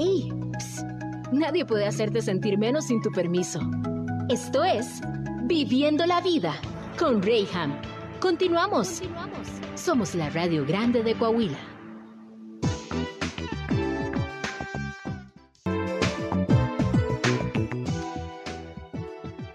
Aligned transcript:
¡Ey! 0.00 0.32
Psst. 0.58 0.86
Nadie 1.32 1.64
puede 1.64 1.84
hacerte 1.84 2.22
sentir 2.22 2.56
menos 2.56 2.86
sin 2.86 3.02
tu 3.02 3.10
permiso. 3.10 3.58
Esto 4.28 4.62
es 4.62 5.00
Viviendo 5.46 6.06
la 6.06 6.20
Vida 6.20 6.54
con 6.96 7.20
Rayham. 7.20 7.72
Continuamos. 8.20 9.02
Somos 9.74 10.14
la 10.14 10.30
Radio 10.30 10.64
Grande 10.64 11.02
de 11.02 11.14
Coahuila. 11.14 11.58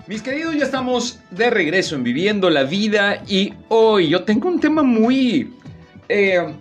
Mis 0.08 0.22
queridos, 0.22 0.56
ya 0.58 0.66
estamos 0.66 1.22
de 1.32 1.50
regreso 1.52 1.96
en 1.96 2.04
Viviendo 2.04 2.50
la 2.50 2.64
Vida 2.64 3.24
y 3.26 3.54
hoy 3.70 4.10
yo 4.10 4.26
tengo 4.26 4.50
un 4.50 4.60
tema 4.60 4.84
muy... 4.84 5.54
eh, 6.10 6.54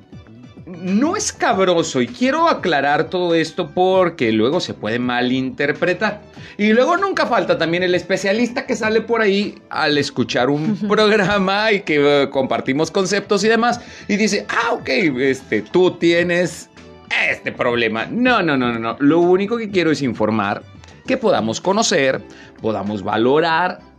no 0.66 1.16
escabroso 1.16 2.00
y 2.00 2.06
quiero 2.06 2.48
aclarar 2.48 3.10
todo 3.10 3.34
esto 3.34 3.70
porque 3.70 4.32
luego 4.32 4.60
se 4.60 4.74
puede 4.74 4.98
malinterpretar. 4.98 6.22
Y 6.58 6.72
luego 6.72 6.96
nunca 6.96 7.26
falta 7.26 7.58
también 7.58 7.82
el 7.82 7.94
especialista 7.94 8.66
que 8.66 8.76
sale 8.76 9.00
por 9.00 9.20
ahí 9.20 9.56
al 9.70 9.98
escuchar 9.98 10.50
un 10.50 10.76
programa 10.88 11.72
y 11.72 11.80
que 11.80 12.22
eh, 12.22 12.30
compartimos 12.30 12.90
conceptos 12.90 13.44
y 13.44 13.48
demás 13.48 13.80
y 14.08 14.16
dice, 14.16 14.46
ah, 14.48 14.72
ok, 14.72 14.88
este, 14.88 15.62
tú 15.62 15.92
tienes 15.92 16.68
este 17.30 17.52
problema. 17.52 18.06
No, 18.06 18.42
no, 18.42 18.56
no, 18.56 18.72
no, 18.72 18.78
no. 18.78 18.96
Lo 19.00 19.20
único 19.20 19.56
que 19.56 19.70
quiero 19.70 19.90
es 19.90 20.02
informar 20.02 20.62
que 21.06 21.16
podamos 21.16 21.60
conocer, 21.60 22.22
podamos 22.60 23.02
valorar 23.02 23.91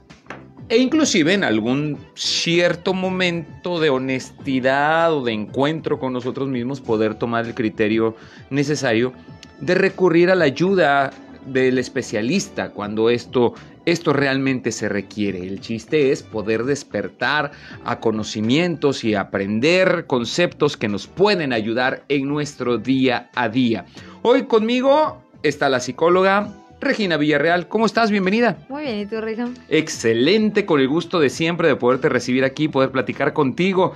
e 0.70 0.78
inclusive 0.78 1.34
en 1.34 1.44
algún 1.44 1.98
cierto 2.16 2.94
momento 2.94 3.80
de 3.80 3.90
honestidad 3.90 5.14
o 5.14 5.24
de 5.24 5.34
encuentro 5.34 6.00
con 6.00 6.14
nosotros 6.14 6.48
mismos 6.48 6.82
poder 6.82 7.16
tomar 7.16 7.46
el 7.46 7.54
criterio 7.54 8.16
necesario 8.50 9.14
de 9.60 9.76
recurrir 9.76 10.30
a 10.30 10.36
la 10.36 10.46
ayuda 10.46 11.12
del 11.46 11.78
especialista 11.78 12.70
cuando 12.70 13.10
esto, 13.10 13.54
esto 13.86 14.14
realmente 14.14 14.72
se 14.72 14.88
requiere. 14.88 15.46
El 15.46 15.60
chiste 15.60 16.12
es 16.12 16.24
poder 16.24 16.64
despertar 16.64 17.52
a 17.84 18.00
conocimientos 18.00 19.04
y 19.04 19.16
aprender 19.16 20.06
conceptos 20.08 20.78
que 20.78 20.88
nos 20.88 21.08
pueden 21.08 21.52
ayudar 21.52 22.04
en 22.08 22.28
nuestro 22.28 22.78
día 22.78 23.30
a 23.36 23.50
día. 23.50 23.86
Hoy 24.22 24.44
conmigo 24.44 25.22
está 25.44 25.68
la 25.68 25.82
psicóloga 25.82 26.63
Regina 26.84 27.18
Villarreal. 27.18 27.68
¿Cómo 27.68 27.86
estás? 27.86 28.12
Bienvenida. 28.12 28.58
Muy 28.70 28.84
bien, 28.84 29.00
¿y 29.00 29.06
tú, 29.06 29.20
Rija? 29.22 29.48
Excelente, 29.70 30.66
con 30.66 30.80
el 30.80 30.88
gusto 30.88 31.20
de 31.20 31.30
siempre 31.30 31.68
de 31.68 31.76
poderte 31.76 32.10
recibir 32.10 32.44
aquí, 32.44 32.68
poder 32.68 32.92
platicar 32.92 33.34
contigo. 33.34 33.94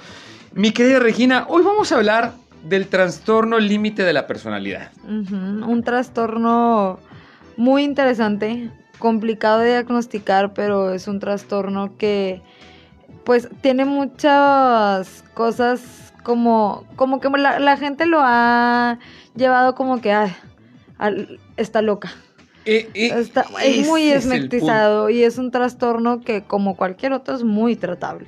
Mi 0.53 0.71
querida 0.71 0.99
Regina, 0.99 1.45
hoy 1.49 1.63
vamos 1.63 1.91
a 1.91 1.95
hablar 1.97 2.33
del 2.63 2.87
trastorno 2.87 3.59
límite 3.59 4.03
de 4.03 4.13
la 4.13 4.25
personalidad. 4.27 4.91
Un 5.07 5.83
trastorno 5.83 6.99
muy 7.55 7.83
interesante, 7.83 8.69
complicado 8.99 9.59
de 9.59 9.69
diagnosticar, 9.69 10.53
pero 10.53 10.93
es 10.93 11.07
un 11.07 11.19
trastorno 11.19 11.97
que 11.97 12.41
pues 13.23 13.49
tiene 13.61 13.85
muchas 13.85 15.23
cosas 15.33 16.13
como, 16.23 16.85
como 16.95 17.19
que 17.19 17.29
la, 17.29 17.59
la 17.59 17.77
gente 17.77 18.05
lo 18.05 18.19
ha 18.21 18.99
llevado 19.35 19.75
como 19.75 20.01
que 20.01 20.11
ay, 20.13 20.35
al- 20.97 21.39
está 21.57 21.81
loca. 21.81 22.09
Eh, 22.67 22.89
eh, 22.93 23.11
Está, 23.17 23.45
es 23.63 23.87
muy 23.87 24.03
es 24.09 24.25
esmectizado 24.25 25.09
y 25.09 25.23
es 25.23 25.37
un 25.37 25.51
trastorno 25.51 26.21
que 26.21 26.43
como 26.43 26.75
cualquier 26.75 27.13
otro 27.13 27.33
es 27.35 27.43
muy 27.43 27.75
tratable. 27.75 28.25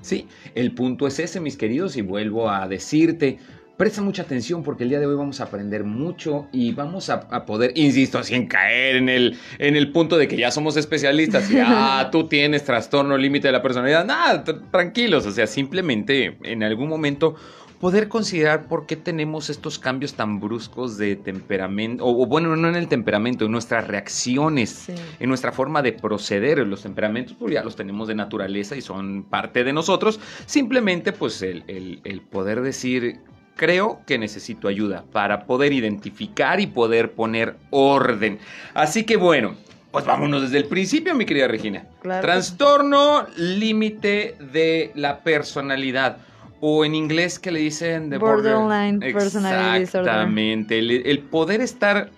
Sí, 0.00 0.26
el 0.54 0.72
punto 0.72 1.06
es 1.06 1.18
ese, 1.18 1.40
mis 1.40 1.56
queridos, 1.58 1.96
y 1.96 2.00
vuelvo 2.00 2.48
a 2.48 2.66
decirte, 2.68 3.38
presta 3.76 4.00
mucha 4.02 4.22
atención 4.22 4.62
porque 4.62 4.84
el 4.84 4.90
día 4.90 5.00
de 5.00 5.06
hoy 5.06 5.16
vamos 5.16 5.40
a 5.40 5.44
aprender 5.44 5.84
mucho 5.84 6.48
y 6.52 6.72
vamos 6.72 7.10
a, 7.10 7.14
a 7.30 7.44
poder, 7.44 7.72
insisto, 7.74 8.22
sin 8.22 8.46
caer 8.46 8.96
en 8.96 9.08
el, 9.08 9.36
en 9.58 9.76
el 9.76 9.90
punto 9.92 10.16
de 10.16 10.26
que 10.28 10.36
ya 10.36 10.50
somos 10.50 10.76
especialistas 10.78 11.50
y, 11.50 11.58
ah, 11.58 12.08
tú 12.12 12.28
tienes 12.28 12.64
trastorno 12.64 13.18
límite 13.18 13.48
de 13.48 13.52
la 13.52 13.62
personalidad. 13.62 14.04
Nada, 14.06 14.44
tr- 14.44 14.70
tranquilos, 14.70 15.26
o 15.26 15.32
sea, 15.32 15.46
simplemente 15.46 16.38
en 16.44 16.62
algún 16.62 16.88
momento 16.88 17.34
poder 17.80 18.08
considerar 18.08 18.66
por 18.68 18.84
qué 18.86 18.94
tenemos 18.94 19.48
estos 19.48 19.78
cambios 19.78 20.12
tan 20.14 20.38
bruscos 20.38 20.98
de 20.98 21.16
temperamento, 21.16 22.04
o, 22.04 22.22
o 22.22 22.26
bueno, 22.26 22.54
no 22.54 22.68
en 22.68 22.76
el 22.76 22.88
temperamento, 22.88 23.46
en 23.46 23.52
nuestras 23.52 23.88
reacciones 23.88 24.70
Sí. 24.70 24.92
en 25.18 25.28
nuestra 25.28 25.50
forma 25.50 25.80
de 25.82 25.92
proceder. 25.92 26.58
Los 26.66 26.82
temperamentos 26.82 27.34
pues 27.38 27.54
ya 27.54 27.64
los 27.64 27.76
tenemos 27.76 28.06
de 28.08 28.14
naturaleza 28.14 28.76
y 28.76 28.82
son 28.82 29.24
parte 29.24 29.64
de 29.64 29.72
nosotros. 29.72 30.20
Simplemente 30.46 31.12
pues 31.12 31.40
el, 31.42 31.64
el- 31.68 32.00
el 32.04 32.20
poder 32.20 32.60
decir, 32.60 33.20
creo 33.56 34.00
que 34.06 34.18
necesito 34.18 34.68
ayuda 34.68 35.04
para 35.12 35.46
poder 35.46 35.72
identificar 35.72 36.60
y 36.60 36.66
poder 36.66 37.12
poner 37.12 37.56
orden. 37.70 38.38
Así 38.74 39.04
que 39.04 39.16
bueno. 39.16 39.54
Pues 39.90 40.04
vámonos 40.04 40.42
desde 40.42 40.58
el 40.58 40.66
principio, 40.66 41.16
mi 41.16 41.24
querida 41.24 41.48
Regina. 41.48 41.84
Claro. 42.00 42.20
Trastorno 42.22 43.26
límite 43.36 44.36
de 44.52 44.92
la 44.94 45.18
personalidad. 45.24 46.18
O 46.60 46.84
en 46.84 46.94
inglés 46.94 47.38
que 47.38 47.50
le 47.50 47.60
dicen 47.60 48.10
de 48.10 48.18
Borderline 48.18 49.00
personality 49.12 49.80
disorder. 49.80 50.08
Exactamente. 50.08 50.78
El, 50.78 50.90
el 50.90 51.18
poder 51.20 51.60
estar 51.60 52.10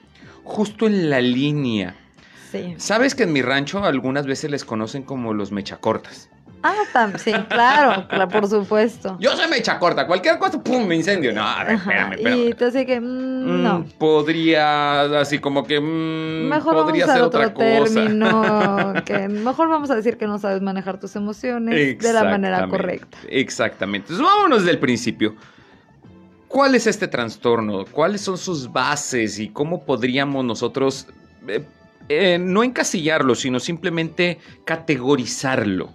justo 0.45 0.87
en 0.87 1.11
la 1.11 1.21
línea. 1.21 1.95
Sí. 2.51 2.75
¿Sabes 2.77 3.15
que 3.15 3.23
en 3.23 3.33
mi 3.33 3.41
rancho 3.41 3.85
algunas 3.85 4.27
veces 4.27 4.51
les 4.51 4.65
conocen 4.65 5.05
como 5.05 5.33
los 5.33 5.53
mechacortas? 5.53 6.29
Ah, 6.63 6.75
tam- 6.93 7.19
sí, 7.19 7.33
claro, 7.49 8.07
claro, 8.09 8.29
por 8.29 8.47
supuesto. 8.49 9.17
Yo 9.19 9.37
soy 9.37 9.49
mechacorta, 9.49 10.07
cualquier 10.07 10.39
cosa, 10.39 10.63
¡pum! 10.63 10.87
me 10.87 10.95
incendio. 10.97 11.33
No, 11.33 11.43
a 11.43 11.65
ver, 11.65 11.75
espérame, 11.77 12.13
espérame. 12.15 12.55
Y 12.61 12.65
así 12.65 12.87
que, 12.87 13.01
mm, 13.01 13.33
Mm, 13.43 13.63
no. 13.65 13.85
Podría, 13.99 15.21
así 15.21 15.39
como 15.41 15.65
que. 15.65 15.81
mm, 15.81 16.49
Mejor 16.49 16.75
vamos 16.75 16.85
podría 16.85 17.05
a 17.07 17.09
ser 17.15 17.23
otro 17.23 17.41
otra 17.41 17.55
cosa. 17.55 17.95
término. 17.95 18.95
Que 19.05 19.29
mejor 19.29 19.69
vamos 19.69 19.91
a 19.91 19.97
decir 19.97 20.17
que 20.17 20.27
no 20.27 20.39
sabes 20.39 20.63
manejar 20.63 21.01
tus 21.01 21.17
emociones 21.17 21.99
de 21.99 22.13
la 22.13 22.25
manera 22.25 22.69
correcta. 22.69 23.19
Exactamente. 23.29 24.13
Entonces, 24.13 24.25
vámonos 24.25 24.65
del 24.65 24.79
principio. 24.79 25.35
¿Cuál 26.47 26.75
es 26.75 26.87
este 26.87 27.09
trastorno? 27.09 27.85
¿Cuáles 27.91 28.21
son 28.21 28.37
sus 28.39 28.71
bases 28.71 29.39
y 29.39 29.49
cómo 29.49 29.85
podríamos 29.85 30.45
nosotros 30.45 31.07
eh, 31.49 31.65
eh, 32.09 32.39
no 32.39 32.63
encasillarlo, 32.63 33.35
sino 33.35 33.59
simplemente 33.59 34.39
categorizarlo? 34.65 35.91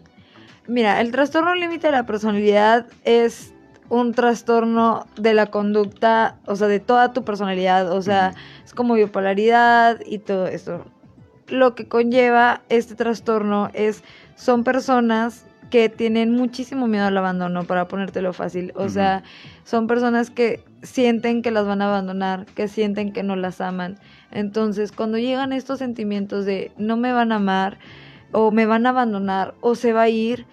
Mira, 0.68 1.00
el 1.02 1.12
trastorno 1.12 1.56
límite 1.56 1.88
de 1.88 1.94
la 1.94 2.06
personalidad 2.06 2.88
es 3.06 3.54
un 3.90 4.14
trastorno 4.14 5.08
de 5.16 5.34
la 5.34 5.46
conducta, 5.46 6.36
o 6.46 6.56
sea, 6.56 6.68
de 6.68 6.80
toda 6.80 7.14
tu 7.14 7.24
personalidad, 7.24 7.92
o 7.92 8.02
sea, 8.02 8.32
Ujú. 8.34 8.66
es 8.66 8.74
como 8.74 8.94
bipolaridad 8.96 10.00
y 10.06 10.20
todo 10.20 10.48
eso. 10.48 10.84
Lo 11.48 11.74
que 11.76 11.88
conlleva 11.88 12.62
este 12.68 12.96
trastorno 12.96 13.70
es, 13.74 14.04
son 14.36 14.66
personas 14.66 15.46
que 15.70 15.90
tienen 15.90 16.32
muchísimo 16.32 16.88
miedo 16.88 17.06
al 17.06 17.18
abandono, 17.18 17.64
para 17.64 17.88
ponértelo 17.88 18.34
fácil. 18.34 18.72
O 18.76 18.90
sea, 18.90 19.24
son 19.64 19.88
personas 19.88 20.30
que 20.30 20.64
sienten 20.82 21.42
que 21.42 21.52
las 21.52 21.66
van 21.66 21.82
a 21.82 21.88
abandonar, 21.88 22.46
que 22.46 22.68
sienten 22.68 23.12
que 23.12 23.24
no 23.24 23.36
las 23.36 23.60
aman. 23.62 23.98
Entonces, 24.32 24.92
cuando 24.92 25.18
llegan 25.18 25.54
estos 25.54 25.80
sentimientos 25.80 26.46
de 26.46 26.72
no 26.78 26.98
me 26.98 27.12
van 27.12 27.32
a 27.32 27.36
amar, 27.36 27.78
o 28.32 28.52
me 28.52 28.66
van 28.66 28.86
a 28.86 28.90
abandonar, 28.90 29.54
o 29.62 29.76
se 29.76 29.94
va 29.94 30.04
a 30.04 30.10
ir, 30.10 30.46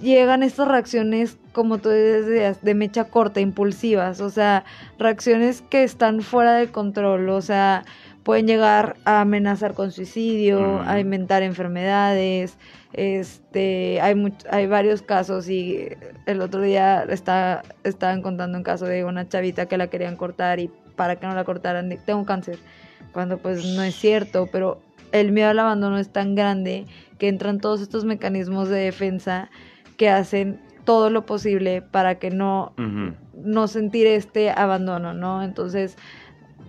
llegan 0.00 0.42
estas 0.42 0.68
reacciones, 0.68 1.38
como 1.52 1.78
tú 1.78 1.88
decías, 1.88 2.62
de 2.62 2.74
mecha 2.74 3.04
corta, 3.04 3.40
impulsivas, 3.40 4.20
o 4.20 4.30
sea, 4.30 4.64
reacciones 4.98 5.62
que 5.62 5.82
están 5.82 6.20
fuera 6.22 6.54
de 6.54 6.68
control, 6.68 7.28
o 7.30 7.42
sea, 7.42 7.84
pueden 8.22 8.46
llegar 8.46 8.96
a 9.04 9.22
amenazar 9.22 9.74
con 9.74 9.90
suicidio, 9.90 10.80
a 10.86 11.00
inventar 11.00 11.42
enfermedades, 11.42 12.56
este, 12.92 14.00
hay 14.00 14.14
much- 14.14 14.46
hay 14.50 14.66
varios 14.68 15.02
casos 15.02 15.48
y 15.48 15.88
el 16.26 16.40
otro 16.40 16.60
día 16.60 17.02
está, 17.08 17.62
estaban 17.82 18.22
contando 18.22 18.56
un 18.58 18.62
caso 18.64 18.84
de 18.84 19.04
una 19.04 19.28
chavita 19.28 19.66
que 19.66 19.76
la 19.78 19.88
querían 19.88 20.16
cortar 20.16 20.60
y 20.60 20.70
para 20.94 21.16
que 21.16 21.26
no 21.26 21.34
la 21.34 21.42
cortaran, 21.42 21.98
tengo 22.06 22.24
cáncer, 22.24 22.58
cuando 23.12 23.38
pues 23.38 23.64
no 23.64 23.82
es 23.82 23.96
cierto, 23.96 24.48
pero 24.52 24.80
el 25.12 25.32
miedo 25.32 25.50
al 25.50 25.58
abandono 25.58 25.98
es 25.98 26.10
tan 26.10 26.34
grande 26.34 26.86
que 27.18 27.28
entran 27.28 27.60
todos 27.60 27.80
estos 27.80 28.04
mecanismos 28.04 28.68
de 28.68 28.78
defensa 28.80 29.50
que 29.96 30.08
hacen 30.10 30.60
todo 30.84 31.10
lo 31.10 31.24
posible 31.26 31.80
para 31.82 32.16
que 32.18 32.30
no, 32.30 32.72
no 33.34 33.68
sentir 33.68 34.06
este 34.08 34.50
abandono, 34.50 35.14
¿no? 35.14 35.42
Entonces 35.44 35.96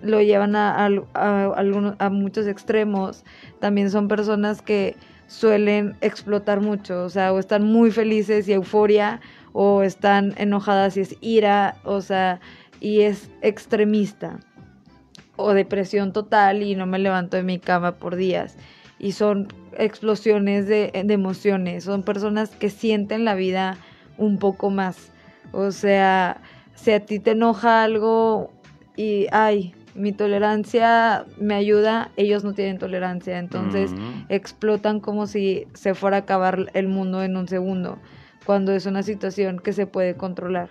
lo 0.04 0.22
llevan 0.22 0.56
a, 0.56 0.86
a- 0.86 0.90
a 1.16 1.44
algunos, 1.56 1.96
a 2.00 2.10
muchos 2.10 2.46
extremos. 2.48 3.24
También 3.60 3.90
son 3.90 4.08
personas 4.08 4.62
que 4.62 4.96
suelen 5.28 5.96
explotar 6.02 6.62
mucho, 6.62 7.04
o 7.06 7.10
sea, 7.10 7.34
o 7.34 7.40
están 7.40 7.64
muy 7.64 7.90
felices 7.90 8.48
y 8.48 8.54
euforia, 8.54 9.20
o 9.54 9.82
están 9.82 10.34
enojadas 10.38 10.98
y 10.98 11.02
es 11.02 11.16
ira, 11.22 11.76
o 11.86 12.02
sea, 12.02 12.40
y 12.80 13.02
es 13.02 13.32
extremista. 13.42 14.40
O 15.36 15.54
depresión 15.54 16.14
total 16.14 16.62
y 16.62 16.76
no 16.76 16.86
me 16.86 17.00
levanto 17.00 17.38
de 17.38 17.44
mi 17.44 17.60
cama 17.60 17.94
por 17.94 18.16
días. 18.16 18.58
Y 19.00 19.14
son 19.14 19.48
explosiones 19.78 20.68
de, 20.68 20.92
de 21.04 21.14
emociones, 21.14 21.84
son 21.84 22.04
personas 22.04 22.52
que 22.52 22.70
sienten 22.70 23.26
la 23.26 23.36
vida 23.36 23.78
un 24.18 24.38
poco 24.38 24.70
más. 24.70 25.12
O 25.52 25.72
sea, 25.72 26.42
si 26.76 26.92
a 26.92 27.00
ti 27.06 27.20
te 27.20 27.32
enoja 27.32 27.84
algo 27.84 28.52
y, 28.96 29.28
ay, 29.32 29.74
mi 29.96 30.12
tolerancia 30.12 31.26
me 31.38 31.56
ayuda, 31.56 32.12
ellos 32.18 32.44
no 32.44 32.54
tienen 32.54 32.78
tolerancia, 32.80 33.38
entonces 33.38 33.94
Mm. 33.94 34.26
explotan 34.30 35.00
como 35.00 35.28
si 35.28 35.68
se 35.74 35.94
fuera 35.94 36.18
a 36.18 36.20
acabar 36.22 36.72
el 36.74 36.88
mundo 36.88 37.24
en 37.24 37.38
un 37.38 37.48
segundo, 37.48 38.00
cuando 38.46 38.72
es 38.72 38.86
una 38.86 39.04
situación 39.04 39.60
que 39.60 39.74
se 39.74 39.86
puede 39.86 40.16
controlar. 40.16 40.70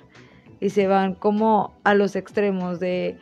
Y 0.60 0.70
se 0.70 0.86
van 0.86 1.14
como 1.14 1.72
a 1.84 1.94
los 1.94 2.16
extremos 2.16 2.80
de 2.80 3.16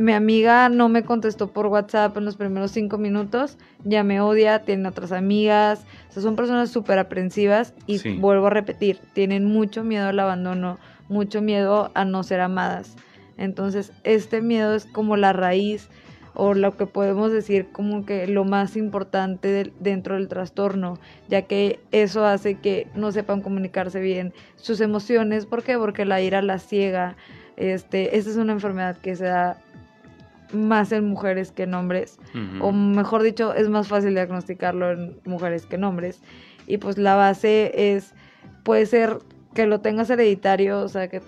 mi 0.00 0.12
amiga 0.12 0.68
no 0.68 0.88
me 0.88 1.04
contestó 1.04 1.52
por 1.52 1.66
WhatsApp 1.66 2.16
en 2.16 2.24
los 2.24 2.36
primeros 2.36 2.70
cinco 2.72 2.98
minutos, 2.98 3.58
ya 3.84 4.02
me 4.02 4.20
odia, 4.20 4.62
tiene 4.62 4.88
otras 4.88 5.12
amigas, 5.12 5.84
o 6.08 6.12
sea, 6.12 6.22
son 6.22 6.36
personas 6.36 6.70
súper 6.70 6.98
aprensivas 6.98 7.74
y 7.86 7.98
Sí. 7.98 8.16
vuelvo 8.18 8.46
a 8.46 8.50
repetir, 8.50 8.98
tienen 9.12 9.44
mucho 9.44 9.84
miedo 9.84 10.08
al 10.08 10.18
abandono, 10.18 10.78
mucho 11.08 11.42
miedo 11.42 11.90
a 11.94 12.04
no 12.04 12.22
ser 12.22 12.40
amadas. 12.40 12.96
Entonces, 13.36 13.92
este 14.04 14.42
miedo 14.42 14.74
es 14.74 14.84
como 14.86 15.16
la 15.16 15.32
raíz 15.32 15.88
o 16.34 16.54
lo 16.54 16.76
que 16.76 16.86
podemos 16.86 17.32
decir 17.32 17.68
como 17.72 18.06
que 18.06 18.26
lo 18.26 18.44
más 18.44 18.76
importante 18.76 19.72
dentro 19.80 20.14
del 20.14 20.28
trastorno, 20.28 20.98
ya 21.28 21.42
que 21.42 21.80
eso 21.90 22.24
hace 22.24 22.54
que 22.54 22.86
no 22.94 23.12
sepan 23.12 23.42
comunicarse 23.42 24.00
bien 24.00 24.32
sus 24.56 24.80
emociones. 24.80 25.46
¿Por 25.46 25.62
qué? 25.62 25.76
Porque 25.76 26.04
la 26.04 26.20
ira 26.20 26.40
la 26.42 26.58
ciega. 26.58 27.16
Este, 27.56 28.16
esta 28.16 28.30
es 28.30 28.36
una 28.36 28.52
enfermedad 28.52 28.96
que 28.96 29.16
se 29.16 29.24
da 29.24 29.58
más 30.52 30.92
en 30.92 31.04
mujeres 31.04 31.52
que 31.52 31.64
en 31.64 31.74
hombres, 31.74 32.18
o 32.60 32.72
mejor 32.72 33.22
dicho, 33.22 33.54
es 33.54 33.68
más 33.68 33.88
fácil 33.88 34.14
diagnosticarlo 34.14 34.90
en 34.90 35.20
mujeres 35.24 35.66
que 35.66 35.76
en 35.76 35.84
hombres. 35.84 36.20
Y 36.66 36.78
pues 36.78 36.98
la 36.98 37.14
base 37.14 37.94
es, 37.94 38.14
puede 38.62 38.86
ser 38.86 39.18
que 39.54 39.66
lo 39.66 39.80
tengas 39.80 40.10
hereditario, 40.10 40.80
o 40.80 40.88
sea, 40.88 41.08
que 41.08 41.22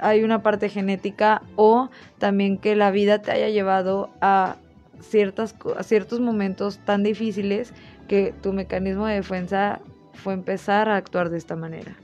hay 0.00 0.22
una 0.22 0.42
parte 0.42 0.68
genética, 0.68 1.42
o 1.56 1.90
también 2.18 2.58
que 2.58 2.76
la 2.76 2.90
vida 2.90 3.20
te 3.20 3.32
haya 3.32 3.48
llevado 3.48 4.10
a, 4.20 4.56
ciertas, 5.00 5.54
a 5.76 5.82
ciertos 5.82 6.20
momentos 6.20 6.78
tan 6.84 7.02
difíciles 7.02 7.72
que 8.06 8.34
tu 8.42 8.52
mecanismo 8.52 9.06
de 9.06 9.14
defensa 9.14 9.80
fue 10.14 10.34
empezar 10.34 10.88
a 10.88 10.96
actuar 10.96 11.30
de 11.30 11.38
esta 11.38 11.56
manera. 11.56 11.96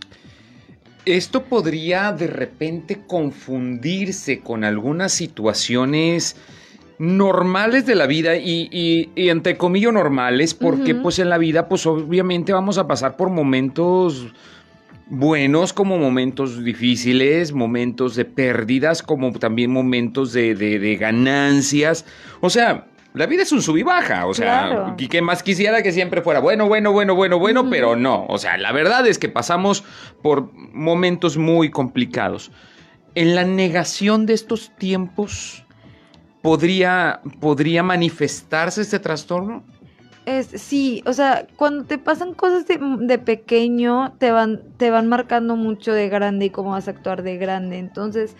Esto 1.06 1.42
podría 1.44 2.12
de 2.12 2.26
repente 2.26 3.00
confundirse 3.06 4.40
con 4.40 4.64
algunas 4.64 5.12
situaciones 5.12 6.36
normales 6.98 7.84
de 7.86 7.94
la 7.94 8.06
vida 8.06 8.36
y, 8.36 8.68
y, 8.70 9.10
y 9.16 9.28
entre 9.28 9.56
comillas 9.56 9.92
normales 9.92 10.54
porque 10.54 10.94
pues 10.94 11.18
en 11.18 11.28
la 11.28 11.38
vida 11.38 11.68
pues 11.68 11.84
obviamente 11.86 12.52
vamos 12.52 12.78
a 12.78 12.86
pasar 12.86 13.16
por 13.16 13.30
momentos 13.30 14.28
buenos 15.08 15.72
como 15.74 15.98
momentos 15.98 16.64
difíciles, 16.64 17.52
momentos 17.52 18.14
de 18.16 18.24
pérdidas 18.24 19.02
como 19.02 19.32
también 19.32 19.70
momentos 19.72 20.32
de, 20.32 20.54
de- 20.54 20.78
de 20.78 20.96
ganancias. 20.96 22.06
O 22.40 22.48
sea, 22.48 22.86
la 23.14 23.26
vida 23.26 23.42
es 23.42 23.52
un 23.52 23.62
sub 23.62 23.76
y 23.76 23.82
baja, 23.84 24.26
o 24.26 24.34
sea, 24.34 24.66
Claro. 24.66 24.94
y 24.98 25.06
que 25.08 25.22
más 25.22 25.42
quisiera 25.42 25.82
que 25.82 25.92
siempre 25.92 26.20
fuera 26.20 26.40
bueno, 26.40 26.66
bueno, 26.66 26.92
bueno, 26.92 27.14
bueno, 27.14 27.38
bueno, 27.38 27.70
pero 27.70 27.94
no. 27.96 28.26
O 28.28 28.38
sea, 28.38 28.56
la 28.58 28.72
verdad 28.72 29.06
es 29.06 29.18
que 29.18 29.28
pasamos 29.28 29.84
por 30.22 30.52
momentos 30.52 31.36
muy 31.36 31.70
complicados. 31.70 32.50
En 33.14 33.36
la 33.36 33.44
negación 33.44 34.26
de 34.26 34.34
estos 34.34 34.74
tiempos, 34.76 35.64
¿podría, 36.42 37.20
podría 37.40 37.82
manifestarse 37.82 38.82
este 38.82 38.98
trastorno? 38.98 39.62
Es, 40.26 40.46
sí, 40.48 41.02
o 41.06 41.12
sea, 41.12 41.46
cuando 41.56 41.84
te 41.84 41.98
pasan 41.98 42.34
cosas 42.34 42.66
de, 42.66 42.80
de 43.00 43.18
pequeño, 43.18 44.14
te 44.18 44.30
van, 44.32 44.62
te 44.78 44.90
van 44.90 45.06
marcando 45.06 45.54
mucho 45.54 45.92
de 45.92 46.08
grande 46.08 46.46
y 46.46 46.50
cómo 46.50 46.70
vas 46.70 46.88
a 46.88 46.92
actuar 46.92 47.22
de 47.22 47.36
grande. 47.36 47.78
Entonces, 47.78 48.34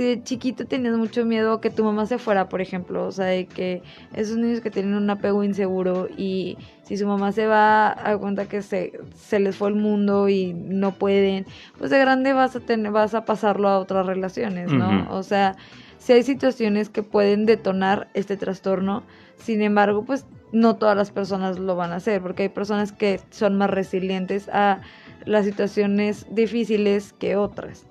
si 0.00 0.06
de 0.06 0.22
chiquito 0.22 0.64
tenías 0.64 0.96
mucho 0.96 1.26
miedo 1.26 1.60
que 1.60 1.68
tu 1.68 1.84
mamá 1.84 2.06
se 2.06 2.16
fuera, 2.16 2.48
por 2.48 2.62
ejemplo, 2.62 3.06
o 3.06 3.12
sea, 3.12 3.26
de 3.26 3.44
que 3.44 3.82
esos 4.14 4.38
niños 4.38 4.62
que 4.62 4.70
tienen 4.70 4.94
un 4.94 5.10
apego 5.10 5.44
inseguro 5.44 6.08
y 6.16 6.56
si 6.84 6.96
su 6.96 7.06
mamá 7.06 7.32
se 7.32 7.46
va 7.46 7.90
a 7.90 8.16
cuenta 8.16 8.46
que 8.46 8.62
se, 8.62 8.98
se 9.14 9.38
les 9.40 9.56
fue 9.56 9.68
el 9.68 9.74
mundo 9.74 10.30
y 10.30 10.54
no 10.54 10.92
pueden, 10.92 11.44
pues 11.76 11.90
de 11.90 11.98
grande 11.98 12.32
vas 12.32 12.56
a 12.56 12.60
tener, 12.60 12.90
vas 12.92 13.12
a 13.12 13.26
pasarlo 13.26 13.68
a 13.68 13.78
otras 13.78 14.06
relaciones, 14.06 14.72
¿no? 14.72 15.06
O 15.10 15.22
sea, 15.22 15.56
si 15.98 16.14
hay 16.14 16.22
situaciones 16.22 16.88
que 16.88 17.02
pueden 17.02 17.44
detonar 17.44 18.08
este 18.14 18.38
trastorno, 18.38 19.02
sin 19.36 19.60
embargo, 19.60 20.06
pues 20.06 20.24
no 20.50 20.76
todas 20.76 20.96
las 20.96 21.10
personas 21.10 21.58
lo 21.58 21.76
van 21.76 21.92
a 21.92 21.96
hacer, 21.96 22.22
porque 22.22 22.44
hay 22.44 22.48
personas 22.48 22.92
que 22.92 23.20
son 23.28 23.58
más 23.58 23.68
resilientes 23.68 24.48
a 24.48 24.80
las 25.26 25.44
situaciones 25.44 26.24
difíciles 26.30 27.12
que 27.12 27.36
otras. 27.36 27.84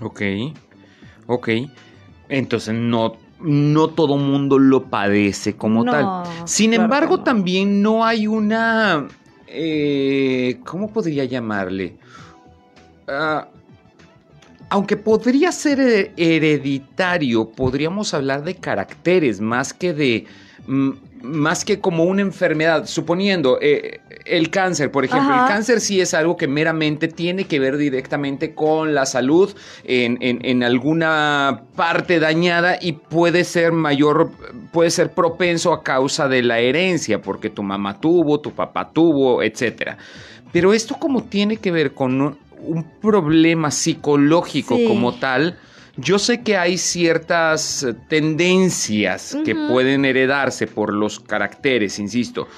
Ok, 0.00 0.22
ok. 1.26 1.48
Entonces 2.28 2.74
no, 2.74 3.16
no 3.40 3.88
todo 3.88 4.16
mundo 4.16 4.58
lo 4.58 4.84
padece 4.84 5.54
como 5.56 5.84
No, 5.84 5.92
tal. 5.92 6.48
Sin 6.48 6.70
claro 6.70 6.84
embargo, 6.84 7.16
no. 7.18 7.22
también 7.22 7.82
no 7.82 8.04
hay 8.04 8.26
una... 8.26 9.06
eh, 9.46 10.58
¿Cómo 10.64 10.90
podría 10.92 11.24
llamarle? 11.24 11.96
Ah, 13.08 13.48
aunque 14.68 14.96
podría 14.96 15.52
ser 15.52 15.78
he- 15.80 16.12
hereditario, 16.16 17.48
podríamos 17.50 18.12
hablar 18.14 18.42
de 18.42 18.56
caracteres 18.56 19.40
más 19.40 19.72
que 19.72 19.92
de... 19.92 20.26
mm, 20.66 20.90
más 21.22 21.64
que 21.64 21.80
como 21.80 22.04
una 22.04 22.22
enfermedad, 22.22 22.86
suponiendo 22.86 23.58
eh, 23.60 24.00
el 24.28 24.50
cáncer, 24.50 24.90
por 24.90 25.04
ejemplo, 25.04 25.32
Ajá. 25.32 25.44
el 25.46 25.48
cáncer 25.52 25.80
sí 25.80 26.00
es 26.00 26.12
algo 26.14 26.36
que 26.36 26.48
meramente 26.48 27.08
tiene 27.08 27.44
que 27.44 27.58
ver 27.60 27.76
directamente 27.76 28.54
con 28.54 28.94
la 28.94 29.06
salud 29.06 29.54
en, 29.84 30.18
en- 30.20 30.44
en 30.44 30.62
alguna 30.62 31.62
parte 31.76 32.18
dañada 32.18 32.78
y 32.80 32.92
puede 32.92 33.44
ser 33.44 33.72
mayor, 33.72 34.30
puede 34.72 34.90
ser 34.90 35.10
propenso 35.12 35.72
a 35.72 35.82
causa 35.82 36.28
de 36.28 36.42
la 36.42 36.58
herencia, 36.58 37.20
porque 37.20 37.50
tu 37.50 37.62
mamá 37.62 38.00
tuvo, 38.00 38.40
tu 38.40 38.50
papá 38.52 38.90
tuvo, 38.92 39.42
etcétera. 39.42 39.96
Pero 40.52 40.72
esto 40.72 40.96
como 40.98 41.24
tiene 41.24 41.56
que 41.58 41.70
ver 41.70 41.92
con 41.92 42.20
un, 42.20 42.38
un 42.58 42.84
problema 43.00 43.70
psicológico 43.70 44.76
Sí. 44.76 44.86
como 44.86 45.14
tal, 45.18 45.56
yo 45.98 46.18
sé 46.18 46.42
que 46.42 46.56
hay 46.56 46.76
ciertas 46.78 47.86
tendencias 48.08 49.36
que 49.44 49.54
pueden 49.54 50.04
heredarse 50.04 50.66
por 50.66 50.92
los 50.92 51.20
caracteres, 51.20 51.98
insisto, 51.98 52.48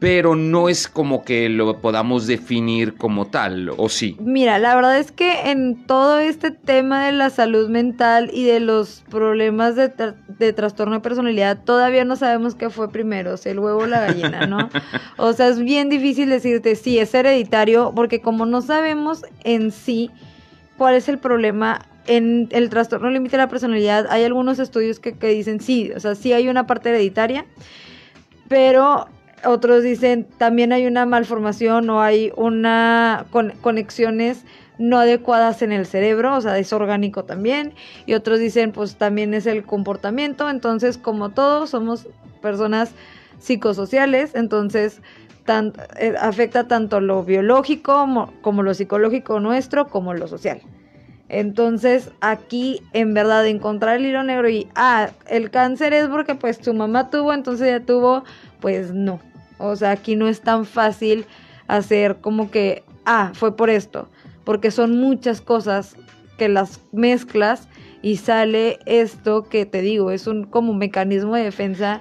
pero 0.00 0.36
no 0.36 0.68
es 0.68 0.86
como 0.86 1.24
que 1.24 1.48
lo 1.48 1.80
podamos 1.80 2.26
definir 2.28 2.94
como 2.94 3.26
tal, 3.26 3.70
¿o 3.76 3.88
sí? 3.88 4.16
Mira, 4.20 4.58
la 4.60 4.76
verdad 4.76 4.98
es 4.98 5.10
que 5.10 5.50
en 5.50 5.86
todo 5.86 6.18
este 6.20 6.52
tema 6.52 7.06
de 7.06 7.12
la 7.12 7.30
salud 7.30 7.68
mental 7.68 8.30
y 8.32 8.44
de 8.44 8.60
los 8.60 9.02
problemas 9.10 9.74
de, 9.74 9.92
tra- 9.92 10.14
de 10.38 10.52
trastorno 10.52 10.94
de 10.94 11.00
personalidad, 11.00 11.64
todavía 11.64 12.04
no 12.04 12.14
sabemos 12.14 12.54
qué 12.54 12.70
fue 12.70 12.90
primero, 12.92 13.36
si 13.36 13.48
el 13.48 13.58
huevo 13.58 13.80
o 13.80 13.86
la 13.86 14.00
gallina, 14.00 14.46
¿no? 14.46 14.68
o 15.16 15.32
sea, 15.32 15.48
es 15.48 15.58
bien 15.58 15.88
difícil 15.88 16.28
decirte 16.28 16.76
si 16.76 16.98
es 17.00 17.12
hereditario, 17.12 17.92
porque 17.96 18.20
como 18.20 18.46
no 18.46 18.62
sabemos 18.62 19.24
en 19.42 19.72
sí 19.72 20.10
cuál 20.76 20.94
es 20.94 21.08
el 21.08 21.18
problema 21.18 21.80
en 22.06 22.48
el 22.52 22.70
trastorno 22.70 23.10
límite 23.10 23.32
de 23.32 23.42
la 23.42 23.48
personalidad, 23.48 24.06
hay 24.10 24.22
algunos 24.22 24.60
estudios 24.60 25.00
que, 25.00 25.12
que 25.18 25.26
dicen 25.28 25.60
sí, 25.60 25.90
o 25.94 25.98
sea, 26.00 26.14
sí 26.14 26.32
hay 26.32 26.48
una 26.48 26.66
parte 26.68 26.88
hereditaria, 26.90 27.44
pero 28.48 29.08
otros 29.44 29.82
dicen 29.82 30.26
también 30.38 30.72
hay 30.72 30.86
una 30.86 31.06
malformación 31.06 31.88
o 31.90 32.00
hay 32.02 32.32
una 32.36 33.26
con- 33.30 33.52
conexiones 33.60 34.44
no 34.78 34.98
adecuadas 34.98 35.62
en 35.62 35.72
el 35.72 35.86
cerebro, 35.86 36.36
o 36.36 36.40
sea, 36.40 36.56
es 36.58 36.72
orgánico 36.72 37.24
también, 37.24 37.74
y 38.06 38.14
otros 38.14 38.38
dicen 38.38 38.70
pues 38.72 38.96
también 38.96 39.34
es 39.34 39.46
el 39.46 39.64
comportamiento, 39.64 40.48
entonces 40.48 40.98
como 40.98 41.30
todos 41.30 41.70
somos 41.70 42.06
personas 42.40 42.92
psicosociales, 43.40 44.34
entonces 44.36 45.00
eh, 45.98 46.14
afecta 46.20 46.68
tanto 46.68 47.00
lo 47.00 47.24
biológico 47.24 48.06
mo- 48.06 48.32
como 48.42 48.62
lo 48.62 48.74
psicológico 48.74 49.40
nuestro 49.40 49.88
como 49.88 50.14
lo 50.14 50.28
social. 50.28 50.60
Entonces, 51.30 52.10
aquí 52.20 52.80
en 52.94 53.12
verdad 53.12 53.46
encontrar 53.46 53.96
el 53.96 54.06
hilo 54.06 54.22
negro 54.22 54.48
y, 54.48 54.66
ah, 54.74 55.10
el 55.26 55.50
cáncer 55.50 55.92
es 55.92 56.08
porque 56.08 56.34
pues 56.34 56.58
tu 56.58 56.72
mamá 56.72 57.10
tuvo, 57.10 57.34
entonces 57.34 57.68
ya 57.68 57.80
tuvo, 57.84 58.24
pues 58.60 58.92
no. 58.94 59.20
O 59.58 59.76
sea, 59.76 59.90
aquí 59.90 60.16
no 60.16 60.28
es 60.28 60.40
tan 60.40 60.64
fácil 60.64 61.26
hacer 61.66 62.16
como 62.20 62.50
que, 62.50 62.82
ah, 63.04 63.32
fue 63.34 63.56
por 63.56 63.70
esto, 63.70 64.08
porque 64.44 64.70
son 64.70 64.98
muchas 64.98 65.40
cosas 65.40 65.96
que 66.38 66.48
las 66.48 66.80
mezclas 66.92 67.68
y 68.00 68.16
sale 68.16 68.78
esto 68.86 69.48
que 69.48 69.66
te 69.66 69.82
digo, 69.82 70.10
es 70.10 70.26
un 70.26 70.44
como 70.44 70.72
un 70.72 70.78
mecanismo 70.78 71.34
de 71.34 71.42
defensa 71.42 72.00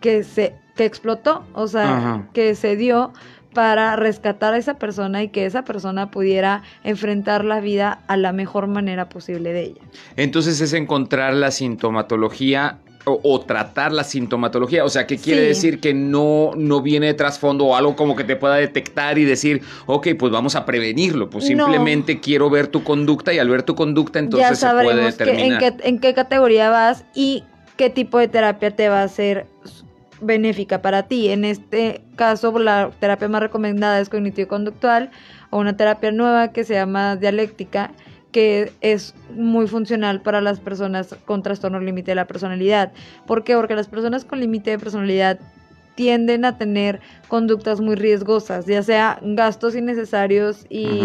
que 0.00 0.22
se 0.22 0.54
que 0.76 0.84
explotó, 0.84 1.44
o 1.54 1.68
sea, 1.68 1.96
Ajá. 1.96 2.28
que 2.32 2.54
se 2.56 2.76
dio 2.76 3.12
para 3.54 3.94
rescatar 3.94 4.54
a 4.54 4.58
esa 4.58 4.78
persona 4.78 5.22
y 5.22 5.28
que 5.28 5.46
esa 5.46 5.62
persona 5.62 6.10
pudiera 6.10 6.62
enfrentar 6.82 7.44
la 7.44 7.60
vida 7.60 8.00
a 8.08 8.16
la 8.16 8.32
mejor 8.32 8.66
manera 8.66 9.08
posible 9.08 9.52
de 9.52 9.62
ella. 9.62 9.80
Entonces 10.16 10.60
es 10.60 10.72
encontrar 10.72 11.34
la 11.34 11.52
sintomatología 11.52 12.80
o, 13.06 13.20
o 13.22 13.40
tratar 13.40 13.92
la 13.92 14.02
sintomatología. 14.04 14.84
O 14.84 14.88
sea, 14.88 15.06
¿qué 15.06 15.18
quiere 15.18 15.42
Sí. 15.42 15.46
decir? 15.48 15.80
Que 15.80 15.92
no, 15.94 16.52
no 16.56 16.80
viene 16.82 17.06
de 17.06 17.14
trasfondo 17.14 17.66
o 17.66 17.76
algo 17.76 17.96
como 17.96 18.16
que 18.16 18.24
te 18.24 18.36
pueda 18.36 18.54
detectar 18.56 19.18
y 19.18 19.24
decir, 19.24 19.62
ok, 19.86 20.08
pues 20.18 20.32
vamos 20.32 20.56
a 20.56 20.64
prevenirlo. 20.64 21.28
Pues 21.30 21.44
No. 21.44 21.48
simplemente 21.48 22.20
quiero 22.20 22.48
ver 22.50 22.68
tu 22.68 22.82
conducta 22.82 23.32
y 23.32 23.38
al 23.38 23.48
ver 23.48 23.62
tu 23.62 23.74
conducta 23.74 24.18
entonces 24.18 24.48
ya 24.48 24.54
se 24.56 24.66
puede 24.74 24.86
sabremos 24.88 25.14
que- 25.16 25.22
en, 25.24 25.28
determinar. 25.36 25.58
qué, 25.76 25.88
en 25.88 25.98
qué 25.98 26.14
categoría 26.14 26.70
vas 26.70 27.04
y 27.14 27.44
qué 27.76 27.90
tipo 27.90 28.18
de 28.18 28.28
terapia 28.28 28.70
te 28.70 28.88
va 28.88 29.02
a 29.02 29.08
ser 29.08 29.46
benéfica 30.20 30.80
para 30.80 31.02
ti. 31.04 31.28
En 31.28 31.44
este 31.44 32.00
caso, 32.16 32.56
la 32.58 32.90
terapia 33.00 33.28
más 33.28 33.40
recomendada 33.42 34.00
es 34.00 34.08
cognitivo-conductual 34.08 35.10
o 35.50 35.58
una 35.58 35.76
terapia 35.76 36.10
nueva 36.12 36.52
que 36.52 36.64
se 36.64 36.74
llama 36.74 37.16
dialéctica 37.16 37.90
que 38.34 38.72
es 38.80 39.14
muy 39.30 39.68
funcional 39.68 40.20
para 40.20 40.40
las 40.40 40.58
personas 40.58 41.14
con 41.24 41.44
trastorno 41.44 41.78
límite 41.78 42.10
de 42.10 42.16
la 42.16 42.26
personalidad. 42.26 42.90
¿Por 43.28 43.44
qué? 43.44 43.54
Porque 43.54 43.76
las 43.76 43.86
personas 43.86 44.24
con 44.24 44.40
límite 44.40 44.70
de 44.70 44.78
personalidad 44.80 45.38
tienden 45.94 46.44
a 46.44 46.58
tener 46.58 46.98
conductas 47.28 47.80
muy 47.80 47.94
riesgosas, 47.94 48.66
ya 48.66 48.82
sea 48.82 49.20
gastos 49.22 49.76
innecesarios 49.76 50.66
y 50.68 51.00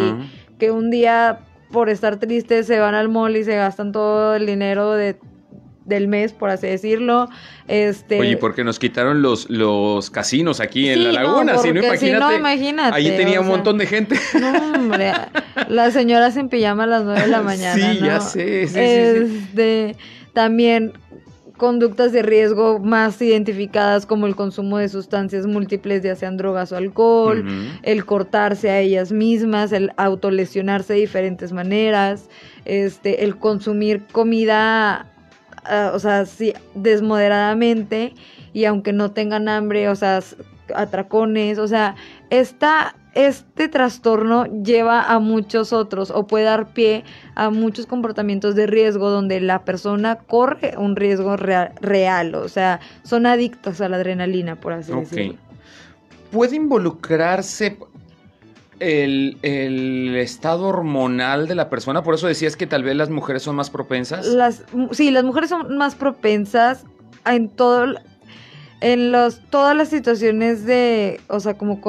que 0.57 0.71
un 0.71 0.89
día 0.89 1.41
por 1.71 1.89
estar 1.89 2.17
tristes 2.17 2.65
se 2.65 2.79
van 2.79 2.95
al 2.95 3.09
mall 3.09 3.37
y 3.37 3.43
se 3.43 3.55
gastan 3.55 3.91
todo 3.91 4.33
el 4.33 4.47
dinero 4.47 4.93
de 4.93 5.19
del 5.89 6.07
mes, 6.07 6.31
por 6.31 6.49
así 6.49 6.67
decirlo. 6.67 7.27
Este... 7.67 8.19
Oye, 8.19 8.37
porque 8.37 8.63
nos 8.63 8.79
quitaron 8.79 9.21
los, 9.21 9.49
los 9.49 10.09
casinos 10.09 10.59
aquí 10.59 10.87
en 10.87 11.03
la 11.03 11.11
laguna, 11.11 11.57
si, 11.57 11.73
no, 11.73 11.83
imagínate, 11.83 12.35
imagínate. 12.35 12.95
Ahí 12.95 13.09
tenía 13.17 13.41
un 13.41 13.47
montón 13.47 13.77
de 13.77 13.87
gente. 13.87 14.15
No, 14.39 14.73
hombre, 14.75 15.11
las 15.67 15.93
señoras 15.93 16.37
en 16.37 16.49
pijama 16.49 16.83
a 16.83 16.87
las 16.87 17.03
nueve 17.03 17.21
de 17.21 17.27
la 17.27 17.41
mañana. 17.43 17.93
Sí, 17.93 17.99
ya 17.99 18.21
sé, 18.21 18.67
sí, 18.67 18.79
este, 18.79 19.95
También 20.33 20.93
conductas 21.59 22.11
de 22.11 22.23
riesgo 22.23 22.79
más 22.79 23.21
identificadas 23.21 24.07
como 24.07 24.25
el 24.25 24.35
consumo 24.35 24.79
de 24.79 24.89
sustancias 24.89 25.45
múltiples, 25.45 26.01
ya 26.01 26.15
sean 26.15 26.37
drogas 26.37 26.71
o 26.71 26.77
alcohol, 26.77 27.45
el 27.83 28.05
cortarse 28.05 28.71
a 28.71 28.79
ellas 28.79 29.11
mismas, 29.11 29.71
el 29.71 29.91
autolesionarse 29.97 30.93
de 30.93 31.01
diferentes 31.01 31.51
maneras, 31.51 32.29
este, 32.65 33.25
el 33.25 33.37
consumir 33.37 34.05
comida 34.11 35.11
Ah, 35.65 35.91
o 35.93 35.99
sea, 35.99 36.25
sí, 36.25 36.53
desmoderadamente 36.75 38.13
y 38.53 38.65
aunque 38.65 38.93
no 38.93 39.11
tengan 39.11 39.47
hambre, 39.49 39.89
o 39.89 39.95
sea, 39.95 40.21
atracones, 40.75 41.57
o 41.57 41.67
sea, 41.67 41.95
esta, 42.29 42.95
este 43.13 43.67
trastorno 43.67 44.45
lleva 44.63 45.03
a 45.03 45.19
muchos 45.19 45.73
otros 45.73 46.11
o 46.11 46.27
puede 46.27 46.45
dar 46.45 46.73
pie 46.73 47.03
a 47.35 47.49
muchos 47.49 47.85
comportamientos 47.85 48.55
de 48.55 48.67
riesgo 48.67 49.09
donde 49.09 49.41
la 49.41 49.63
persona 49.65 50.15
corre 50.15 50.75
un 50.77 50.95
riesgo 50.95 51.35
real, 51.37 52.35
o 52.35 52.49
sea, 52.49 52.79
son 53.03 53.25
adictos 53.25 53.81
a 53.81 53.89
la 53.89 53.97
adrenalina, 53.97 54.55
por 54.55 54.73
así 54.73 54.91
decirlo. 54.93 55.35
¿Puede 56.31 56.55
involucrarse, 56.55 57.77
el, 58.79 60.15
estado 60.15 60.67
hormonal 60.67 61.47
de 61.47 61.55
la 61.55 61.69
persona? 61.69 62.03
Por 62.03 62.15
eso 62.15 62.27
decías 62.27 62.55
que 62.55 62.67
tal 62.67 62.83
vez 62.83 62.95
las 62.95 63.09
mujeres 63.09 63.43
son 63.43 63.55
más 63.55 63.69
propensas. 63.69 64.25
Las, 64.25 64.63
sí, 64.91 65.11
las 65.11 65.23
mujeres 65.23 65.49
son 65.49 65.77
más 65.77 65.95
propensas 65.95 66.85
en 67.25 67.49
todo, 67.49 67.95
en 68.81 69.11
los, 69.11 69.41
todas 69.49 69.75
las 69.75 69.89
situaciones 69.89 70.65
de, 70.65 71.21
o 71.27 71.39
sea, 71.39 71.55
como 71.55 71.79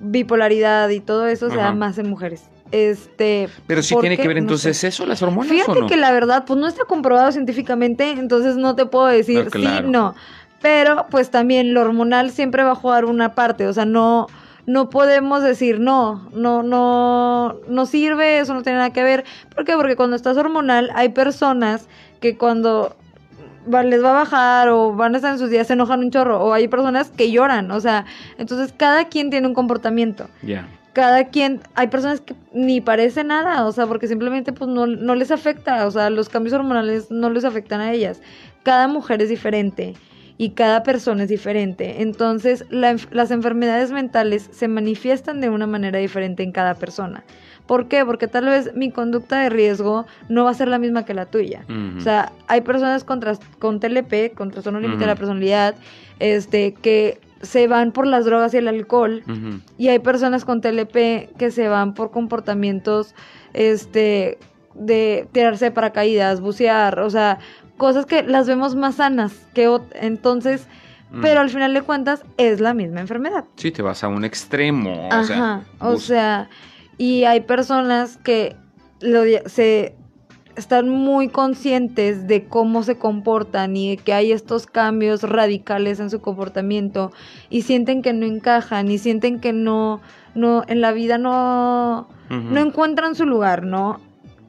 bipolaridad 0.00 0.88
y 0.90 1.00
todo 1.00 1.26
eso 1.26 1.50
se 1.50 1.56
da 1.56 1.72
más 1.72 1.98
en 1.98 2.08
mujeres. 2.08 2.44
Este, 2.70 3.48
pero 3.66 3.82
sí 3.82 3.96
tiene 4.00 4.18
que 4.18 4.28
ver 4.28 4.36
entonces 4.36 4.84
eso, 4.84 5.06
las 5.06 5.22
hormonas. 5.22 5.50
Fíjate 5.50 5.86
que 5.86 5.96
la 5.96 6.12
verdad, 6.12 6.44
pues 6.46 6.58
no 6.58 6.66
está 6.66 6.84
comprobado 6.84 7.32
científicamente, 7.32 8.10
entonces 8.10 8.56
no 8.56 8.76
te 8.76 8.84
puedo 8.86 9.06
decir 9.06 9.48
sí, 9.52 9.66
no. 9.84 10.14
Pero 10.60 11.06
pues 11.10 11.30
también 11.30 11.72
lo 11.72 11.80
hormonal 11.82 12.30
siempre 12.30 12.64
va 12.64 12.72
a 12.72 12.74
jugar 12.74 13.04
una 13.04 13.34
parte, 13.34 13.66
o 13.66 13.72
sea, 13.72 13.86
no, 13.86 14.26
no 14.68 14.90
podemos 14.90 15.42
decir 15.42 15.80
no, 15.80 16.28
no, 16.34 16.62
no, 16.62 17.56
no 17.68 17.86
sirve, 17.86 18.38
eso 18.38 18.52
no 18.52 18.62
tiene 18.62 18.76
nada 18.76 18.92
que 18.92 19.02
ver. 19.02 19.24
¿Por 19.54 19.64
qué? 19.64 19.72
Porque 19.72 19.96
cuando 19.96 20.14
estás 20.14 20.36
hormonal 20.36 20.90
hay 20.94 21.08
personas 21.08 21.88
que 22.20 22.36
cuando 22.36 22.94
les 23.66 24.04
va 24.04 24.10
a 24.10 24.24
bajar 24.24 24.68
o 24.68 24.92
van 24.94 25.14
a 25.14 25.18
estar 25.18 25.32
en 25.32 25.38
sus 25.38 25.48
días 25.48 25.68
se 25.68 25.72
enojan 25.72 26.00
un 26.00 26.10
chorro 26.10 26.42
o 26.42 26.52
hay 26.52 26.68
personas 26.68 27.10
que 27.10 27.30
lloran, 27.30 27.70
o 27.70 27.80
sea, 27.80 28.04
entonces 28.36 28.74
cada 28.76 29.06
quien 29.08 29.30
tiene 29.30 29.46
un 29.46 29.54
comportamiento. 29.54 30.28
Ya. 30.42 30.68
Cada 30.92 31.24
quien, 31.24 31.60
hay 31.74 31.86
personas 31.86 32.20
que 32.20 32.34
ni 32.52 32.82
parece 32.82 33.24
nada, 33.24 33.64
o 33.64 33.72
sea, 33.72 33.86
porque 33.86 34.06
simplemente 34.06 34.52
pues 34.52 34.68
no, 34.68 34.86
no 34.86 35.14
les 35.14 35.30
afecta, 35.30 35.86
o 35.86 35.90
sea, 35.90 36.10
los 36.10 36.28
cambios 36.28 36.52
hormonales 36.52 37.10
no 37.10 37.30
les 37.30 37.46
afectan 37.46 37.80
a 37.80 37.92
ellas. 37.92 38.20
Cada 38.64 38.86
mujer 38.86 39.22
es 39.22 39.30
diferente 39.30 39.94
y 40.38 40.50
cada 40.50 40.84
persona 40.84 41.24
es 41.24 41.28
diferente. 41.28 42.00
Entonces, 42.00 42.64
las 42.70 43.30
enfermedades 43.30 43.90
mentales 43.90 44.48
se 44.52 44.68
manifiestan 44.68 45.40
de 45.40 45.50
una 45.50 45.66
manera 45.66 45.98
diferente 45.98 46.44
en 46.44 46.52
cada 46.52 46.74
persona. 46.74 47.24
¿Por 47.66 47.88
qué? 47.88 48.04
Porque 48.06 48.28
tal 48.28 48.46
vez 48.46 48.74
mi 48.74 48.90
conducta 48.90 49.40
de 49.40 49.50
riesgo 49.50 50.06
no 50.28 50.44
va 50.44 50.50
a 50.50 50.54
ser 50.54 50.68
la 50.68 50.78
misma 50.78 51.04
que 51.04 51.12
la 51.12 51.26
tuya. 51.26 51.66
O 51.98 52.00
sea, 52.00 52.32
hay 52.46 52.62
personas 52.62 53.04
con, 53.04 53.20
con 53.58 53.80
TLP, 53.80 54.32
con 54.34 54.50
trastorno 54.50 54.80
límite 54.80 55.00
de 55.00 55.06
la 55.06 55.16
personalidad, 55.16 55.74
este, 56.18 56.72
que 56.72 57.20
se 57.42 57.68
van 57.68 57.92
por 57.92 58.06
las 58.06 58.24
drogas 58.24 58.54
y 58.54 58.58
el 58.58 58.68
alcohol. 58.68 59.22
Y 59.76 59.88
hay 59.88 59.98
personas 59.98 60.44
con 60.44 60.60
TLP 60.60 61.36
que 61.36 61.50
se 61.50 61.68
van 61.68 61.94
por 61.94 62.10
comportamientos, 62.10 63.14
este, 63.52 64.38
de 64.74 65.28
tirarse 65.32 65.66
de 65.66 65.70
paracaídas, 65.72 66.40
bucear, 66.40 67.00
o 67.00 67.10
sea, 67.10 67.38
cosas 67.78 68.04
que 68.04 68.22
las 68.22 68.46
vemos 68.46 68.74
más 68.74 68.96
sanas 68.96 69.32
que 69.54 69.74
entonces, 69.94 70.66
mm. 71.10 71.22
pero 71.22 71.40
al 71.40 71.48
final 71.48 71.72
de 71.72 71.80
cuentas 71.80 72.24
es 72.36 72.60
la 72.60 72.74
misma 72.74 73.00
enfermedad. 73.00 73.44
Sí, 73.56 73.70
te 73.70 73.80
vas 73.80 74.04
a 74.04 74.08
un 74.08 74.24
extremo. 74.24 75.08
Ajá, 75.10 75.20
o 75.20 75.24
sea, 75.24 75.64
o 75.80 75.96
sea 75.96 76.48
y 76.98 77.24
hay 77.24 77.40
personas 77.40 78.18
que 78.18 78.56
lo, 79.00 79.22
se 79.46 79.94
están 80.56 80.88
muy 80.88 81.28
conscientes 81.28 82.26
de 82.26 82.46
cómo 82.46 82.82
se 82.82 82.98
comportan 82.98 83.76
y 83.76 83.90
de 83.90 83.96
que 83.96 84.12
hay 84.12 84.32
estos 84.32 84.66
cambios 84.66 85.22
radicales 85.22 86.00
en 86.00 86.10
su 86.10 86.20
comportamiento 86.20 87.12
y 87.48 87.62
sienten 87.62 88.02
que 88.02 88.12
no 88.12 88.26
encajan 88.26 88.90
y 88.90 88.98
sienten 88.98 89.38
que 89.38 89.52
no, 89.52 90.00
no 90.34 90.64
en 90.66 90.80
la 90.80 90.90
vida 90.90 91.16
no, 91.16 92.08
no 92.28 92.60
encuentran 92.60 93.14
su 93.14 93.24
lugar, 93.24 93.62
¿no? 93.62 94.00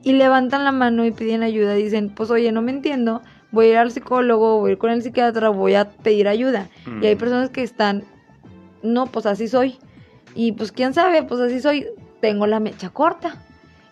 Y 0.03 0.13
levantan 0.13 0.63
la 0.63 0.72
mano 0.72 1.06
y 1.06 1.12
piden 1.12 1.44
ayuda, 1.44 1.74
dicen, 1.74 2.10
pues 2.10 2.29
oye, 2.32 2.51
no 2.51 2.62
me 2.62 2.72
entiendo, 2.72 3.22
voy 3.51 3.68
a 3.68 3.70
ir 3.70 3.77
al 3.77 3.91
psicólogo, 3.91 4.60
voy 4.60 4.70
a 4.70 4.74
ir 4.74 4.77
con 4.77 4.91
el 4.91 5.01
psiquiatra, 5.01 5.50
voy 5.50 5.75
a 5.75 5.89
pedir 5.89 6.27
ayuda. 6.27 6.70
Y 7.01 7.06
hay 7.06 7.15
mm. 7.15 7.20
personas 7.20 7.50
que 7.50 7.63
están, 7.63 8.03
no, 8.82 9.08
pues 9.08 9.25
así 9.25 9.48
soy. 9.48 9.77
Y 10.36 10.53
pues 10.53 10.72
quién 10.72 10.94
sabe, 10.94 11.24
pues 11.24 11.41
así 11.41 11.60
soy, 11.60 11.88
tengo 12.22 12.48
la 12.48 12.60
mecha 12.60 12.89
corta. 12.89 13.36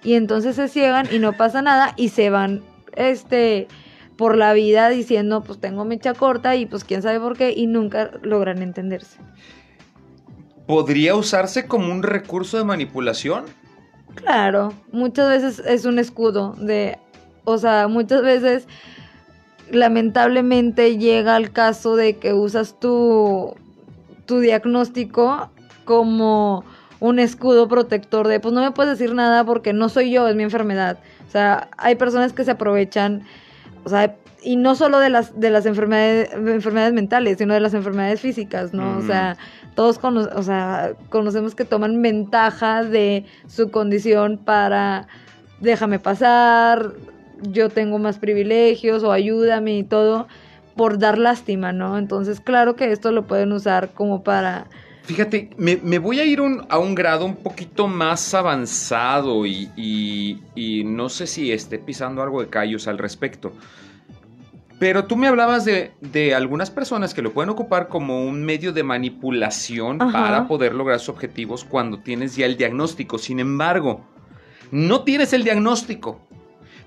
Y 0.04 0.14
entonces 0.14 0.56
se 0.56 0.68
ciegan 0.68 1.08
y 1.12 1.20
no 1.20 1.34
pasa 1.34 1.62
nada 1.62 1.94
y 1.98 2.10
se 2.10 2.30
van, 2.30 2.62
este, 2.96 3.68
por 4.16 4.38
la 4.38 4.54
vida 4.54 4.90
diciendo, 4.90 5.44
pues 5.44 5.60
tengo 5.60 5.86
mecha 5.86 6.14
corta 6.14 6.56
y 6.56 6.66
pues 6.66 6.84
quién 6.84 7.02
sabe 7.02 7.20
por 7.20 7.38
qué 7.38 7.54
y 7.56 7.68
nunca 7.68 8.12
logran 8.22 8.62
entenderse. 8.62 9.20
¿Podría 10.66 11.16
usarse 11.16 11.68
como 11.68 11.92
un 11.92 12.04
recurso 12.04 12.58
de 12.58 12.66
manipulación? 12.66 13.46
Claro, 14.18 14.74
muchas 14.92 15.30
veces 15.30 15.66
es 15.66 15.86
un 15.86 16.00
escudo 16.00 16.56
de, 16.58 16.98
o 17.46 17.58
sea, 17.58 17.88
muchas 17.88 18.24
veces 18.24 18.68
lamentablemente 19.72 20.98
llega 20.98 21.38
el 21.38 21.52
caso 21.52 21.96
de 21.96 22.18
que 22.18 22.34
usas 22.34 22.80
tu, 22.80 23.56
tu 24.26 24.40
diagnóstico 24.40 25.52
como 25.86 26.66
un 27.00 27.20
escudo 27.20 27.68
protector 27.68 28.28
de, 28.28 28.40
pues 28.40 28.54
no 28.54 28.62
me 28.62 28.72
puedes 28.72 28.98
decir 28.98 29.14
nada 29.14 29.44
porque 29.44 29.72
no 29.72 29.88
soy 29.88 30.12
yo, 30.12 30.28
es 30.28 30.36
mi 30.36 30.44
enfermedad. 30.44 30.98
O 31.28 31.32
sea, 31.32 31.70
hay 31.78 31.96
personas 31.96 32.34
que 32.34 32.44
se 32.44 32.52
aprovechan, 32.52 33.22
o 33.84 33.90
sea, 33.90 34.16
y 34.44 34.56
no 34.56 34.75
solo 34.75 35.00
de 35.00 35.10
las, 35.10 35.39
de 35.39 35.50
las 35.50 35.65
enfermedades, 35.65 36.32
enfermedades 36.34 36.94
mentales, 36.94 37.38
sino 37.38 37.53
de 37.53 37.60
las 37.60 37.74
enfermedades 37.74 38.22
físicas, 38.22 38.74
¿no? 38.74 38.98
O 38.98 39.01
sea, 39.01 39.38
todos 39.75 40.00
o 40.03 40.44
sea, 40.44 40.94
conocemos 41.10 41.56
que 41.56 41.65
toman 41.65 42.01
ventaja 42.01 42.84
de 42.84 43.25
su 43.48 43.72
condición 43.72 44.38
para 44.38 45.08
déjame 45.60 46.00
pasar, 46.00 46.94
yo 47.41 47.70
tengo 47.70 48.00
más 48.00 48.20
privilegios 48.20 49.03
o 49.03 49.12
ayúdame 49.12 49.77
y 49.77 49.84
todo 49.84 50.27
por 50.75 51.00
dar 51.00 51.17
lástima, 51.17 51.74
¿no? 51.74 51.98
Entonces, 51.98 52.39
claro 52.39 52.75
que 52.75 52.91
esto 52.91 53.12
lo 53.12 53.25
pueden 53.25 53.51
usar 53.51 53.89
como 53.89 54.24
para... 54.24 54.67
Fíjate, 55.03 55.50
me, 55.58 56.00
voy 56.00 56.20
a 56.20 56.25
ir 56.25 56.39
a 56.70 56.77
un 56.77 56.94
grado 56.94 57.25
un 57.25 57.38
poquito 57.38 57.88
más 57.88 58.34
avanzado 58.34 59.46
y, 59.46 59.72
y 60.53 60.84
no 60.84 61.08
sé 61.08 61.27
si 61.27 61.51
esté 61.51 61.79
pisando 61.79 62.22
algo 62.22 62.41
de 62.41 62.50
callos 62.50 62.88
al 62.88 62.98
respecto. 62.98 63.53
Pero 64.79 65.05
tú 65.05 65.15
me 65.15 65.27
hablabas 65.27 65.65
de, 65.65 66.36
algunas 66.36 66.69
personas 66.69 67.13
que 67.13 67.24
lo 67.24 67.34
pueden 67.34 67.50
ocupar 67.50 67.88
como 67.88 68.25
un 68.25 68.43
medio 68.43 68.74
de 68.74 68.84
manipulación 68.84 69.98
para 69.98 70.48
poder 70.48 70.75
lograr 70.75 71.00
sus 71.00 71.10
objetivos 71.10 71.63
cuando 71.63 72.00
tienes 72.00 72.36
ya 72.36 72.46
el 72.46 72.57
diagnóstico. 72.57 73.17
Sin 73.17 73.39
embargo, 73.39 74.05
no 74.69 75.01
tienes 75.01 75.34
el 75.34 75.43
diagnóstico, 75.43 76.19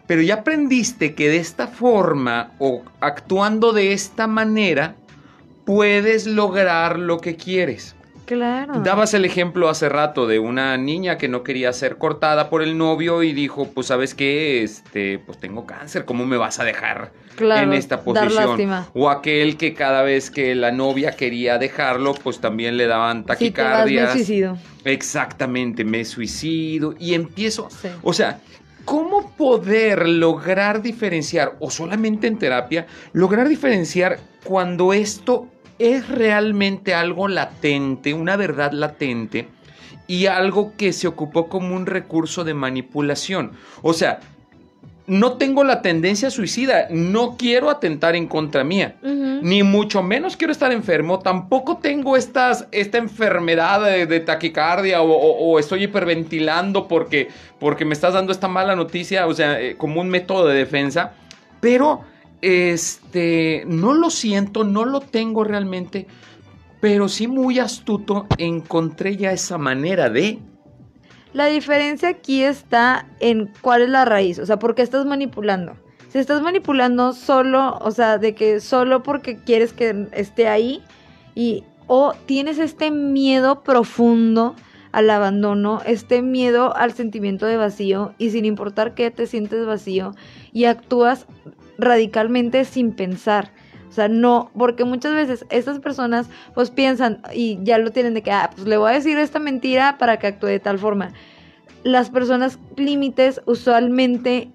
pero 0.06 0.23
ya 0.23 0.35
aprendiste 0.35 1.14
que 1.14 1.28
de 1.28 1.38
esta 1.38 1.66
forma 1.66 2.52
o 2.61 2.82
actuando 3.00 3.73
de 3.73 3.92
esta 3.92 4.28
manera 4.28 4.94
puedes 5.64 6.26
lograr 6.26 6.99
lo 6.99 7.18
que 7.18 7.35
quieres. 7.35 7.97
Claro. 8.35 8.75
Dabas 8.85 9.13
el 9.15 9.25
ejemplo 9.25 9.69
hace 9.69 9.89
rato 9.89 10.29
de 10.29 10.39
una 10.39 10.77
niña 10.77 11.19
que 11.19 11.27
no 11.27 11.43
quería 11.43 11.73
ser 11.73 11.99
cortada 11.99 12.49
por 12.49 12.63
el 12.63 12.79
novio 12.79 13.25
y 13.25 13.33
dijo, 13.33 13.69
pues 13.75 13.89
sabes 13.89 14.15
qué, 14.15 14.63
este, 14.63 15.19
pues 15.19 15.39
tengo 15.39 15.67
cáncer, 15.67 16.05
¿cómo 16.05 16.25
me 16.27 16.37
vas 16.37 16.61
a 16.61 16.65
dejar 16.65 17.11
Claro, 17.35 17.63
en 17.65 17.73
esta 17.73 18.03
posición? 18.03 18.87
O 18.95 19.11
aquel 19.11 19.57
que 19.57 19.75
cada 19.75 20.03
vez 20.03 20.31
que 20.31 20.55
la 20.55 20.71
novia 20.71 21.11
quería 21.17 21.59
dejarlo, 21.59 22.15
pues 22.15 22.39
también 22.39 22.77
le 22.77 22.87
daban 22.87 23.25
vas, 23.25 23.41
me 23.41 23.47
taquicardias. 23.51 24.13
suicido. 24.13 24.57
Exactamente, 24.85 25.85
me 25.85 26.05
suicido 26.05 26.95
y 27.01 27.15
empiezo, 27.15 27.69
Sí. 27.69 27.89
o 28.03 28.13
sea, 28.13 28.39
¿cómo 28.85 29.33
poder 29.37 30.09
lograr 30.09 30.83
diferenciar, 30.83 31.57
o 31.59 31.69
solamente 31.69 32.29
en 32.29 32.39
terapia, 32.39 32.87
lograr 33.13 33.49
diferenciar 33.49 34.21
cuando 34.45 34.93
esto 34.93 35.49
es 35.81 36.09
realmente 36.09 36.95
algo 36.95 37.27
latente, 37.27 38.15
una 38.15 38.37
verdad 38.37 38.73
latente, 38.73 39.49
y 40.07 40.27
algo 40.27 40.73
que 40.77 40.93
se 40.93 41.09
ocupó 41.09 41.49
como 41.49 41.75
un 41.75 41.87
recurso 41.87 42.45
de 42.45 42.55
manipulación? 42.55 43.53
O 43.83 43.93
sea, 43.93 44.21
no 45.07 45.33
tengo 45.39 45.65
la 45.65 45.83
tendencia 45.83 46.31
suicida, 46.31 46.87
no 46.91 47.37
quiero 47.37 47.69
atentar 47.71 48.15
en 48.15 48.29
contra 48.29 48.63
mía 48.63 48.95
ni 49.43 49.63
mucho 49.63 50.03
menos 50.03 50.37
quiero 50.37 50.53
estar 50.53 50.71
enfermo, 50.71 51.19
tampoco 51.19 51.79
tengo 51.79 52.17
estas, 52.17 52.67
esta 52.71 52.99
enfermedad 52.99 53.83
de, 53.83 54.07
de 54.07 54.21
taquicardia 54.21 55.01
o, 55.03 55.11
o- 55.11 55.51
o 55.55 55.59
estoy 55.59 55.85
hiperventilando 55.85 56.87
porque, 56.87 57.29
porque 57.59 57.85
me 57.85 57.95
estás 57.95 58.15
dando 58.15 58.31
esta 58.33 58.47
mala 58.49 58.77
noticia, 58.77 59.27
o 59.27 59.35
sea, 59.35 59.61
eh, 59.61 59.77
como 59.77 60.01
un 60.01 60.09
método 60.11 60.47
de 60.47 60.57
defensa, 60.59 61.13
pero 61.61 62.03
este, 62.42 63.64
no 63.66 63.94
lo 63.94 64.11
siento, 64.11 64.64
no 64.64 64.85
lo 64.85 65.00
tengo 65.00 65.44
realmente, 65.44 66.06
pero 66.80 67.09
sí 67.09 67.26
muy 67.26 67.59
astuto 67.59 68.26
encontré 68.38 69.16
ya 69.16 69.32
esa 69.32 69.59
manera 69.59 70.09
de... 70.09 70.38
La 71.32 71.47
diferencia 71.47 72.09
aquí 72.09 72.42
está 72.42 73.06
en 73.20 73.50
cuál 73.61 73.82
es 73.82 73.88
la 73.90 74.04
raíz, 74.04 74.38
o 74.38 74.47
sea, 74.47 74.59
por 74.59 74.75
qué 74.75 74.82
estás 74.82 75.06
manipulando. 75.06 75.76
Si 76.09 76.18
estás 76.18 76.42
manipulando 76.42 77.12
solo, 77.12 77.78
o 77.80 77.90
sea, 77.92 78.18
de 78.18 78.35
que 78.35 78.59
solo 78.59 79.04
porque 79.04 79.37
quieres 79.37 79.73
que 79.73 80.09
esté 80.12 80.49
ahí 80.49 80.82
y 81.37 81.62
o 81.87 82.14
tienes 82.26 82.59
este 82.59 82.90
miedo 82.90 83.62
profundo 83.62 84.56
al 84.92 85.09
abandono, 85.11 85.80
este 85.87 86.20
miedo 86.20 86.75
al 86.76 86.92
sentimiento 86.92 87.47
de 87.47 87.56
vacío 87.56 88.12
y 88.18 88.30
sin 88.30 88.44
importar 88.44 88.94
qué 88.94 89.11
te 89.12 89.26
sientes 89.26 89.64
vacío 89.66 90.14
y 90.52 90.64
actúas 90.64 91.26
radicalmente 91.81 92.65
sin 92.65 92.93
pensar. 92.93 93.51
O 93.89 93.93
sea, 93.93 94.07
no, 94.09 94.51
porque 94.57 94.85
muchas 94.85 95.15
veces 95.15 95.45
estas 95.51 95.81
personas 95.81 96.29
pues 96.55 96.71
piensan 96.71 97.23
y 97.35 97.59
ya 97.63 97.77
lo 97.79 97.91
tienen 97.91 98.15
de 98.15 98.23
que, 98.23 98.31
ah, 98.31 98.51
pues 98.55 98.67
le 98.69 98.77
voy 98.77 98.91
a 98.93 98.95
decir 98.95 99.19
esta 99.19 99.41
mentira 99.41 99.99
para 99.99 100.19
que 100.19 100.29
actúe 100.29 100.47
de 100.47 100.61
tal 100.61 100.79
forma. 100.79 101.11
Las 101.83 102.09
personas 102.11 102.59
límites 102.77 103.41
usualmente 103.47 104.53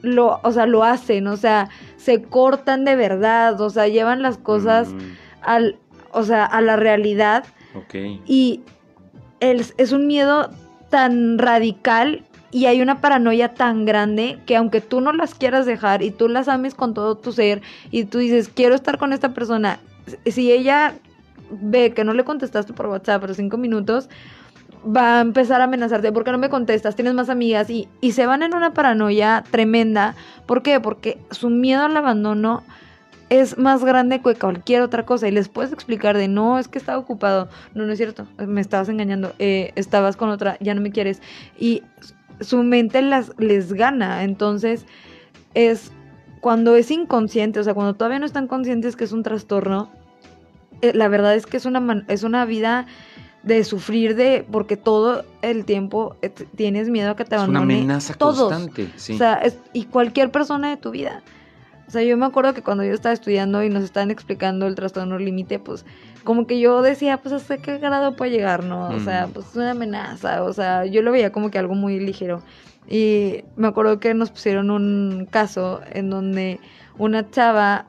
lo, 0.00 0.40
o 0.42 0.50
sea, 0.52 0.66
lo 0.66 0.82
hacen, 0.84 1.26
o 1.28 1.36
sea, 1.36 1.68
se 1.96 2.22
cortan 2.22 2.84
de 2.84 2.96
verdad, 2.96 3.60
o 3.60 3.70
sea, 3.70 3.86
llevan 3.88 4.20
las 4.22 4.36
cosas 4.36 4.88
Mm, 4.92 4.98
al, 5.42 5.78
o 6.12 6.24
sea, 6.24 6.44
a 6.44 6.60
la 6.60 6.76
realidad 6.76 7.44
ok. 7.74 7.94
y 8.26 8.62
el- 9.40 9.64
es 9.78 9.92
un 9.92 10.06
miedo 10.08 10.50
tan 10.90 11.38
radical 11.38 12.24
y 12.50 12.66
hay 12.66 12.80
una 12.80 13.00
paranoia 13.00 13.54
tan 13.54 13.84
grande 13.84 14.38
que 14.46 14.56
aunque 14.56 14.80
tú 14.80 15.00
no 15.00 15.12
las 15.12 15.34
quieras 15.34 15.66
dejar 15.66 16.02
y 16.02 16.10
tú 16.10 16.28
las 16.28 16.48
ames 16.48 16.74
con 16.74 16.94
todo 16.94 17.16
tu 17.16 17.32
ser 17.32 17.62
y 17.90 18.04
tú 18.04 18.18
dices, 18.18 18.48
quiero 18.48 18.74
estar 18.74 18.98
con 18.98 19.12
esta 19.12 19.34
persona, 19.34 19.78
si 20.24 20.52
ella 20.52 20.94
ve 21.50 21.92
que 21.92 22.04
no 22.04 22.12
le 22.12 22.24
contestaste 22.24 22.72
por 22.72 22.86
WhatsApp 22.86 23.20
por 23.20 23.34
cinco 23.34 23.56
minutos, 23.56 24.08
va 24.84 25.18
a 25.18 25.20
empezar 25.20 25.60
a 25.60 25.64
amenazarte, 25.64 26.12
¿por 26.12 26.24
qué 26.24 26.32
no 26.32 26.38
me 26.38 26.48
contestas? 26.48 26.94
Tienes 26.94 27.14
más 27.14 27.28
amigas 27.28 27.70
y, 27.70 27.88
y 28.00 28.12
se 28.12 28.26
van 28.26 28.42
en 28.42 28.54
una 28.54 28.72
paranoia 28.72 29.44
tremenda. 29.50 30.14
¿Por 30.46 30.62
qué? 30.62 30.80
Porque 30.80 31.18
su 31.30 31.50
miedo 31.50 31.84
al 31.84 31.96
abandono 31.96 32.62
es 33.28 33.58
más 33.58 33.84
grande 33.84 34.20
que 34.20 34.34
cualquier 34.34 34.82
otra 34.82 35.04
cosa 35.04 35.26
y 35.26 35.32
les 35.32 35.48
puedes 35.48 35.72
explicar 35.72 36.16
de 36.16 36.28
no, 36.28 36.58
es 36.58 36.68
que 36.68 36.78
estaba 36.78 36.98
ocupado, 36.98 37.48
no, 37.74 37.84
no 37.84 37.92
es 37.92 37.98
cierto, 37.98 38.26
me 38.38 38.60
estabas 38.60 38.88
engañando, 38.88 39.32
eh, 39.38 39.72
estabas 39.74 40.16
con 40.16 40.28
otra, 40.28 40.56
ya 40.60 40.74
no 40.74 40.80
me 40.80 40.92
quieres 40.92 41.20
y 41.58 41.82
su 42.40 42.62
mente 42.62 43.02
las, 43.02 43.32
les 43.38 43.72
gana, 43.72 44.24
entonces 44.24 44.84
es 45.54 45.92
cuando 46.40 46.76
es 46.76 46.90
inconsciente, 46.90 47.58
o 47.60 47.64
sea, 47.64 47.74
cuando 47.74 47.94
todavía 47.94 48.18
no 48.18 48.26
están 48.26 48.46
conscientes 48.46 48.94
que 48.96 49.04
es 49.04 49.12
un 49.12 49.22
trastorno, 49.22 49.90
eh, 50.82 50.92
la 50.94 51.08
verdad 51.08 51.34
es 51.34 51.46
que 51.46 51.56
es 51.56 51.64
una, 51.66 52.04
es 52.08 52.22
una 52.22 52.44
vida 52.44 52.86
de 53.42 53.62
sufrir 53.64 54.16
de, 54.16 54.44
porque 54.50 54.76
todo 54.76 55.24
el 55.42 55.64
tiempo 55.64 56.16
eh, 56.22 56.30
tienes 56.30 56.88
miedo 56.90 57.12
a 57.12 57.16
que 57.16 57.24
te 57.24 57.36
Es 57.36 57.42
una 57.42 57.60
amenaza 57.60 58.14
todos. 58.14 58.38
constante. 58.52 58.90
Sí. 58.96 59.14
O 59.14 59.18
sea, 59.18 59.34
es- 59.36 59.58
y 59.72 59.84
cualquier 59.84 60.30
persona 60.30 60.68
de 60.68 60.76
tu 60.76 60.90
vida. 60.90 61.22
O 61.86 61.90
sea, 61.92 62.02
yo 62.02 62.16
me 62.16 62.26
acuerdo 62.26 62.52
que 62.54 62.62
cuando 62.62 62.82
yo 62.82 62.92
estaba 62.92 63.12
estudiando 63.12 63.62
y 63.62 63.68
nos 63.70 63.84
estaban 63.84 64.10
explicando 64.10 64.66
el 64.66 64.74
trastorno 64.74 65.18
límite, 65.18 65.60
pues 65.60 65.84
como 66.26 66.46
que 66.46 66.60
yo 66.60 66.82
decía, 66.82 67.16
pues 67.22 67.32
hasta 67.32 67.56
qué 67.56 67.78
grado 67.78 68.16
puede 68.16 68.32
llegar, 68.32 68.62
¿no? 68.64 68.88
O 68.88 69.00
sea, 69.00 69.28
pues 69.32 69.46
es 69.46 69.56
una 69.56 69.70
amenaza, 69.70 70.42
o 70.42 70.52
sea, 70.52 70.84
yo 70.84 71.00
lo 71.00 71.12
veía 71.12 71.32
como 71.32 71.50
que 71.50 71.58
algo 71.58 71.74
muy 71.74 71.98
ligero. 71.98 72.42
Y 72.86 73.44
me 73.56 73.68
acuerdo 73.68 73.98
que 73.98 74.12
nos 74.12 74.30
pusieron 74.30 74.70
un 74.70 75.26
caso 75.30 75.80
en 75.92 76.10
donde 76.10 76.60
una 76.98 77.30
chava 77.30 77.86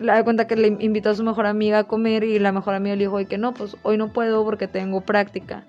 le 0.00 0.12
da 0.12 0.22
cuenta 0.24 0.46
que 0.46 0.56
le 0.56 0.68
invitó 0.80 1.10
a 1.10 1.14
su 1.14 1.24
mejor 1.24 1.46
amiga 1.46 1.78
a 1.78 1.84
comer 1.84 2.24
y 2.24 2.38
la 2.38 2.52
mejor 2.52 2.74
amiga 2.74 2.94
le 2.96 3.04
dijo 3.04 3.14
"Oye, 3.14 3.26
que 3.26 3.38
no, 3.38 3.54
pues 3.54 3.76
hoy 3.82 3.96
no 3.96 4.12
puedo 4.12 4.44
porque 4.44 4.68
tengo 4.68 5.00
práctica. 5.00 5.64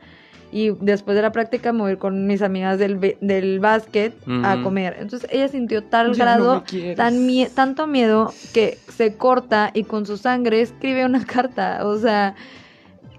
Y 0.52 0.72
después 0.82 1.16
de 1.16 1.22
la 1.22 1.32
práctica 1.32 1.72
me 1.74 1.82
voy 1.82 1.90
a 1.90 1.92
ir 1.94 1.98
con 2.00 2.26
mis 2.26 2.42
amigas 2.42 2.80
del, 2.80 3.18
del 3.22 3.60
básquet 3.60 4.14
a 4.44 4.62
comer. 4.64 4.96
Entonces 5.00 5.30
ella 5.32 5.48
sintió 5.48 5.84
tal 5.84 6.08
Ya 6.14 6.24
grado, 6.26 6.64
tan 6.96 7.28
mie- 7.28 7.50
tanto 7.54 7.86
miedo 7.88 8.34
que 8.54 8.78
se 8.88 9.16
corta 9.16 9.72
y 9.74 9.84
con 9.84 10.06
su 10.06 10.18
sangre 10.18 10.62
escribe 10.62 11.06
una 11.06 11.24
carta. 11.26 11.86
O 11.86 11.98
sea, 11.98 12.36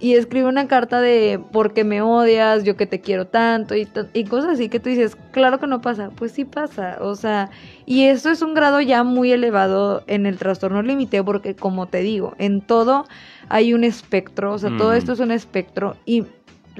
y 0.02 0.14
escribe 0.14 0.48
una 0.48 0.66
carta 0.66 0.98
de 1.02 1.38
porque 1.52 1.84
me 1.84 2.00
odias, 2.00 2.64
yo 2.64 2.74
que 2.74 2.86
te 2.86 3.02
quiero 3.02 3.26
tanto 3.26 3.76
y, 3.76 3.86
y 4.14 4.24
cosas 4.24 4.52
así 4.52 4.70
que 4.70 4.80
tú 4.80 4.88
dices, 4.88 5.14
claro 5.30 5.60
que 5.60 5.66
no 5.66 5.82
pasa, 5.82 6.08
pues 6.16 6.32
sí 6.32 6.46
pasa, 6.46 6.96
o 7.02 7.14
sea, 7.16 7.50
y 7.84 8.04
esto 8.04 8.30
es 8.30 8.40
un 8.40 8.54
grado 8.54 8.80
ya 8.80 9.04
muy 9.04 9.30
elevado 9.30 10.02
en 10.06 10.24
el 10.24 10.38
trastorno 10.38 10.80
límite 10.80 11.22
porque 11.22 11.54
como 11.54 11.86
te 11.86 11.98
digo, 11.98 12.34
en 12.38 12.62
todo 12.62 13.06
hay 13.50 13.74
un 13.74 13.84
espectro, 13.84 14.54
o 14.54 14.58
sea, 14.58 14.70
todo 14.78 14.94
esto 14.94 15.12
es 15.12 15.20
un 15.20 15.32
espectro 15.32 15.96
y 16.06 16.24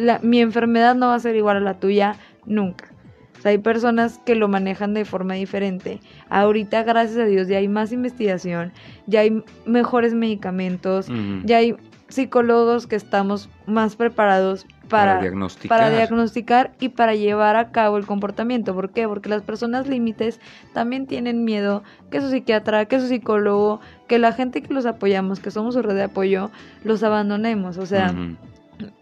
la, 0.01 0.19
mi 0.23 0.41
enfermedad 0.41 0.95
no 0.95 1.09
va 1.09 1.15
a 1.15 1.21
ser 1.21 1.37
igual 1.37 1.59
a 1.59 1.61
la 1.61 1.75
tuya 1.75 2.17
nunca. 2.47 2.91
O 3.39 3.43
sea, 3.43 3.53
hay 3.53 3.59
personas 3.59 4.19
que 4.19 4.35
lo 4.35 4.49
manejan 4.49 4.93
de 4.93 5.07
forma 5.07 5.33
diferente. 5.33 6.01
Ahorita, 6.29 6.83
gracias 6.83 7.19
a 7.19 7.25
Dios, 7.25 7.49
ya 7.49 7.57
hay 7.57 7.69
más 7.69 7.91
investigación, 7.91 8.73
ya 9.07 9.21
hay 9.21 9.43
mejores 9.65 10.13
medicamentos, 10.13 11.09
ya 11.45 11.57
hay 11.57 11.75
psicólogos 12.09 12.87
que 12.87 12.97
estamos 12.97 13.49
más 13.67 13.97
preparados 13.97 14.67
para, 14.91 15.13
para, 15.13 15.21
diagnosticar. 15.23 15.79
para 15.79 15.91
diagnosticar 15.91 16.73
y 16.81 16.91
para 16.91 17.15
llevar 17.15 17.57
a 17.57 17.71
cabo 17.71 17.97
el 17.97 18.05
comportamiento. 18.05 18.75
¿Por 18.75 18.91
qué? 18.91 19.09
Porque 19.09 19.31
las 19.31 19.41
personas 19.41 19.87
límites 19.87 20.39
también 20.75 21.07
tienen 21.07 21.45
miedo 21.45 21.83
que 22.11 22.21
su 22.21 22.29
psiquiatra, 22.29 22.85
que 22.85 23.01
su 23.01 23.07
psicólogo, 23.07 23.81
que 24.07 24.19
la 24.19 24.33
gente 24.33 24.61
que 24.61 24.75
los 24.75 24.85
apoyamos, 24.85 25.41
que 25.41 25.51
somos 25.51 25.75
su 25.75 25.83
red 25.83 25.95
de 25.95 26.03
apoyo, 26.03 26.51
los 26.85 27.03
abandonemos. 27.03 27.79
O 27.79 27.87
sea. 27.87 28.15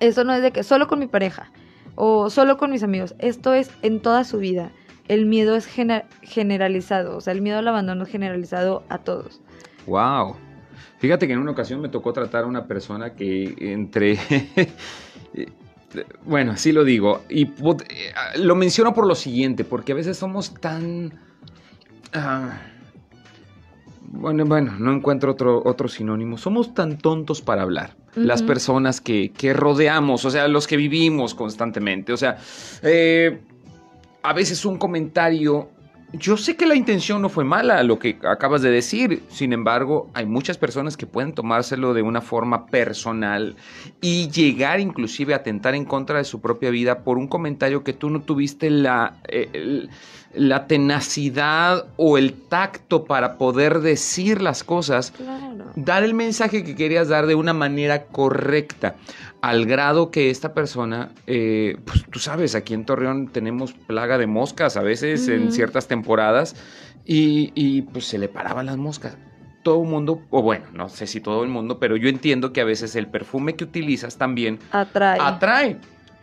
Eso 0.00 0.24
no 0.24 0.34
es 0.34 0.42
de 0.42 0.52
que 0.52 0.62
solo 0.62 0.88
con 0.88 0.98
mi 0.98 1.06
pareja 1.06 1.50
o 1.94 2.30
solo 2.30 2.56
con 2.56 2.70
mis 2.70 2.82
amigos. 2.82 3.14
Esto 3.18 3.54
es 3.54 3.70
en 3.82 4.00
toda 4.00 4.24
su 4.24 4.38
vida. 4.38 4.70
El 5.08 5.26
miedo 5.26 5.56
es 5.56 5.66
gener- 5.66 6.04
generalizado, 6.22 7.16
o 7.16 7.20
sea, 7.20 7.32
el 7.32 7.40
miedo 7.40 7.58
al 7.58 7.68
abandono 7.68 8.04
es 8.04 8.10
generalizado 8.10 8.84
a 8.88 8.98
todos. 8.98 9.40
Wow. 9.86 10.36
Fíjate 10.98 11.26
que 11.26 11.32
en 11.32 11.38
una 11.38 11.52
ocasión 11.52 11.80
me 11.80 11.88
tocó 11.88 12.12
tratar 12.12 12.44
a 12.44 12.46
una 12.46 12.66
persona 12.66 13.14
que 13.14 13.54
entre... 13.58 14.18
bueno, 16.24 16.52
así 16.52 16.72
lo 16.72 16.84
digo. 16.84 17.22
Y 17.28 17.44
eh, 17.44 17.52
lo 18.36 18.54
menciono 18.54 18.92
por 18.92 19.06
lo 19.06 19.14
siguiente, 19.14 19.64
porque 19.64 19.92
a 19.92 19.94
veces 19.94 20.16
somos 20.16 20.54
tan... 20.54 21.18
ah, 22.12 22.58
bueno, 24.10 24.44
bueno, 24.44 24.74
no 24.78 24.92
encuentro 24.92 25.32
otro, 25.32 25.62
otro 25.64 25.88
sinónimo. 25.88 26.38
Somos 26.38 26.74
tan 26.74 26.98
tontos 26.98 27.40
para 27.42 27.62
hablar. 27.62 27.96
Las 28.14 28.42
personas 28.42 29.00
que, 29.00 29.30
que 29.30 29.52
rodeamos, 29.52 30.24
o 30.24 30.30
sea, 30.30 30.48
los 30.48 30.66
que 30.66 30.76
vivimos 30.76 31.34
constantemente. 31.34 32.12
O 32.12 32.16
sea, 32.16 32.38
eh, 32.82 33.40
a 34.22 34.32
veces 34.32 34.64
un 34.64 34.76
comentario 34.76 35.68
yo 36.14 36.38
sé 36.38 36.56
que 36.56 36.64
la 36.64 36.74
intención 36.74 37.20
no 37.20 37.28
fue 37.28 37.44
mala, 37.44 37.82
lo 37.82 37.98
que 37.98 38.18
acabas 38.24 38.62
de 38.62 38.70
decir. 38.70 39.22
Sin 39.28 39.52
embargo, 39.52 40.08
hay 40.14 40.24
muchas 40.24 40.56
personas 40.56 40.96
que 40.96 41.06
pueden 41.06 41.34
tomárselo 41.34 41.92
de 41.92 42.00
una 42.00 42.22
forma 42.22 42.64
personal 42.64 43.56
y 44.00 44.30
llegar 44.30 44.80
inclusive 44.80 45.34
a 45.34 45.38
atentar 45.38 45.74
en 45.74 45.84
contra 45.84 46.16
de 46.16 46.24
su 46.24 46.40
propia 46.40 46.70
vida 46.70 47.04
por 47.04 47.18
un 47.18 47.28
comentario 47.28 47.84
que 47.84 47.92
tú 47.92 48.08
no 48.08 48.22
tuviste 48.22 48.70
la, 48.70 49.18
eh, 49.28 49.50
el- 49.52 49.90
la 50.34 50.66
tenacidad 50.66 51.86
o 51.96 52.18
el 52.18 52.34
tacto 52.34 53.04
para 53.04 53.38
poder 53.38 53.80
decir 53.80 54.42
las 54.42 54.62
cosas 54.62 55.12
Claro. 55.12 55.66
dar 55.76 56.04
el 56.04 56.14
mensaje 56.14 56.64
que 56.64 56.74
querías 56.76 57.08
dar 57.08 57.26
de 57.26 57.34
una 57.34 57.52
manera 57.54 58.04
correcta, 58.06 58.96
al 59.40 59.64
grado 59.66 60.10
que 60.10 60.30
esta 60.30 60.52
persona, 60.52 61.10
eh, 61.26 61.76
pues 61.84 62.04
tú 62.10 62.18
sabes, 62.18 62.54
aquí 62.54 62.74
en 62.74 62.84
Torreón 62.84 63.28
tenemos 63.28 63.72
plaga 63.72 64.18
de 64.18 64.26
moscas 64.26 64.76
a 64.76 64.82
veces 64.82 65.28
en 65.28 65.50
ciertas 65.52 65.88
temporadas 65.88 66.56
y, 67.04 67.52
y, 67.54 67.82
pues 67.82 68.04
se 68.04 68.18
le 68.18 68.28
paraban 68.28 68.66
las 68.66 68.76
moscas. 68.76 69.16
Todo 69.62 69.82
el 69.82 69.88
mundo, 69.88 70.22
o 70.30 70.42
bueno, 70.42 70.66
no 70.72 70.88
sé 70.88 71.06
si 71.06 71.20
todo 71.20 71.42
el 71.42 71.48
mundo, 71.48 71.78
pero 71.78 71.96
yo 71.96 72.08
entiendo 72.08 72.52
que 72.52 72.60
a 72.60 72.64
veces 72.64 72.94
el 72.96 73.06
perfume 73.06 73.54
que 73.54 73.64
utilizas 73.64 74.18
también 74.18 74.58
Atrae. 74.72 75.18
atrae. 75.20 75.76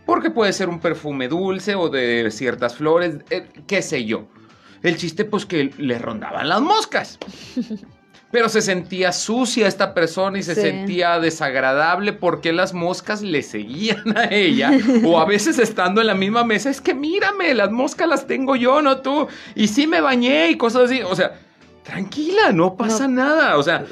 Porque 0.05 0.29
puede 0.29 0.53
ser 0.53 0.69
un 0.69 0.79
perfume 0.79 1.27
dulce 1.27 1.75
o 1.75 1.89
de 1.89 2.29
ciertas 2.31 2.75
flores, 2.75 3.17
eh, 3.29 3.47
qué 3.67 3.81
sé 3.81 4.05
yo. 4.05 4.27
El 4.83 4.97
chiste 4.97 5.25
pues 5.25 5.45
que 5.45 5.71
le 5.77 5.97
rondaban 5.97 6.47
las 6.47 6.61
moscas. 6.61 7.17
Pero 8.31 8.49
se 8.49 8.61
sentía 8.61 9.13
sucia 9.13 9.65
esta 9.67 9.93
persona 9.93 10.37
y 10.37 10.43
se 10.43 10.55
Sí. 10.55 10.61
sentía 10.61 11.19
desagradable 11.19 12.11
porque 12.11 12.51
las 12.51 12.73
moscas 12.73 13.21
le 13.21 13.41
seguían 13.41 14.17
a 14.17 14.25
ella. 14.25 14.71
o 15.05 15.19
a 15.19 15.25
veces 15.25 15.57
estando 15.57 16.01
en 16.01 16.07
la 16.07 16.15
misma 16.15 16.43
mesa, 16.43 16.69
es 16.69 16.81
que 16.81 16.93
mírame, 16.93 17.53
las 17.53 17.71
moscas 17.71 18.09
las 18.09 18.27
tengo 18.27 18.55
yo, 18.57 18.81
no 18.81 18.97
tú. 18.97 19.27
Y 19.55 19.67
sí 19.69 19.87
me 19.87 20.01
bañé 20.01 20.49
y 20.49 20.57
cosas 20.57 20.83
así. 20.91 21.01
O 21.01 21.15
sea, 21.15 21.39
tranquila, 21.83 22.51
no 22.51 22.75
pasa 22.75 23.07
nada. 23.07 23.57
O 23.57 23.63
sea, 23.63 23.85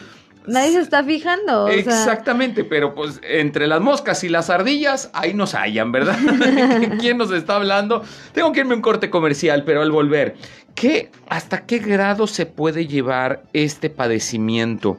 Nadie 0.48 0.74
se 0.74 0.80
está 0.82 1.04
fijando. 1.04 1.66
o 1.66 1.68
sea, 1.68 1.78
Exactamente, 1.78 2.64
pero 2.64 2.94
pues 2.94 3.20
entre 3.24 3.68
las 3.68 3.82
moscas 3.82 4.24
y 4.24 4.30
las 4.30 4.50
ardillas, 4.50 5.10
ahí 5.14 5.34
nos 5.34 5.54
hallan, 5.54 5.92
¿verdad? 5.92 6.18
¿Quién 7.00 7.18
nos 7.18 7.32
está 7.32 7.56
hablando? 7.56 8.04
Tengo 8.34 8.52
que 8.52 8.62
irme 8.62 8.74
a 8.74 8.76
un 8.78 8.82
corte 8.82 9.10
comercial, 9.10 9.64
pero 9.64 9.82
al 9.82 9.92
volver, 9.92 10.36
¿qué, 10.76 11.12
¿hasta 11.30 11.66
qué 11.66 11.80
grado 11.80 12.28
se 12.28 12.46
puede 12.46 12.88
llevar 12.88 13.44
este 13.54 13.90
padecimiento 13.90 14.98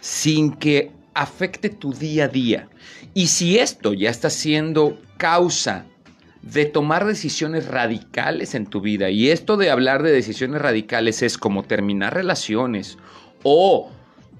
sin 0.00 0.52
que 0.52 0.90
afecte 1.14 1.70
tu 1.70 1.92
día 1.92 2.24
a 2.24 2.28
día? 2.28 2.68
Y 3.14 3.28
si 3.28 3.58
esto 3.58 3.94
ya 3.94 4.10
está 4.10 4.28
siendo 4.28 4.98
causa 5.16 5.86
de 6.42 6.66
tomar 6.66 7.06
decisiones 7.06 7.66
radicales 7.66 8.54
en 8.54 8.66
tu 8.66 8.80
vida, 8.82 9.08
y 9.08 9.30
esto 9.30 9.56
de 9.56 9.70
hablar 9.70 10.02
de 10.02 10.12
decisiones 10.12 10.60
radicales 10.60 11.22
es 11.22 11.38
como 11.38 11.62
terminar 11.62 12.14
relaciones 12.14 12.98
o 13.42 13.90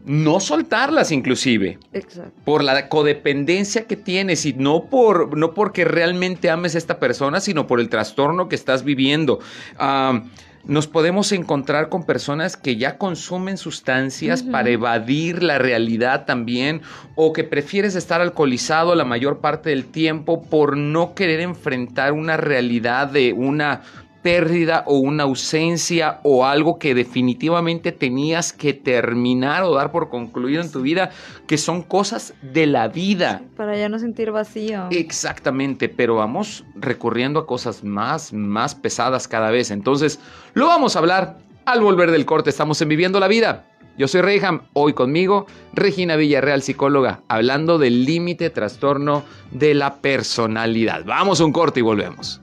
no 0.06 0.38
soltarlas 0.38 1.10
inclusive 1.10 1.80
Exacto. 1.92 2.32
por 2.44 2.62
la 2.62 2.88
codependencia 2.88 3.86
que 3.86 3.96
tienes 3.96 4.46
y 4.46 4.52
no 4.54 4.84
por 4.84 5.36
no 5.36 5.52
porque 5.52 5.84
realmente 5.84 6.48
ames 6.48 6.76
a 6.76 6.78
esta 6.78 7.00
persona, 7.00 7.40
sino 7.40 7.66
por 7.66 7.80
el 7.80 7.88
trastorno 7.88 8.48
que 8.48 8.54
estás 8.54 8.84
viviendo. 8.84 9.40
Ah, 9.78 10.22
nos 10.66 10.88
podemos 10.88 11.30
encontrar 11.30 11.88
con 11.88 12.04
personas 12.04 12.56
que 12.56 12.76
ya 12.76 12.98
consumen 12.98 13.56
sustancias 13.56 14.42
para 14.42 14.70
evadir 14.70 15.42
la 15.42 15.58
realidad 15.58 16.24
también 16.24 16.82
o 17.14 17.32
que 17.32 17.44
prefieres 17.44 17.94
estar 17.94 18.20
alcoholizado 18.20 18.94
la 18.96 19.04
mayor 19.04 19.38
parte 19.38 19.70
del 19.70 19.86
tiempo 19.86 20.42
por 20.42 20.76
no 20.76 21.14
querer 21.14 21.40
enfrentar 21.40 22.12
una 22.12 22.36
realidad 22.36 23.06
de 23.06 23.32
una 23.32 23.82
pérdida 24.26 24.82
o 24.86 24.98
una 24.98 25.22
ausencia 25.22 26.18
o 26.24 26.44
algo 26.44 26.80
que 26.80 26.96
definitivamente 26.96 27.92
tenías 27.92 28.52
que 28.52 28.74
terminar 28.74 29.62
o 29.62 29.72
dar 29.72 29.92
por 29.92 30.08
concluido 30.08 30.60
en 30.62 30.72
tu 30.72 30.80
vida, 30.80 31.10
que 31.46 31.56
son 31.56 31.80
cosas 31.80 32.34
de 32.42 32.66
la 32.66 32.88
vida. 32.88 33.42
Para 33.56 33.78
ya 33.78 33.88
no 33.88 34.00
sentir 34.00 34.32
vacío. 34.32 34.88
Exactamente, 34.90 35.88
pero 35.88 36.16
vamos 36.16 36.64
recurriendo 36.74 37.38
a 37.38 37.46
cosas 37.46 37.84
más, 37.84 38.32
más 38.32 38.74
pesadas 38.74 39.28
cada 39.28 39.52
vez. 39.52 39.70
Entonces, 39.70 40.18
lo 40.54 40.66
vamos 40.66 40.96
a 40.96 40.98
hablar 40.98 41.38
al 41.64 41.80
volver 41.80 42.10
del 42.10 42.26
corte. 42.26 42.50
Estamos 42.50 42.82
en 42.82 42.88
Viviendo 42.88 43.20
la 43.20 43.28
Vida. 43.28 43.66
Yo 43.96 44.08
soy 44.08 44.22
Reyham, 44.22 44.62
hoy 44.72 44.92
conmigo 44.92 45.46
Regina 45.72 46.16
Villarreal, 46.16 46.62
psicóloga, 46.62 47.20
hablando 47.28 47.78
del 47.78 48.04
límite 48.04 48.50
trastorno 48.50 49.22
de 49.52 49.74
la 49.74 49.98
personalidad. 50.00 51.04
Vamos 51.04 51.40
a 51.40 51.44
un 51.44 51.52
corte 51.52 51.78
y 51.78 51.84
volvemos. 51.84 52.42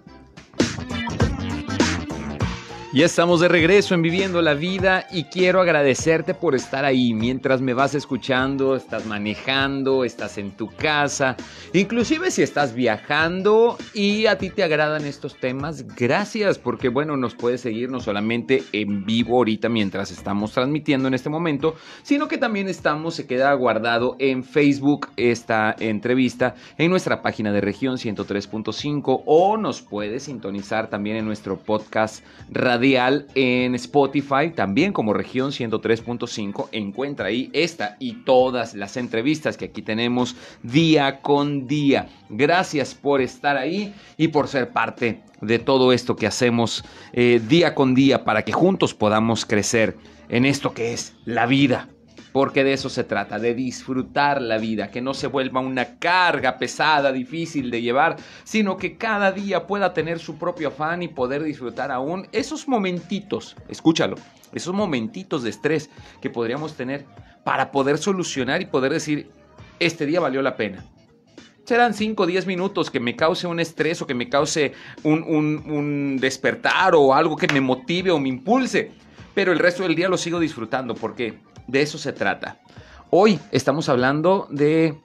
Ya 2.96 3.08
estamos 3.08 3.40
de 3.40 3.48
regreso 3.48 3.96
en 3.96 4.04
Viviendo 4.04 4.40
la 4.44 4.54
Vida 4.54 5.08
y 5.12 5.24
quiero 5.24 5.60
agradecerte 5.60 6.36
por 6.36 6.54
estar 6.54 6.86
ahí. 6.86 7.16
Mientras 7.16 7.60
me 7.60 7.74
vas 7.74 7.96
escuchando, 7.96 8.76
estás 8.76 9.08
manejando, 9.08 10.04
estás 10.04 10.38
en 10.38 10.52
tu 10.52 10.68
casa, 10.68 11.36
inclusive 11.74 12.30
si 12.30 12.44
estás 12.44 12.76
viajando 12.76 13.78
y 13.96 14.28
a 14.28 14.38
ti 14.38 14.52
te 14.52 14.62
agradan 14.62 15.06
estos 15.06 15.40
temas, 15.40 15.88
gracias 15.96 16.60
porque 16.60 16.90
bueno, 16.90 17.18
nos 17.18 17.34
puedes 17.34 17.62
seguir 17.62 17.90
no 17.90 18.00
solamente 18.00 18.62
en 18.74 19.04
vivo 19.06 19.38
ahorita 19.38 19.70
mientras 19.70 20.12
estamos 20.12 20.52
transmitiendo 20.52 21.08
en 21.08 21.16
este 21.16 21.32
momento, 21.32 21.74
sino 22.04 22.28
que 22.28 22.38
también 22.38 22.70
estamos, 22.70 23.16
se 23.16 23.26
queda 23.26 23.52
guardado 23.56 24.18
en 24.20 24.44
Facebook 24.44 25.08
esta 25.18 25.76
entrevista 25.80 26.54
en 26.78 26.92
nuestra 26.92 27.24
página 27.24 27.52
de 27.52 27.62
región 27.62 27.96
103.5 27.96 29.24
o 29.26 29.58
nos 29.58 29.82
puedes 29.82 30.26
sintonizar 30.26 30.92
también 30.92 31.18
en 31.18 31.26
nuestro 31.26 31.58
podcast 31.58 32.24
en 32.84 33.76
Spotify, 33.76 34.52
también 34.54 34.92
como 34.92 35.14
región 35.14 35.52
103.5. 35.52 36.68
Encuentra 36.72 37.28
ahí 37.28 37.50
esta 37.54 37.96
y 38.00 38.24
todas 38.26 38.74
las 38.74 38.98
entrevistas 38.98 39.56
que 39.56 39.66
aquí 39.66 39.82
tenemos 39.82 40.36
día 40.64 41.22
con 41.22 41.66
día. 41.66 42.10
Gracias 42.30 42.94
por 42.94 43.22
estar 43.22 43.56
ahí 43.56 43.94
y 44.18 44.28
por 44.28 44.48
ser 44.48 44.72
parte 44.72 45.22
de 45.42 45.60
todo 45.60 45.94
esto 45.94 46.16
que 46.16 46.28
hacemos 46.28 46.84
eh, 47.14 47.42
día 47.48 47.74
con 47.74 47.96
día 47.96 48.26
para 48.26 48.44
que 48.44 48.52
juntos 48.52 48.94
podamos 48.94 49.46
crecer 49.46 49.98
en 50.28 50.46
esto 50.46 50.74
que 50.74 50.94
es 50.94 51.16
la 51.26 51.46
vida. 51.46 51.93
Porque 52.34 52.64
de 52.64 52.74
eso 52.74 52.90
se 52.90 53.04
trata, 53.04 53.38
de 53.40 53.54
disfrutar 53.54 54.42
la 54.42 54.58
vida, 54.58 54.90
que 54.90 55.02
no 55.02 55.14
se 55.14 55.28
vuelva 55.28 55.62
una 55.62 56.00
carga 56.00 56.58
pesada, 56.58 57.12
difícil 57.12 57.70
de 57.70 57.82
llevar, 57.84 58.16
sino 58.44 58.76
que 58.76 58.98
cada 58.98 59.32
día 59.32 59.68
pueda 59.68 59.94
tener 59.94 60.18
su 60.20 60.38
propio 60.40 60.70
afán 60.70 61.04
y 61.04 61.08
poder 61.08 61.44
disfrutar 61.44 61.92
aún 61.92 62.28
esos 62.32 62.68
momentitos, 62.68 63.56
escúchalo, 63.70 64.16
esos 64.52 64.74
momentitos 64.74 65.44
de 65.44 65.52
estrés 65.52 65.92
que 66.22 66.32
podríamos 66.32 66.74
tener 66.76 67.06
para 67.44 67.72
poder 67.72 68.00
solucionar 68.00 68.62
y 68.62 68.66
poder 68.66 68.92
decir, 68.94 69.30
este 69.80 70.08
día 70.08 70.20
valió 70.20 70.42
la 70.42 70.56
pena. 70.58 70.84
Serán 71.66 71.94
5 71.94 72.24
o 72.24 72.26
10 72.26 72.46
minutos 72.48 72.90
que 72.90 73.00
me 73.00 73.16
cause 73.16 73.46
un 73.48 73.60
estrés 73.60 74.02
o 74.02 74.08
que 74.08 74.14
me 74.16 74.28
cause 74.28 74.74
un, 75.04 75.24
un- 75.24 75.64
un 75.72 76.18
despertar 76.20 76.96
o 76.96 77.14
algo 77.14 77.38
que 77.38 77.48
me 77.54 77.62
motive 77.62 78.10
o 78.12 78.20
me 78.20 78.30
impulse, 78.30 78.92
pero 79.36 79.52
el 79.52 79.60
resto 79.60 79.84
del 79.84 79.96
día 79.96 80.10
lo 80.10 80.18
sigo 80.18 80.40
disfrutando 80.40 80.94
porque 80.96 81.36
de 81.68 81.82
eso 81.82 81.98
se 81.98 82.14
trata. 82.14 82.60
Hoy 83.10 83.40
estamos 83.52 83.90
hablando 83.90 84.48
de 84.50 84.98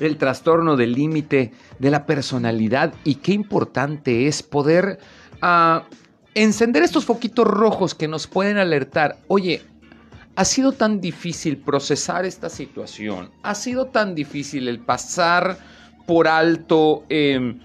el 0.00 0.16
trastorno 0.16 0.76
del 0.76 0.92
límite 0.92 1.52
de 1.78 1.90
la 1.90 2.06
personalidad 2.06 2.94
y 3.04 3.16
qué 3.16 3.32
importante 3.32 4.28
es 4.28 4.42
poder 4.42 4.98
ah, 5.42 5.84
encender 6.34 6.82
estos 6.82 7.04
foquitos 7.04 7.46
rojos 7.46 7.94
que 7.94 8.08
nos 8.08 8.26
pueden 8.26 8.58
alertar. 8.58 9.18
Oye, 9.28 9.62
ha 10.36 10.44
sido 10.44 10.72
tan 10.72 11.00
difícil 11.00 11.56
procesar 11.56 12.24
esta 12.24 12.48
situación, 12.48 13.30
ha 13.42 13.54
sido 13.54 13.86
tan 13.86 14.14
difícil 14.14 14.68
el 14.68 14.78
pasar 14.78 15.58
por 16.06 16.28
alto 16.28 17.04
eh, 17.08 17.58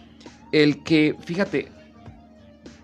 el 0.52 0.84
que, 0.84 1.16
fíjate, 1.24 1.72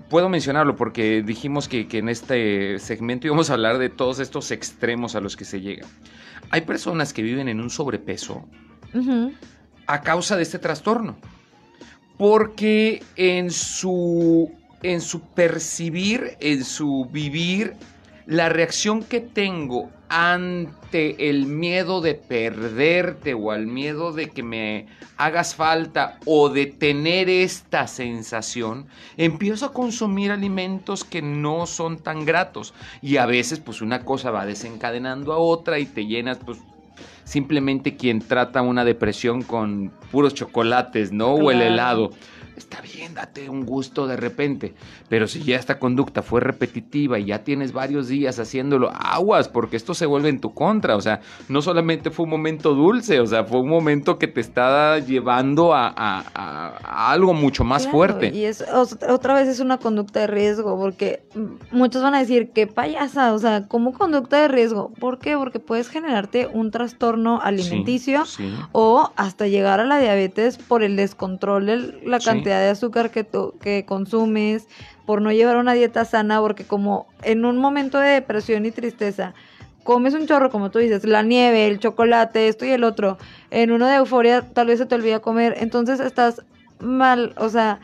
puedo 0.09 0.29
mencionarlo 0.29 0.75
porque 0.75 1.21
dijimos 1.21 1.67
que, 1.67 1.87
que 1.87 1.99
en 1.99 2.09
este 2.09 2.79
segmento 2.79 3.27
íbamos 3.27 3.49
a 3.49 3.53
hablar 3.53 3.77
de 3.77 3.89
todos 3.89 4.19
estos 4.19 4.51
extremos 4.51 5.15
a 5.15 5.21
los 5.21 5.37
que 5.37 5.45
se 5.45 5.61
llega. 5.61 5.87
Hay 6.49 6.61
personas 6.61 7.13
que 7.13 7.21
viven 7.21 7.47
en 7.47 7.59
un 7.61 7.69
sobrepeso 7.69 8.47
a 9.87 10.01
causa 10.01 10.35
de 10.35 10.43
este 10.43 10.59
trastorno. 10.59 11.17
Porque 12.17 13.01
en 13.15 13.49
su, 13.49 14.51
en 14.83 14.99
su 14.99 15.21
percibir, 15.21 16.37
en 16.39 16.65
su 16.65 17.05
vivir, 17.11 17.75
la 18.25 18.49
reacción 18.49 19.03
que 19.03 19.21
tengo 19.21 19.89
ante 20.09 21.29
el 21.29 21.45
miedo 21.45 22.01
de 22.01 22.15
perderte 22.15 23.35
o 23.35 23.51
al 23.51 23.67
miedo 23.67 24.11
de 24.11 24.29
que 24.29 24.41
me 24.41 24.87
hagas 25.17 25.53
falta 25.53 26.17
o 26.25 26.49
de 26.49 26.65
tener 26.65 27.29
esta 27.29 27.85
sensación, 27.87 28.87
empiezo 29.17 29.67
a 29.67 29.73
consumir 29.73 30.31
alimentos 30.31 31.03
que 31.03 31.21
no 31.21 31.67
son 31.67 31.99
tan 31.99 32.25
gratos. 32.25 32.73
Y 33.01 33.17
a 33.17 33.27
veces 33.27 33.59
pues 33.59 33.81
una 33.81 34.03
cosa 34.03 34.31
va 34.31 34.45
desencadenando 34.45 35.31
a 35.31 35.37
otra 35.37 35.77
y 35.77 35.85
te 35.85 36.07
llenas 36.07 36.39
pues 36.43 36.57
simplemente 37.23 37.95
quien 37.95 38.19
trata 38.19 38.63
una 38.63 38.83
depresión 38.83 39.43
con 39.43 39.91
puros 40.11 40.33
chocolates, 40.33 41.11
¿no? 41.11 41.35
O 41.35 41.51
el 41.51 41.61
helado. 41.61 42.09
Está 42.59 42.81
bien, 42.81 43.13
date 43.15 43.49
un 43.49 43.65
gusto 43.65 44.05
de 44.05 44.17
repente. 44.17 44.73
Pero 45.07 45.27
si 45.27 45.41
ya 45.43 45.55
esta 45.55 45.79
conducta 45.79 46.21
fue 46.21 46.41
repetitiva 46.41 47.17
y 47.17 47.25
ya 47.27 47.43
tienes 47.45 47.71
varios 47.71 48.09
días 48.09 48.37
haciéndolo, 48.37 48.91
aguas, 48.93 49.47
porque 49.47 49.77
esto 49.77 49.93
se 49.93 50.05
vuelve 50.05 50.27
en 50.27 50.41
tu 50.41 50.53
contra. 50.53 50.97
O 50.97 51.01
sea, 51.01 51.21
no 51.47 51.61
solamente 51.61 52.11
fue 52.11 52.25
un 52.25 52.31
momento 52.31 52.75
dulce, 52.75 53.21
o 53.21 53.25
sea, 53.25 53.45
fue 53.45 53.61
un 53.61 53.69
momento 53.69 54.17
que 54.17 54.27
te 54.27 54.41
está 54.41 54.99
llevando 54.99 55.73
a, 55.73 55.87
a- 55.87 56.19
a- 56.35 56.68
a 56.83 57.11
algo 57.11 57.33
mucho 57.33 57.63
más 57.63 57.83
Claro, 57.83 57.97
fuerte. 57.97 58.27
Y 58.35 58.45
es 58.45 58.63
otra 59.09 59.33
vez 59.33 59.47
es 59.47 59.59
una 59.59 59.77
conducta 59.77 60.19
de 60.21 60.27
riesgo, 60.27 60.77
porque 60.77 61.23
muchos 61.71 62.01
van 62.03 62.15
a 62.15 62.19
decir 62.19 62.51
que 62.51 62.67
payasa, 62.67 63.33
o 63.33 63.39
sea, 63.39 63.67
¿cómo 63.67 63.93
conducta 63.93 64.41
de 64.41 64.47
riesgo? 64.47 64.91
¿Por 64.99 65.19
qué? 65.19 65.37
Porque 65.37 65.59
puedes 65.59 65.89
generarte 65.89 66.47
un 66.47 66.71
trastorno 66.71 67.39
alimenticio 67.41 68.25
Sí, 68.25 68.49
sí. 68.49 68.55
o 68.71 69.11
hasta 69.15 69.47
llegar 69.47 69.79
a 69.79 69.85
la 69.85 69.99
diabetes 69.99 70.57
por 70.57 70.83
el 70.83 70.95
descontrol 70.95 71.65
de 71.65 71.77
la 72.05 72.19
Sí. 72.19 72.25
cantidad 72.27 72.59
de 72.59 72.69
azúcar 72.69 73.11
que, 73.11 73.25
que 73.61 73.85
consumes, 73.85 74.67
por 75.05 75.21
no 75.21 75.31
llevar 75.31 75.57
una 75.57 75.73
dieta 75.73 76.05
sana, 76.05 76.39
porque 76.39 76.65
como 76.65 77.07
en 77.23 77.43
un 77.45 77.57
momento 77.57 77.97
de 77.99 78.09
depresión 78.09 78.65
y 78.65 78.71
tristeza 78.71 79.33
comes 79.83 80.13
un 80.13 80.27
chorro, 80.27 80.51
como 80.51 80.69
tú 80.69 80.77
dices, 80.77 81.03
la 81.03 81.23
nieve, 81.23 81.65
el 81.65 81.79
chocolate, 81.79 82.47
esto 82.47 82.63
y 82.63 82.69
el 82.69 82.83
otro, 82.83 83.17
en 83.49 83.71
uno 83.71 83.87
de 83.87 83.95
euforia 83.95 84.41
tal 84.53 84.67
vez 84.67 84.77
se 84.77 84.85
te 84.85 84.93
olvida 84.93 85.19
comer, 85.19 85.55
entonces 85.57 85.99
estás 85.99 86.43
mal, 86.79 87.33
o 87.37 87.49
sea, 87.49 87.79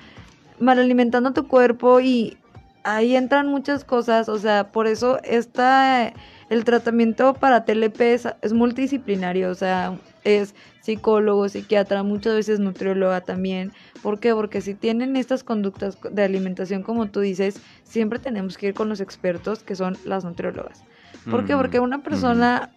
mal 0.59 0.79
alimentando 0.79 1.33
tu 1.33 1.47
cuerpo 1.47 1.99
y 1.99 2.37
ahí 2.83 3.15
entran 3.15 3.47
muchas 3.47 3.83
cosas, 3.83 4.29
o 4.29 4.37
sea, 4.37 4.71
por 4.71 4.87
eso 4.87 5.19
está 5.23 6.13
el 6.49 6.63
tratamiento 6.63 7.33
para 7.33 7.65
TLP 7.65 8.01
es, 8.13 8.27
es 8.41 8.53
multidisciplinario, 8.53 9.49
o 9.49 9.55
sea, 9.55 9.97
es 10.23 10.53
psicólogo, 10.81 11.49
psiquiatra, 11.49 12.03
muchas 12.03 12.35
veces 12.35 12.59
nutrióloga 12.59 13.21
también. 13.21 13.71
¿Por 14.03 14.19
qué? 14.19 14.33
Porque 14.35 14.61
si 14.61 14.75
tienen 14.75 15.15
estas 15.15 15.43
conductas 15.43 15.97
de 16.11 16.23
alimentación 16.23 16.83
como 16.83 17.07
tú 17.07 17.21
dices, 17.21 17.59
siempre 17.83 18.19
tenemos 18.19 18.57
que 18.57 18.67
ir 18.67 18.73
con 18.75 18.89
los 18.89 19.01
expertos 19.01 19.63
que 19.63 19.75
son 19.75 19.97
las 20.05 20.23
nutriólogas. 20.23 20.83
¿Por 21.29 21.45
qué? 21.45 21.55
Porque 21.55 21.79
una 21.79 22.03
persona 22.03 22.69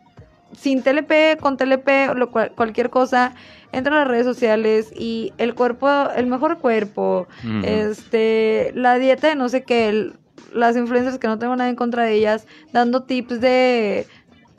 sin 0.57 0.83
TLP, 0.83 1.37
con 1.41 1.57
TLP, 1.57 2.15
lo 2.15 2.31
cual- 2.31 2.53
cualquier 2.57 2.91
cosa, 2.91 3.35
entra 3.73 3.95
a 3.95 3.99
las 4.01 4.09
redes 4.09 4.25
sociales 4.27 4.91
y 4.97 5.33
el 5.39 5.55
cuerpo, 5.55 5.89
el 6.17 6.27
mejor 6.27 6.59
cuerpo, 6.59 7.29
este, 7.63 8.73
la 8.75 8.99
dieta 8.99 9.29
de 9.29 9.35
no 9.35 9.49
sé 9.49 9.63
qué, 9.65 9.89
el- 9.89 10.15
las 10.55 10.77
influencers 10.77 11.19
que 11.19 11.27
no 11.29 11.39
tengo 11.39 11.55
nada 11.57 11.69
en 11.69 11.77
contra 11.77 12.05
de 12.05 12.15
ellas, 12.15 12.47
dando 12.73 13.03
tips 13.03 13.41
de 13.41 14.07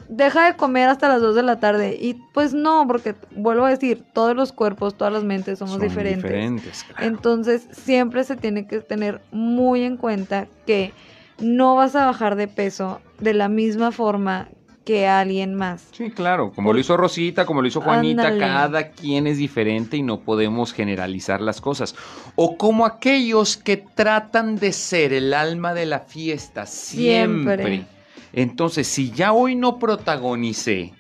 deja 0.08 0.46
de 0.48 0.58
comer 0.58 0.90
hasta 0.90 1.08
las 1.08 1.22
2 1.22 1.36
de 1.36 1.44
la 1.44 1.60
tarde. 1.60 1.96
Y 2.00 2.16
pues 2.34 2.54
no, 2.56 2.86
porque 2.88 3.14
vuelvo 3.32 3.66
a 3.66 3.70
decir, 3.70 4.04
todos 4.14 4.36
los 4.36 4.52
cuerpos, 4.52 4.96
todas 4.98 5.14
las 5.14 5.24
mentes 5.24 5.60
somos 5.60 5.76
Son 5.76 5.84
diferentes. 5.84 6.24
diferentes, 6.24 6.84
claro. 6.84 7.06
Entonces, 7.06 7.68
siempre 7.72 8.24
se 8.24 8.36
tiene 8.36 8.66
que 8.66 8.80
tener 8.80 9.22
muy 9.32 9.84
en 9.84 9.98
cuenta 9.98 10.48
que 10.66 10.94
no 11.40 11.76
vas 11.76 11.96
a 11.96 12.08
bajar 12.08 12.36
de 12.36 12.48
peso 12.48 13.02
de 13.20 13.36
la 13.36 13.50
misma 13.50 13.92
forma 13.92 14.50
que 14.86 15.08
alguien 15.08 15.54
más. 15.56 15.88
Sí, 15.92 16.10
claro, 16.10 16.52
como 16.56 16.74
lo 16.74 16.80
hizo 16.80 16.98
Rosita, 16.98 17.46
como 17.46 17.62
lo 17.62 17.68
hizo 17.68 17.82
Juanita, 17.82 18.28
Ándale. 18.30 18.40
cada 18.40 18.90
quien 18.92 19.28
es 19.28 19.38
diferente 19.38 19.98
y 19.98 20.02
no 20.02 20.22
podemos 20.22 20.74
generalizar 20.74 21.42
las 21.42 21.62
cosas. 21.62 21.96
O 22.36 22.58
como 22.58 22.86
aquellos 22.86 23.56
que 23.58 23.78
tratan 23.78 24.56
de 24.56 24.72
ser 24.74 25.14
el 25.14 25.34
alma 25.34 25.74
de 25.74 25.86
la 25.86 26.00
fiesta 26.00 26.66
siempre. 26.66 27.64
Siempre. 27.64 27.86
Entonces, 28.34 28.88
si 28.88 29.12
ya 29.12 29.32
hoy 29.34 29.56
no 29.56 29.78
protagonicé, 29.80 30.94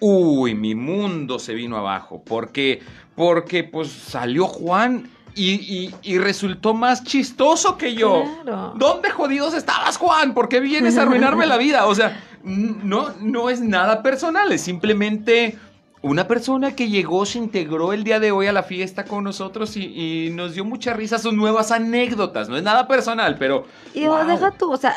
uy, 0.00 0.54
mi 0.54 0.74
mundo 0.74 1.38
se 1.38 1.54
vino 1.54 1.76
abajo, 1.76 2.22
porque, 2.24 2.80
porque 3.14 3.64
pues 3.64 3.88
salió 3.90 4.46
Juan 4.46 5.08
y, 5.34 5.52
y- 5.54 5.94
y 6.02 6.18
resultó 6.18 6.74
más 6.74 7.04
chistoso 7.04 7.76
que 7.76 7.94
yo. 7.94 8.24
Claro. 8.42 8.72
¿Dónde 8.76 9.10
jodidos 9.10 9.54
estabas, 9.54 9.96
Juan? 9.96 10.34
¿Por 10.34 10.48
qué 10.48 10.60
vienes 10.60 10.96
a 10.98 11.02
arruinarme 11.02 11.46
la 11.46 11.56
vida? 11.56 11.86
O 11.86 11.94
sea, 11.94 12.20
no, 12.48 13.10
no 13.20 13.50
es 13.50 13.60
nada 13.60 14.02
personal, 14.02 14.50
es 14.52 14.62
simplemente 14.62 15.56
una 16.00 16.28
persona 16.28 16.74
que 16.76 16.88
llegó, 16.88 17.26
se 17.26 17.38
integró 17.38 17.92
el 17.92 18.04
día 18.04 18.20
de 18.20 18.30
hoy 18.30 18.46
a 18.46 18.52
la 18.52 18.62
fiesta 18.62 19.04
con 19.04 19.24
nosotros 19.24 19.76
y, 19.76 20.26
y 20.26 20.30
nos 20.30 20.54
dio 20.54 20.64
mucha 20.64 20.94
risa 20.94 21.18
sus 21.18 21.34
nuevas 21.34 21.72
anécdotas. 21.72 22.48
No 22.48 22.56
es 22.56 22.62
nada 22.62 22.86
personal, 22.86 23.36
pero... 23.38 23.64
Y 23.94 24.06
wow. 24.06 24.24
deja 24.24 24.52
tú, 24.52 24.70
o 24.72 24.76
sea, 24.76 24.94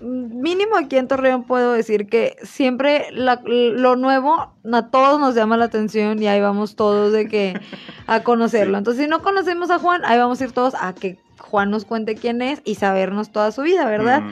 mínimo 0.00 0.76
aquí 0.76 0.96
en 0.96 1.08
Torreón 1.08 1.44
puedo 1.44 1.72
decir 1.72 2.06
que 2.06 2.36
siempre 2.42 3.06
la- 3.12 3.42
lo 3.44 3.96
nuevo 3.96 4.52
a 4.72 4.86
todos 4.90 5.20
nos 5.20 5.34
llama 5.34 5.58
la 5.58 5.66
atención 5.66 6.22
y 6.22 6.26
ahí 6.26 6.40
vamos 6.40 6.74
todos 6.74 7.12
de 7.12 7.28
que 7.28 7.60
a 8.06 8.22
conocerlo. 8.22 8.74
Sí. 8.74 8.78
Entonces, 8.78 9.04
si 9.04 9.10
no 9.10 9.22
conocemos 9.22 9.70
a 9.70 9.78
Juan, 9.78 10.02
ahí 10.06 10.18
vamos 10.18 10.40
a 10.40 10.44
ir 10.44 10.52
todos 10.52 10.74
a 10.80 10.94
que 10.94 11.18
Juan 11.38 11.70
nos 11.70 11.84
cuente 11.84 12.14
quién 12.14 12.40
es 12.40 12.62
y 12.64 12.76
sabernos 12.76 13.30
toda 13.30 13.52
su 13.52 13.60
vida, 13.62 13.84
¿verdad? 13.84 14.22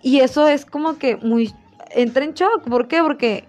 Y 0.00 0.20
eso 0.20 0.46
es 0.46 0.64
como 0.64 0.96
que 0.96 1.16
muy... 1.16 1.52
Entra 1.94 2.24
en 2.24 2.34
shock. 2.34 2.62
¿Por 2.68 2.88
qué? 2.88 3.02
Porque 3.02 3.44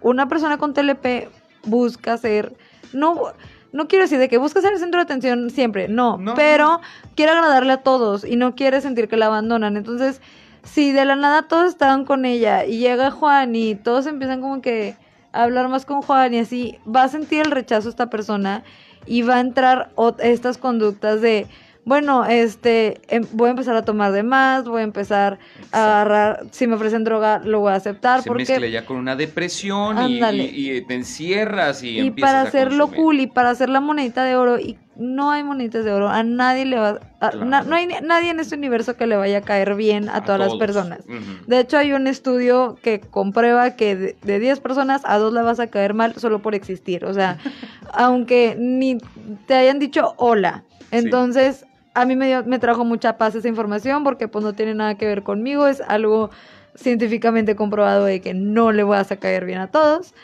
una 0.00 0.28
persona 0.28 0.58
con 0.58 0.74
TLP 0.74 1.28
busca 1.64 2.16
ser... 2.16 2.54
No, 2.92 3.32
no 3.72 3.88
quiero 3.88 4.04
decir 4.04 4.18
de 4.18 4.28
que 4.28 4.38
busca 4.38 4.60
ser 4.60 4.72
el 4.72 4.78
centro 4.78 4.98
de 4.98 5.04
atención 5.04 5.50
siempre, 5.50 5.88
no, 5.88 6.18
No, 6.18 6.34
pero 6.34 6.80
quiere 7.14 7.32
agradarle 7.32 7.72
a 7.72 7.82
todos 7.82 8.24
y 8.24 8.36
no 8.36 8.54
quiere 8.54 8.80
sentir 8.80 9.08
que 9.08 9.16
la 9.16 9.26
abandonan. 9.26 9.76
Entonces, 9.76 10.20
si 10.64 10.92
de 10.92 11.04
la 11.04 11.16
nada 11.16 11.42
todos 11.42 11.68
estaban 11.68 12.04
con 12.04 12.24
ella 12.24 12.64
y 12.64 12.78
llega 12.78 13.10
Juan 13.10 13.54
y 13.54 13.76
todos 13.76 14.06
empiezan 14.06 14.40
como 14.40 14.60
que 14.60 14.96
a 15.32 15.44
hablar 15.44 15.68
más 15.68 15.86
con 15.86 16.02
Juan 16.02 16.34
y 16.34 16.40
así, 16.40 16.78
va 16.84 17.04
a 17.04 17.08
sentir 17.08 17.42
el 17.46 17.52
rechazo 17.52 17.88
esta 17.88 18.10
persona 18.10 18.64
y 19.06 19.22
va 19.22 19.36
a 19.36 19.40
entrar 19.40 19.92
estas 20.18 20.58
conductas 20.58 21.20
de, 21.20 21.46
bueno, 21.84 22.24
este, 22.26 23.00
em- 23.08 23.26
voy 23.32 23.48
a 23.48 23.50
empezar 23.50 23.74
a 23.76 23.84
tomar 23.84 24.12
de 24.12 24.22
más, 24.22 24.64
voy 24.64 24.80
a 24.80 24.84
empezar 24.84 25.38
a 25.72 25.84
agarrar, 25.84 26.44
si 26.50 26.66
me 26.66 26.74
ofrecen 26.74 27.04
droga, 27.04 27.40
lo 27.44 27.60
voy 27.60 27.72
a 27.72 27.76
aceptar, 27.76 28.22
Se 28.22 28.28
porque... 28.28 28.44
mezcla 28.44 28.66
ya 28.68 28.84
con 28.84 28.96
una 28.96 29.16
depresión 29.16 29.96
y, 29.98 30.16
Ándale. 30.16 30.44
y- 30.44 30.72
y 30.76 30.80
te 30.82 30.94
encierras 30.94 31.82
y, 31.82 31.90
Y 31.90 32.00
empiezas 32.00 32.30
para 32.32 32.40
a 32.42 32.48
hacerlo 32.48 32.84
consumir. 32.86 33.04
cool 33.04 33.20
y 33.20 33.26
para 33.26 33.50
hacer 33.50 33.68
la 33.70 33.80
monedita 33.80 34.24
de 34.24 34.36
oro, 34.36 34.58
y 34.58 34.78
no 34.96 35.30
hay 35.30 35.42
moneditas 35.42 35.84
de 35.84 35.92
oro, 35.92 36.08
a 36.10 36.22
nadie 36.22 36.66
le 36.66 36.78
va, 36.78 37.00
a- 37.20 37.30
Claro. 37.30 37.44
na- 37.46 37.62
no 37.62 37.74
hay 37.74 37.88
nadie 38.02 38.30
en 38.30 38.38
este 38.40 38.54
universo 38.56 38.96
que 38.96 39.06
le 39.06 39.16
vaya 39.16 39.38
a 39.38 39.40
caer 39.40 39.74
bien 39.74 40.08
a, 40.10 40.22
todas 40.22 40.38
las 40.40 40.54
personas. 40.56 41.00
De 41.46 41.58
hecho, 41.58 41.78
hay 41.78 41.92
un 41.94 42.06
estudio 42.06 42.76
que 42.82 43.00
comprueba 43.00 43.76
que 43.76 43.96
de, 43.96 44.16
de 44.22 44.38
10 44.38 44.60
personas 44.60 45.00
a 45.04 45.16
2 45.16 45.32
le 45.32 45.40
vas 45.42 45.58
a 45.58 45.68
caer 45.68 45.94
mal 45.94 46.14
solo 46.16 46.40
por 46.42 46.54
existir. 46.54 47.06
O 47.06 47.14
sea, 47.14 47.38
aunque 47.94 48.54
ni 48.58 48.98
te 49.46 49.54
hayan 49.54 49.78
dicho 49.78 50.12
hola. 50.18 50.64
Entonces, 50.92 51.64
a 51.94 52.04
mí 52.04 52.16
me, 52.16 52.26
dio- 52.28 52.44
me 52.44 52.58
trajo 52.58 52.84
mucha 52.84 53.16
paz 53.18 53.34
esa 53.34 53.48
información 53.48 54.04
porque 54.04 54.28
pues 54.28 54.44
no 54.44 54.52
tiene 54.52 54.74
nada 54.74 54.96
que 54.96 55.06
ver 55.06 55.22
conmigo. 55.22 55.66
Es 55.66 55.80
algo 55.80 56.30
científicamente 56.74 57.56
comprobado 57.56 58.04
de 58.04 58.20
que 58.20 58.34
no 58.34 58.72
le 58.72 58.82
vas 58.82 59.10
a 59.12 59.16
caer 59.16 59.44
bien 59.44 59.58
a 59.58 59.70
todos. 59.70 60.14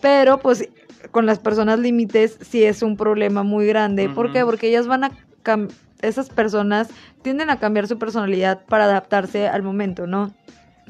Pero 0.00 0.38
pues 0.38 0.68
con 1.10 1.26
las 1.26 1.38
personas 1.38 1.78
límites 1.78 2.38
sí 2.40 2.64
es 2.64 2.82
un 2.82 2.96
problema 2.96 3.42
muy 3.42 3.66
grande. 3.66 4.08
¿Por 4.08 4.32
qué? 4.32 4.44
Porque 4.44 4.68
ellas 4.68 4.86
van 4.86 5.04
a... 5.04 5.10
esas 6.02 6.30
personas 6.30 6.88
tienden 7.22 7.50
a 7.50 7.58
cambiar 7.58 7.88
su 7.88 7.98
personalidad 7.98 8.64
para 8.66 8.84
adaptarse 8.84 9.48
al 9.48 9.62
momento, 9.62 10.06
¿no? 10.06 10.32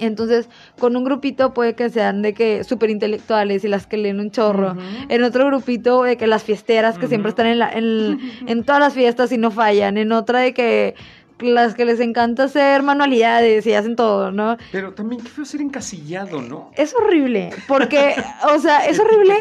Entonces, 0.00 0.48
con 0.78 0.96
un 0.96 1.04
grupito 1.04 1.52
puede 1.54 1.74
que 1.74 1.90
sean 1.90 2.22
de 2.22 2.34
que 2.34 2.64
súper 2.64 2.90
intelectuales 2.90 3.64
y 3.64 3.68
las 3.68 3.87
que 3.87 3.96
leen 3.96 4.20
un 4.20 4.30
chorro. 4.30 4.76
En 5.08 5.22
otro 5.24 5.46
grupito 5.46 6.02
de 6.02 6.16
que 6.16 6.26
las 6.26 6.42
fiesteras 6.44 6.98
que 6.98 7.06
siempre 7.08 7.30
están 7.30 7.46
en, 7.46 7.58
la- 7.58 7.70
en, 7.70 8.18
en 8.46 8.64
todas 8.64 8.80
las 8.80 8.94
fiestas 8.94 9.32
y 9.32 9.38
no 9.38 9.50
fallan. 9.50 9.96
En 9.98 10.12
otra 10.12 10.40
de 10.40 10.54
que 10.54 10.94
las 11.40 11.74
que 11.76 11.84
les 11.84 12.00
encanta 12.00 12.42
hacer 12.44 12.82
manualidades 12.82 13.64
y 13.64 13.72
hacen 13.72 13.94
todo, 13.94 14.32
¿no? 14.32 14.56
Pero 14.72 14.92
también 14.94 15.22
qué 15.22 15.28
feo 15.28 15.44
ser 15.44 15.61
encasillado, 15.61 16.42
¿no? 16.42 16.72
Es 16.74 16.92
horrible, 16.96 17.50
porque, 17.68 18.16
o 18.52 18.58
sea, 18.58 18.84
es 18.88 18.98
horrible. 18.98 19.34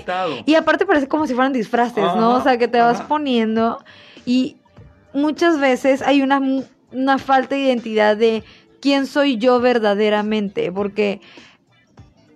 Y 0.45 0.53
aparte 0.53 0.85
parece 0.85 1.07
como 1.07 1.25
si 1.25 1.33
fueran 1.33 1.53
disfraces, 1.53 2.03
¿no? 2.03 2.35
O 2.35 2.41
sea, 2.41 2.59
que 2.59 2.67
te 2.67 2.77
vas 2.79 3.01
poniendo 3.07 3.83
y 4.27 4.57
muchas 5.13 5.59
veces 5.59 6.03
hay 6.03 6.21
una, 6.21 6.39
una 6.91 7.17
falta 7.17 7.55
de 7.55 7.61
identidad 7.61 8.15
de 8.15 8.43
quién 8.81 9.05
soy 9.07 9.37
yo 9.37 9.59
verdaderamente, 9.59 10.71
porque 10.71 11.21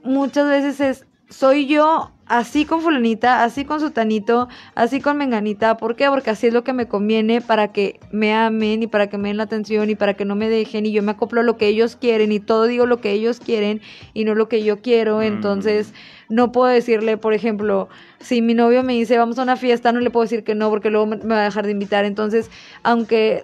muchas 0.03 0.47
veces 0.49 0.79
es, 0.79 1.05
soy 1.29 1.67
yo 1.67 2.11
así 2.25 2.63
con 2.65 2.81
fulanita, 2.81 3.43
así 3.43 3.65
con 3.65 3.81
sutanito, 3.81 4.47
así 4.73 5.01
con 5.01 5.17
menganita, 5.17 5.75
¿por 5.75 5.97
qué? 5.97 6.07
Porque 6.07 6.29
así 6.29 6.47
es 6.47 6.53
lo 6.53 6.63
que 6.63 6.71
me 6.71 6.87
conviene 6.87 7.41
para 7.41 7.73
que 7.73 7.99
me 8.11 8.33
amen 8.33 8.83
y 8.83 8.87
para 8.87 9.07
que 9.07 9.17
me 9.17 9.27
den 9.29 9.37
la 9.37 9.43
atención 9.43 9.89
y 9.89 9.95
para 9.95 10.13
que 10.13 10.23
no 10.23 10.35
me 10.35 10.47
dejen 10.47 10.85
y 10.85 10.93
yo 10.93 11.03
me 11.03 11.11
acoplo 11.11 11.41
a 11.41 11.43
lo 11.43 11.57
que 11.57 11.67
ellos 11.67 11.97
quieren 11.97 12.31
y 12.31 12.39
todo 12.39 12.67
digo 12.67 12.85
lo 12.85 13.01
que 13.01 13.11
ellos 13.11 13.41
quieren 13.41 13.81
y 14.13 14.23
no 14.23 14.33
lo 14.33 14.47
que 14.47 14.63
yo 14.63 14.81
quiero, 14.81 15.19
Mm. 15.19 15.23
entonces 15.23 15.93
no 16.29 16.53
puedo 16.53 16.67
decirle, 16.67 17.17
por 17.17 17.33
ejemplo, 17.33 17.89
si 18.21 18.41
mi 18.41 18.53
novio 18.53 18.83
me 18.83 18.93
dice 18.93 19.17
vamos 19.17 19.37
a 19.37 19.43
una 19.43 19.57
fiesta, 19.57 19.91
no 19.91 19.99
le 19.99 20.09
puedo 20.09 20.23
decir 20.23 20.45
que 20.45 20.55
no 20.55 20.69
porque 20.69 20.89
luego 20.89 21.07
me 21.07 21.17
me 21.17 21.35
va 21.35 21.41
a 21.41 21.43
dejar 21.45 21.65
de 21.65 21.71
invitar. 21.71 22.05
Entonces, 22.05 22.49
aunque 22.83 23.43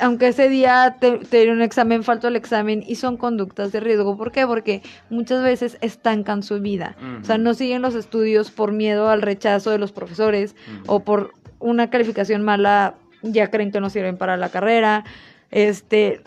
aunque 0.00 0.28
ese 0.28 0.48
día 0.48 0.96
te, 1.00 1.18
te 1.18 1.36
dieron 1.38 1.56
un 1.56 1.62
examen, 1.62 2.02
faltó 2.04 2.28
el 2.28 2.36
examen 2.36 2.82
y 2.86 2.96
son 2.96 3.16
conductas 3.16 3.72
de 3.72 3.80
riesgo. 3.80 4.16
¿Por 4.16 4.32
qué? 4.32 4.46
Porque 4.46 4.82
muchas 5.10 5.42
veces 5.42 5.78
estancan 5.80 6.42
su 6.42 6.60
vida. 6.60 6.96
O 7.20 7.24
sea, 7.24 7.38
no 7.38 7.54
siguen 7.54 7.82
los 7.82 7.94
estudios 7.94 8.50
por 8.50 8.72
miedo 8.72 9.08
al 9.10 9.22
rechazo 9.22 9.70
de 9.70 9.78
los 9.78 9.92
profesores 9.92 10.54
o 10.86 11.00
por 11.00 11.32
una 11.58 11.88
calificación 11.90 12.42
mala, 12.42 12.94
ya 13.22 13.50
creen 13.50 13.72
que 13.72 13.80
no 13.80 13.90
sirven 13.90 14.16
para 14.16 14.36
la 14.36 14.48
carrera. 14.50 15.04
Este, 15.50 16.20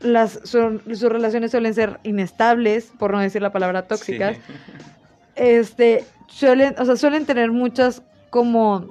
las, 0.00 0.40
su- 0.44 0.80
sus 0.88 1.02
relaciones 1.10 1.50
suelen 1.50 1.74
ser 1.74 2.00
inestables, 2.02 2.92
por 2.98 3.12
no 3.12 3.20
decir 3.20 3.42
la 3.42 3.52
palabra 3.52 3.82
tóxicas 3.86 4.36
Sí. 4.36 4.52
este, 5.36 6.04
suelen, 6.28 6.74
o 6.78 6.84
sea, 6.84 6.96
suelen 6.96 7.26
tener 7.26 7.50
muchas 7.52 8.02
como 8.30 8.88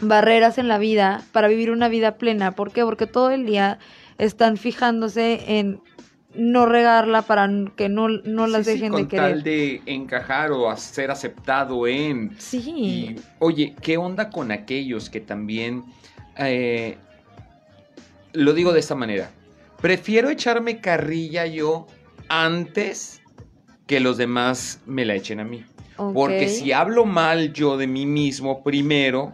barreras 0.00 0.58
en 0.58 0.68
la 0.68 0.78
vida 0.78 1.22
para 1.32 1.48
vivir 1.48 1.70
una 1.70 1.88
vida 1.88 2.16
plena. 2.18 2.52
¿Por 2.52 2.72
qué? 2.72 2.84
Porque 2.84 3.06
todo 3.06 3.30
el 3.30 3.46
día 3.46 3.78
están 4.18 4.56
fijándose 4.56 5.58
en 5.58 5.80
no 6.34 6.66
regarla 6.66 7.22
para 7.22 7.48
que 7.76 7.88
no, 7.88 8.08
no 8.08 8.46
las 8.46 8.66
Sí, 8.66 8.72
sí, 8.72 8.72
dejen 8.74 8.92
con 8.92 9.02
de 9.02 9.08
querer. 9.08 9.30
tal 9.32 9.42
de 9.42 9.82
encajar 9.86 10.52
o 10.52 10.70
a 10.70 10.76
ser 10.76 11.10
aceptado 11.10 11.86
en... 11.88 12.36
Sí, 12.38 13.16
Y, 13.16 13.16
oye, 13.40 13.74
¿qué 13.82 13.96
onda 13.96 14.30
con 14.30 14.52
aquellos 14.52 15.10
que 15.10 15.20
también... 15.20 15.84
eh, 16.36 16.98
lo 18.32 18.52
digo 18.52 18.72
de 18.72 18.80
esta 18.80 18.94
manera. 18.94 19.30
Prefiero 19.80 20.30
echarme 20.30 20.80
carrilla 20.80 21.46
yo 21.46 21.86
antes 22.28 23.22
que 23.86 23.98
los 24.00 24.16
demás 24.16 24.80
me 24.86 25.04
la 25.04 25.14
echen 25.14 25.40
a 25.40 25.44
mí. 25.44 25.64
Porque 26.14 26.48
si 26.48 26.72
hablo 26.72 27.04
mal 27.04 27.52
yo 27.52 27.76
de 27.76 27.86
mí 27.86 28.06
mismo 28.06 28.62
primero, 28.62 29.32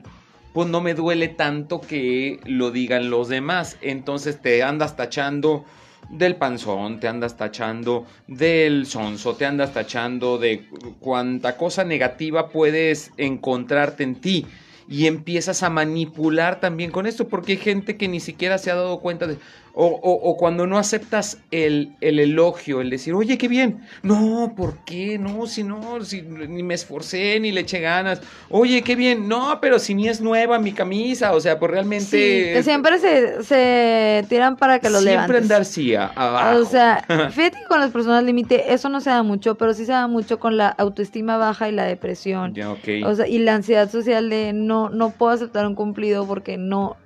pues 0.57 0.71
no 0.71 0.81
me 0.81 0.95
duele 0.95 1.29
tanto 1.29 1.83
que 1.83 2.41
lo 2.47 2.71
digan 2.71 3.11
los 3.11 3.29
demás. 3.29 3.77
Entonces 3.83 4.41
te 4.41 4.63
andas 4.63 4.97
tachando 4.97 5.67
del 6.09 6.37
panzón, 6.37 6.99
te 6.99 7.09
andas 7.09 7.37
tachando 7.37 8.07
del 8.27 8.87
sonso, 8.87 9.37
te 9.37 9.45
andas 9.45 9.75
tachando 9.75 10.39
de 10.39 10.67
cuánta 10.99 11.59
cosa 11.59 11.85
negativa 11.85 12.49
puedes 12.49 13.11
encontrarte 13.19 14.03
en 14.03 14.15
ti. 14.15 14.47
Y 14.89 15.07
empiezas 15.07 15.63
a 15.63 15.69
manipular 15.69 16.59
también 16.59 16.91
con 16.91 17.07
esto, 17.07 17.29
porque 17.29 17.53
hay 17.53 17.59
gente 17.59 17.99
que 17.99 18.09
ni 18.09 18.21
siquiera 18.21 18.57
se 18.57 18.71
ha 18.71 18.77
dado 18.77 19.01
cuenta 19.01 19.27
de... 19.27 19.37
O, 19.79 19.85
o- 19.89 20.31
o 20.31 20.37
cuando 20.39 20.67
no 20.67 20.79
aceptas 20.79 21.37
el, 21.51 21.93
el 22.01 22.19
elogio, 22.19 22.81
el 22.81 22.89
decir, 22.89 23.13
oye, 23.13 23.37
qué 23.37 23.47
bien. 23.47 23.83
No, 24.03 24.55
¿por 24.57 24.79
qué? 24.87 25.19
No, 25.19 25.47
si 25.47 25.65
no, 25.65 26.03
si 26.03 26.23
ni 26.23 26.63
me 26.63 26.73
esforcé, 26.73 27.39
ni 27.41 27.53
le 27.53 27.61
eché 27.61 27.81
ganas. 27.81 28.23
Oye, 28.49 28.81
qué 28.81 28.97
bien. 28.97 29.29
No, 29.29 29.59
pero 29.61 29.79
si 29.79 29.95
ni 29.95 30.09
es 30.09 30.23
nueva 30.23 30.59
mi 30.59 30.73
camisa, 30.73 31.35
o 31.35 31.41
sea, 31.41 31.59
pues 31.59 31.71
realmente... 31.71 32.07
Sí, 32.07 32.53
que 32.55 32.63
siempre 32.63 32.99
se, 32.99 33.43
se 33.45 34.25
tiran 34.31 34.57
para 34.57 34.79
que 34.79 34.89
los 34.89 35.03
Siempre 35.03 35.13
levantes. 35.41 35.43
andar 35.43 35.65
sí 35.67 35.95
a- 35.95 36.07
abajo. 36.07 36.59
O 36.61 36.65
sea, 36.65 37.05
fíjate 37.31 37.59
que 37.59 37.65
con 37.69 37.81
las 37.81 37.91
personas 37.91 38.25
límite 38.25 38.73
eso 38.73 38.89
no 38.89 39.03
se 39.03 39.11
da 39.11 39.23
mucho, 39.23 39.57
pero 39.57 39.75
sí 39.75 39.85
se 39.85 39.93
da 39.93 40.07
mucho 40.07 40.39
con 40.41 40.57
la 40.57 40.69
autoestima 40.69 41.37
baja 41.37 41.69
y 41.69 41.73
la 41.73 41.85
depresión. 41.85 42.55
Ya, 42.55 42.71
ok. 42.73 42.89
O 43.05 43.15
sea, 43.15 43.29
y 43.29 43.41
la 43.41 43.55
ansiedad 43.55 43.91
social 43.91 44.31
de 44.31 44.55
no, 44.55 44.89
no 44.89 45.11
puedo 45.11 45.33
aceptar 45.33 45.67
un 45.67 45.75
cumplido 45.75 46.27
porque 46.27 46.57
no, 46.57 46.97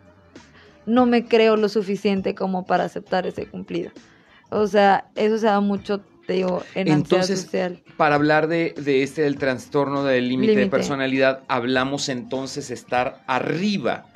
no 0.87 1.07
me 1.07 1.25
creo 1.27 1.57
lo 1.57 1.69
suficiente 1.69 2.35
como 2.35 2.67
para 2.67 2.85
aceptar 2.85 3.27
ese 3.27 3.47
cumplido. 3.47 3.91
O 4.51 4.67
sea, 4.67 5.05
eso 5.15 5.39
se 5.39 5.47
da 5.47 5.61
mucho, 5.61 6.01
te 6.27 6.33
digo, 6.35 6.63
en 6.75 6.89
Entonces, 6.89 7.45
ansiedad 7.45 7.69
social. 7.71 7.95
Para 7.97 8.17
hablar 8.17 8.49
de, 8.49 8.75
de 8.77 9.03
este 9.03 9.23
del 9.23 9.39
trastorno 9.39 10.03
del 10.05 10.29
límite 10.29 10.57
de 10.57 10.67
personalidad, 10.67 11.43
hablamos 11.49 12.09
entonces 12.09 12.71
estar 12.71 13.23
arriba, 13.27 14.07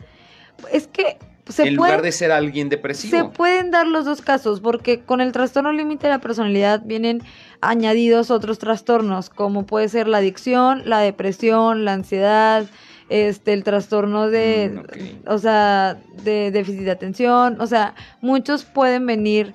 Es 0.73 0.87
que 0.89 1.19
se 1.47 1.69
en 1.69 1.77
puede, 1.77 1.91
lugar 1.91 2.03
de 2.03 2.11
ser 2.11 2.33
alguien 2.33 2.69
se 2.69 2.77
depresivo. 2.77 3.31
pueden 3.31 3.71
dar 3.71 3.87
los 3.87 4.07
dos 4.07 4.23
casos, 4.23 4.61
porque 4.61 5.01
con 5.01 5.21
el 5.21 5.31
trastorno 5.33 5.73
límite 5.73 6.07
de 6.07 6.15
la 6.15 6.19
personalidad 6.19 6.81
vienen 6.85 7.23
añadidos 7.61 8.31
otros 8.31 8.59
trastornos, 8.59 9.29
como 9.29 9.67
puede 9.67 9.89
ser 9.91 10.09
la 10.09 10.19
adicción, 10.19 10.83
la 10.87 11.01
depresión, 11.01 11.85
la 11.85 11.93
ansiedad, 11.93 12.65
este, 13.09 13.53
el 13.53 13.65
trastorno 13.65 14.29
de, 14.29 14.71
Mm, 14.97 15.29
o 15.29 15.39
sea, 15.39 15.99
de 16.25 16.51
déficit 16.51 16.83
de 16.83 16.91
atención, 16.91 17.61
o 17.61 17.67
sea, 17.67 17.95
muchos 18.21 18.65
pueden 18.65 19.07
venir 19.07 19.55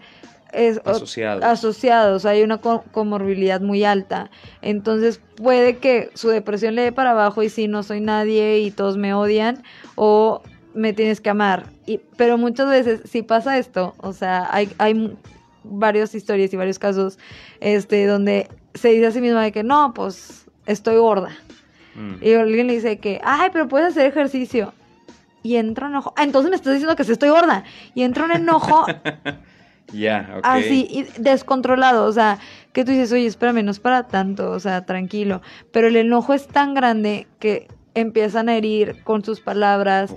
es, 0.51 0.81
Asociados. 0.83 1.43
asociados, 1.43 2.25
hay 2.25 2.41
una 2.41 2.57
co- 2.59 2.83
comorbilidad 2.91 3.61
muy 3.61 3.83
alta. 3.83 4.31
Entonces 4.63 5.21
puede 5.35 5.77
que 5.77 6.09
su 6.15 6.29
depresión 6.29 6.73
le 6.73 6.81
dé 6.81 6.91
para 6.91 7.11
abajo 7.11 7.43
y 7.43 7.49
si 7.49 7.67
no 7.67 7.83
soy 7.83 8.01
nadie 8.01 8.59
y 8.59 8.71
todos 8.71 8.97
me 8.97 9.13
odian 9.13 9.61
o 9.95 10.41
me 10.73 10.93
tienes 10.93 11.21
que 11.21 11.29
amar. 11.29 11.65
Y, 11.85 11.99
pero 12.17 12.37
muchas 12.39 12.67
veces 12.67 13.01
si 13.05 13.21
pasa 13.21 13.59
esto, 13.59 13.93
o 13.99 14.11
sea, 14.11 14.47
hay, 14.51 14.71
hay 14.79 15.15
varias 15.63 16.15
historias 16.15 16.51
y 16.51 16.57
varios 16.57 16.79
casos 16.79 17.19
este, 17.59 18.07
donde 18.07 18.47
se 18.73 18.89
dice 18.89 19.05
a 19.07 19.11
sí 19.11 19.21
misma 19.21 19.43
de 19.43 19.51
que 19.51 19.61
no, 19.63 19.93
pues 19.93 20.45
estoy 20.65 20.95
gorda. 20.97 21.29
Mm. 21.99 22.13
Y 22.21 22.33
alguien 22.33 22.67
le 22.67 22.73
dice 22.73 22.97
que, 22.97 23.19
ay, 23.23 23.49
pero 23.51 23.67
puedes 23.67 23.89
hacer 23.89 24.05
ejercicio. 24.05 24.73
Y 25.43 25.57
entra 25.57 25.87
un 25.87 25.93
enojo. 25.93 26.13
Ah, 26.15 26.23
entonces 26.23 26.49
me 26.49 26.55
estás 26.55 26.73
diciendo 26.73 26.95
que 26.95 27.03
sí 27.03 27.11
estoy 27.11 27.29
gorda. 27.29 27.63
Y 27.93 28.03
entra 28.03 28.25
un 28.25 28.31
enojo 28.31 28.85
Ya, 29.93 30.35
ok. 30.37 30.41
así, 30.43 30.87
y 30.89 31.03
descontrolado, 31.21 32.05
o 32.05 32.11
sea, 32.11 32.37
que 32.73 32.85
tú 32.85 32.91
dices, 32.91 33.11
oye, 33.11 33.25
espérame, 33.25 33.63
no 33.63 33.71
es 33.71 33.79
para 33.79 34.03
tanto, 34.07 34.51
o 34.51 34.59
sea, 34.59 34.85
tranquilo, 34.85 35.41
pero 35.71 35.87
el 35.87 35.95
enojo 35.95 36.33
es 36.33 36.47
tan 36.47 36.75
grande 36.75 37.25
que 37.39 37.67
empiezan 37.95 38.49
a 38.49 38.55
herir 38.55 39.03
con 39.03 39.25
sus 39.25 39.41
palabras 39.41 40.13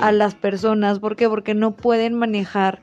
a 0.00 0.12
las 0.12 0.36
personas, 0.36 1.00
¿por 1.00 1.16
qué? 1.16 1.28
Porque 1.28 1.54
no 1.54 1.72
pueden 1.74 2.14
manejar 2.14 2.80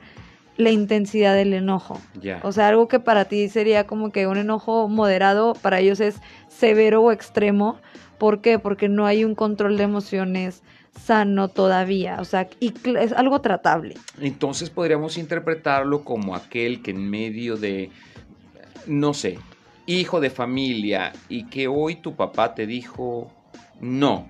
la 0.56 0.70
intensidad 0.70 1.34
del 1.34 1.52
enojo. 1.52 2.00
O 2.42 2.52
sea, 2.52 2.68
algo 2.68 2.88
que 2.88 3.00
para 3.00 3.26
ti 3.26 3.48
sería 3.48 3.86
como 3.86 4.10
que 4.10 4.26
un 4.26 4.38
enojo 4.38 4.88
moderado, 4.88 5.54
para 5.54 5.80
ellos 5.80 6.00
es 6.00 6.20
severo 6.48 7.02
o 7.02 7.12
extremo. 7.12 7.78
¿Por 8.18 8.40
qué? 8.40 8.58
Porque 8.58 8.88
no 8.88 9.06
hay 9.06 9.24
un 9.24 9.34
control 9.34 9.76
de 9.76 9.84
emociones 9.84 10.62
sano 10.98 11.48
todavía. 11.48 12.16
O 12.20 12.24
sea, 12.24 12.48
y 12.60 12.72
es 12.98 13.12
algo 13.12 13.40
tratable. 13.40 13.96
Entonces 14.20 14.70
podríamos 14.70 15.18
interpretarlo 15.18 16.04
como 16.04 16.34
aquel 16.34 16.82
que 16.82 16.92
en 16.92 17.10
medio 17.10 17.56
de, 17.56 17.90
no 18.86 19.12
sé, 19.12 19.38
hijo 19.84 20.20
de 20.20 20.30
familia 20.30 21.12
y 21.28 21.44
que 21.44 21.68
hoy 21.68 21.96
tu 21.96 22.16
papá 22.16 22.54
te 22.54 22.66
dijo, 22.66 23.30
no, 23.80 24.26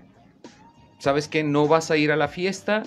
¿sabes 0.98 1.28
qué? 1.28 1.44
No 1.44 1.68
vas 1.68 1.90
a 1.90 1.96
ir 1.96 2.10
a 2.10 2.16
la 2.16 2.28
fiesta 2.28 2.82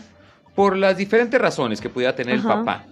por 0.56 0.76
las 0.76 0.98
diferentes 0.98 1.40
razones 1.40 1.80
que 1.80 1.90
pudiera 1.90 2.16
tener 2.16 2.40
Ajá. 2.40 2.50
el 2.50 2.60
papá. 2.60 2.86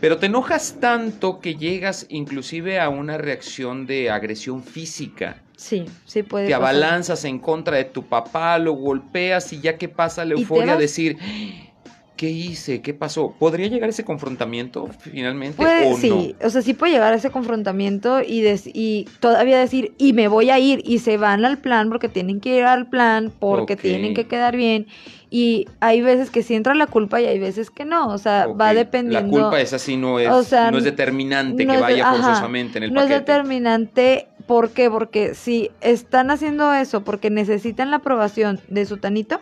Pero 0.00 0.18
te 0.18 0.26
enojas 0.26 0.76
tanto 0.80 1.40
que 1.40 1.56
llegas 1.56 2.06
inclusive 2.08 2.78
a 2.78 2.88
una 2.88 3.18
reacción 3.18 3.86
de 3.86 4.10
agresión 4.10 4.62
física. 4.62 5.42
Sí, 5.56 5.86
sí 6.04 6.22
puede 6.22 6.46
Te 6.46 6.52
pasar. 6.52 6.82
abalanzas 6.82 7.24
en 7.24 7.40
contra 7.40 7.76
de 7.78 7.84
tu 7.84 8.04
papá, 8.04 8.58
lo 8.58 8.72
golpeas 8.74 9.52
y 9.52 9.60
ya 9.60 9.76
que 9.76 9.88
pasa 9.88 10.24
la 10.24 10.36
¿Y 10.36 10.44
te 10.46 10.52
euforia, 10.52 10.76
decir, 10.76 11.18
¿qué 12.18 12.28
hice? 12.28 12.82
¿Qué 12.82 12.92
pasó? 12.92 13.34
¿Podría 13.38 13.68
llegar 13.68 13.88
ese 13.88 14.04
confrontamiento 14.04 14.88
finalmente 14.98 15.56
Puede- 15.56 15.90
o 15.90 15.96
sí, 15.96 16.34
o 16.44 16.50
sea, 16.50 16.60
sí 16.60 16.74
puede 16.74 16.92
llegar 16.92 17.14
ese 17.14 17.30
confrontamiento 17.30 18.20
y, 18.20 18.42
des- 18.42 18.66
y 18.66 19.06
todavía 19.20 19.58
decir, 19.58 19.94
y 19.96 20.12
me 20.12 20.28
voy 20.28 20.50
a 20.50 20.58
ir, 20.58 20.82
y 20.84 20.98
se 20.98 21.16
van 21.16 21.46
al 21.46 21.56
plan 21.58 21.88
porque 21.88 22.10
tienen 22.10 22.40
que 22.40 22.56
ir 22.58 22.64
al 22.64 22.88
plan, 22.90 23.32
porque 23.38 23.76
tienen 23.76 24.12
que 24.14 24.26
quedar 24.26 24.54
bien. 24.56 24.86
Y 25.30 25.66
hay 25.80 26.00
veces 26.02 26.30
que 26.30 26.42
sí 26.42 26.54
entra 26.54 26.74
la 26.74 26.86
culpa 26.86 27.20
y 27.20 27.26
hay 27.26 27.38
veces 27.38 27.70
que 27.70 27.84
no, 27.84 28.08
o 28.08 28.18
sea, 28.18 28.46
no? 28.46 28.56
va 28.56 28.72
dependiendo. 28.74 29.26
La 29.36 29.42
culpa 29.42 29.60
es 29.60 29.72
así, 29.72 29.96
no 29.96 30.18
es, 30.18 30.28
o 30.30 30.42
sea, 30.42 30.70
no 30.70 30.78
es 30.78 30.84
determinante 30.84 31.64
no 31.66 31.72
que 31.72 31.78
es 31.78 31.86
de- 31.86 31.92
vaya 31.92 32.08
ajá, 32.10 32.16
forzosamente 32.22 32.78
en 32.78 32.84
el 32.84 32.92
no 32.92 33.00
es 33.00 33.06
paquete. 33.06 33.32
determinante, 33.32 34.26
¿por 34.46 34.70
qué? 34.70 34.90
Porque 34.90 35.34
si 35.34 35.70
están 35.82 36.30
haciendo 36.30 36.72
eso 36.74 37.04
porque 37.04 37.30
necesitan 37.30 37.90
la 37.90 37.98
aprobación 37.98 38.60
de 38.68 38.86
su 38.86 38.96
tanito, 38.96 39.40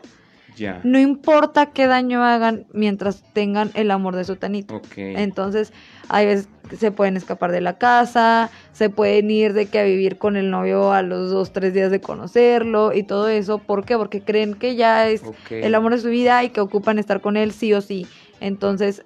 No 0.84 0.98
importa 0.98 1.66
qué 1.66 1.86
daño 1.86 2.24
hagan 2.24 2.66
mientras 2.72 3.22
tengan 3.32 3.70
el 3.74 3.90
amor 3.90 4.16
de 4.16 4.24
su 4.24 4.36
tanito. 4.36 4.80
Entonces, 4.96 5.72
hay 6.08 6.26
veces 6.26 6.48
que 6.68 6.76
se 6.76 6.90
pueden 6.90 7.16
escapar 7.16 7.52
de 7.52 7.60
la 7.60 7.78
casa, 7.78 8.50
se 8.72 8.90
pueden 8.90 9.30
ir 9.30 9.52
de 9.52 9.66
que 9.66 9.78
a 9.78 9.84
vivir 9.84 10.18
con 10.18 10.36
el 10.36 10.50
novio 10.50 10.92
a 10.92 11.02
los 11.02 11.30
dos, 11.30 11.52
tres 11.52 11.74
días 11.74 11.90
de 11.90 12.00
conocerlo 12.00 12.92
y 12.92 13.02
todo 13.02 13.28
eso. 13.28 13.58
¿Por 13.58 13.84
qué? 13.84 13.96
Porque 13.96 14.20
creen 14.20 14.54
que 14.54 14.76
ya 14.76 15.08
es 15.08 15.22
el 15.50 15.74
amor 15.74 15.92
de 15.92 16.00
su 16.00 16.08
vida 16.08 16.42
y 16.44 16.50
que 16.50 16.60
ocupan 16.60 16.98
estar 16.98 17.20
con 17.20 17.36
él 17.36 17.52
sí 17.52 17.72
o 17.72 17.80
sí. 17.80 18.06
Entonces, 18.40 19.04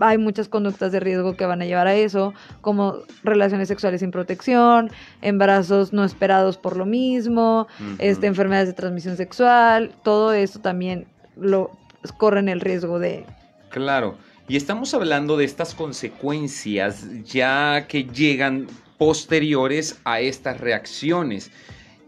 hay 0.00 0.18
muchas 0.18 0.48
conductas 0.48 0.92
de 0.92 1.00
riesgo 1.00 1.36
que 1.36 1.46
van 1.46 1.62
a 1.62 1.64
llevar 1.64 1.86
a 1.86 1.94
eso, 1.94 2.34
como 2.60 2.96
relaciones 3.22 3.68
sexuales 3.68 4.00
sin 4.00 4.10
protección, 4.10 4.90
embarazos 5.20 5.92
no 5.92 6.04
esperados 6.04 6.56
por 6.56 6.76
lo 6.76 6.86
mismo, 6.86 7.66
este, 7.98 8.26
enfermedades 8.26 8.68
de 8.68 8.74
transmisión 8.74 9.16
sexual, 9.16 9.92
todo 10.02 10.32
eso 10.32 10.60
también 10.60 11.06
lo 11.36 11.70
corren 12.18 12.48
el 12.48 12.60
riesgo 12.60 12.98
de... 12.98 13.24
Claro. 13.70 14.16
Y 14.48 14.56
estamos 14.56 14.92
hablando 14.92 15.36
de 15.36 15.44
estas 15.44 15.74
consecuencias 15.74 17.06
ya 17.24 17.86
que 17.88 18.04
llegan 18.04 18.66
posteriores 18.98 20.00
a 20.04 20.20
estas 20.20 20.60
reacciones. 20.60 21.50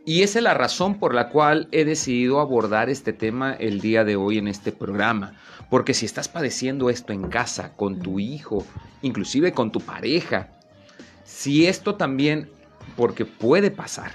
Y 0.07 0.23
esa 0.23 0.41
es 0.41 0.43
la 0.43 0.53
razón 0.53 0.99
por 0.99 1.15
la 1.15 1.31
cual 1.31 1.69
he 1.73 1.85
decidido 1.85 2.41
abordar 2.41 2.91
este 2.91 3.13
tema 3.13 3.55
el 3.55 3.81
día 3.81 4.05
de 4.05 4.17
hoy 4.17 4.37
en 4.39 4.49
este 4.49 4.71
programa. 4.71 5.35
Porque 5.71 5.95
si 5.95 6.07
estás 6.07 6.29
padeciendo 6.29 6.91
esto 6.91 7.13
en 7.13 7.29
casa, 7.29 7.73
con 7.77 8.01
tu 8.01 8.19
hijo, 8.19 8.65
inclusive 9.03 9.53
con 9.53 9.73
tu 9.73 9.81
pareja, 9.81 10.51
si 11.25 11.67
esto 11.67 11.95
también, 11.97 12.49
porque 12.97 13.25
puede 13.25 13.71
pasar, 13.71 14.13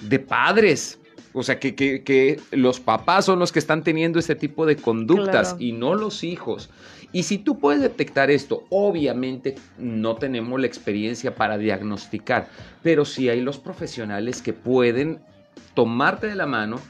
de 0.00 0.18
padres, 0.18 0.98
o 1.32 1.42
sea, 1.42 1.58
que, 1.58 2.40
los 2.50 2.80
papás 2.80 3.24
son 3.24 3.38
los 3.38 3.52
que 3.52 3.58
están 3.58 3.82
teniendo 3.82 4.18
este 4.18 4.34
tipo 4.34 4.66
de 4.66 4.76
conductas 4.76 5.56
y 5.58 5.72
no 5.72 5.94
los 5.94 6.24
hijos. 6.24 6.70
Y 7.12 7.24
si 7.24 7.38
tú 7.38 7.58
puedes 7.58 7.82
detectar 7.82 8.30
esto, 8.30 8.64
obviamente 8.70 9.54
no 9.78 10.16
tenemos 10.16 10.60
la 10.60 10.66
experiencia 10.66 11.34
para 11.34 11.58
diagnosticar, 11.58 12.48
pero 12.82 13.04
sí 13.04 13.28
hay 13.28 13.40
los 13.40 13.58
profesionales 13.58 14.40
que 14.40 14.52
pueden 14.52 15.20
tomarte 15.74 16.26
de 16.26 16.34
la 16.34 16.46
mano 16.46 16.80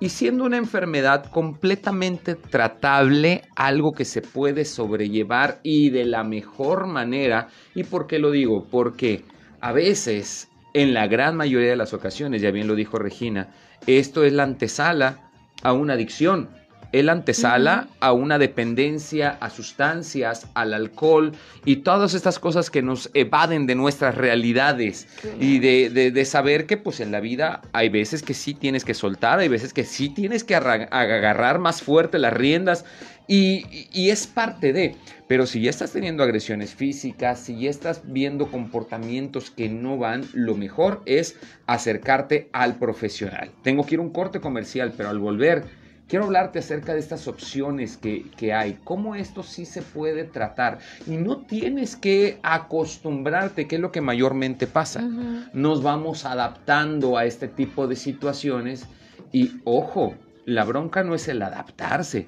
y 0.00 0.10
siendo 0.10 0.44
una 0.44 0.58
enfermedad 0.58 1.26
completamente 1.30 2.34
tratable, 2.34 3.42
algo 3.56 3.92
que 3.92 4.04
se 4.04 4.22
puede 4.22 4.64
sobrellevar 4.64 5.60
y 5.62 5.90
de 5.90 6.04
la 6.04 6.22
mejor 6.22 6.86
manera. 6.86 7.48
¿Y 7.74 7.84
por 7.84 8.06
qué 8.06 8.18
lo 8.18 8.30
digo? 8.30 8.66
Porque 8.70 9.24
a 9.60 9.72
veces, 9.72 10.48
en 10.72 10.94
la 10.94 11.08
gran 11.08 11.36
mayoría 11.36 11.70
de 11.70 11.76
las 11.76 11.94
ocasiones, 11.94 12.42
ya 12.42 12.52
bien 12.52 12.68
lo 12.68 12.76
dijo 12.76 12.98
Regina, 12.98 13.52
esto 13.86 14.22
es 14.22 14.32
la 14.32 14.44
antesala 14.44 15.30
a 15.62 15.72
una 15.72 15.94
adicción 15.94 16.50
el 16.92 17.08
antesala 17.08 17.88
a 18.00 18.12
una 18.12 18.38
dependencia 18.38 19.36
a 19.40 19.50
sustancias, 19.50 20.46
al 20.54 20.72
alcohol 20.72 21.32
y 21.64 21.76
todas 21.76 22.14
estas 22.14 22.38
cosas 22.38 22.70
que 22.70 22.82
nos 22.82 23.10
evaden 23.14 23.66
de 23.66 23.74
nuestras 23.74 24.14
realidades 24.14 25.06
y 25.40 25.58
de, 25.58 26.24
saber 26.24 26.66
que 26.66 26.76
pues 26.76 27.00
en 27.00 27.12
la 27.12 27.20
vida 27.20 27.62
hay 27.72 27.88
veces 27.88 28.22
que 28.22 28.34
sí 28.34 28.54
tienes 28.54 28.84
que 28.84 28.94
soltar, 28.94 29.38
hay 29.38 29.48
veces 29.48 29.72
que 29.72 29.84
sí 29.84 30.08
tienes 30.08 30.44
que 30.44 30.54
agarrar 30.54 31.58
más 31.58 31.82
fuerte 31.82 32.18
las 32.18 32.32
riendas 32.32 32.84
y, 33.30 33.88
y, 33.92 34.08
es 34.08 34.26
parte 34.26 34.72
de, 34.72 34.96
pero 35.26 35.44
si 35.44 35.60
ya 35.60 35.68
estás 35.68 35.92
teniendo 35.92 36.22
agresiones 36.22 36.74
físicas, 36.74 37.40
si 37.40 37.60
ya 37.60 37.68
estás 37.68 38.00
viendo 38.06 38.50
comportamientos 38.50 39.50
que 39.50 39.68
no 39.68 39.98
van, 39.98 40.24
lo 40.32 40.54
mejor 40.54 41.02
es 41.04 41.36
acercarte 41.66 42.48
al 42.54 42.76
profesional. 42.78 43.50
Tengo 43.62 43.84
que 43.84 43.96
ir 43.96 43.98
a 43.98 44.02
un 44.02 44.14
corte 44.14 44.40
comercial, 44.40 44.94
pero 44.96 45.10
al 45.10 45.18
volver 45.18 45.64
Quiero 46.08 46.24
hablarte 46.24 46.60
acerca 46.60 46.94
de 46.94 47.00
estas 47.00 47.28
opciones 47.28 47.98
que, 47.98 48.52
hay, 48.54 48.78
cómo 48.82 49.14
esto 49.14 49.42
sí 49.42 49.66
se 49.66 49.82
puede 49.82 50.24
tratar. 50.24 50.78
Y 51.06 51.18
no 51.18 51.38
tienes 51.38 51.96
que 51.96 52.38
acostumbrarte, 52.42 53.68
que 53.68 53.76
es 53.76 53.80
lo 53.80 53.92
que 53.92 54.00
mayormente 54.00 54.66
pasa. 54.66 55.02
Nos 55.52 55.82
vamos 55.82 56.24
adaptando 56.24 57.18
a 57.18 57.26
este 57.26 57.46
tipo 57.46 57.86
de 57.86 57.94
situaciones 57.94 58.86
y 59.32 59.60
ojo, 59.64 60.14
la 60.46 60.64
bronca 60.64 61.04
no 61.04 61.14
es 61.14 61.28
el 61.28 61.42
adaptarse, 61.42 62.26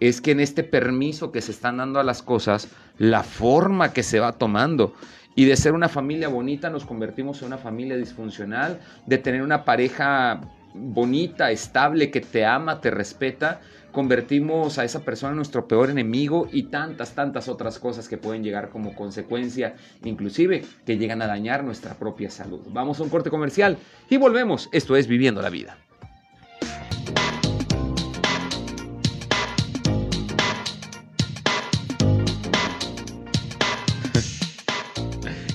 es 0.00 0.20
que 0.20 0.32
en 0.32 0.40
este 0.40 0.64
permiso 0.64 1.30
que 1.30 1.40
se 1.40 1.52
están 1.52 1.76
dando 1.76 2.00
a 2.00 2.04
las 2.04 2.22
cosas, 2.22 2.68
la 2.98 3.22
forma 3.22 3.92
que 3.92 4.02
se 4.02 4.18
va 4.18 4.32
tomando. 4.32 4.94
Y 5.36 5.44
de 5.44 5.56
ser 5.56 5.74
una 5.74 5.88
familia 5.88 6.26
bonita 6.26 6.68
nos 6.68 6.84
convertimos 6.84 7.40
en 7.40 7.46
una 7.46 7.58
familia 7.58 7.96
disfuncional, 7.96 8.80
de 9.06 9.18
tener 9.18 9.42
una 9.42 9.64
pareja 9.64 10.40
bonita, 10.74 11.50
estable, 11.50 12.10
que 12.10 12.20
te 12.20 12.44
ama, 12.44 12.80
te 12.80 12.90
respeta, 12.90 13.60
convertimos 13.92 14.78
a 14.78 14.84
esa 14.84 15.00
persona 15.00 15.30
en 15.30 15.36
nuestro 15.36 15.66
peor 15.66 15.90
enemigo 15.90 16.48
y 16.52 16.64
tantas, 16.64 17.14
tantas 17.14 17.48
otras 17.48 17.78
cosas 17.78 18.08
que 18.08 18.18
pueden 18.18 18.42
llegar 18.42 18.70
como 18.70 18.94
consecuencia, 18.94 19.74
inclusive 20.04 20.64
que 20.86 20.98
llegan 20.98 21.22
a 21.22 21.26
dañar 21.26 21.64
nuestra 21.64 21.94
propia 21.94 22.30
salud. 22.30 22.60
Vamos 22.70 23.00
a 23.00 23.02
un 23.02 23.08
corte 23.08 23.30
comercial 23.30 23.78
y 24.08 24.16
volvemos. 24.16 24.68
Esto 24.72 24.96
es 24.96 25.06
Viviendo 25.06 25.42
la 25.42 25.50
Vida. 25.50 25.76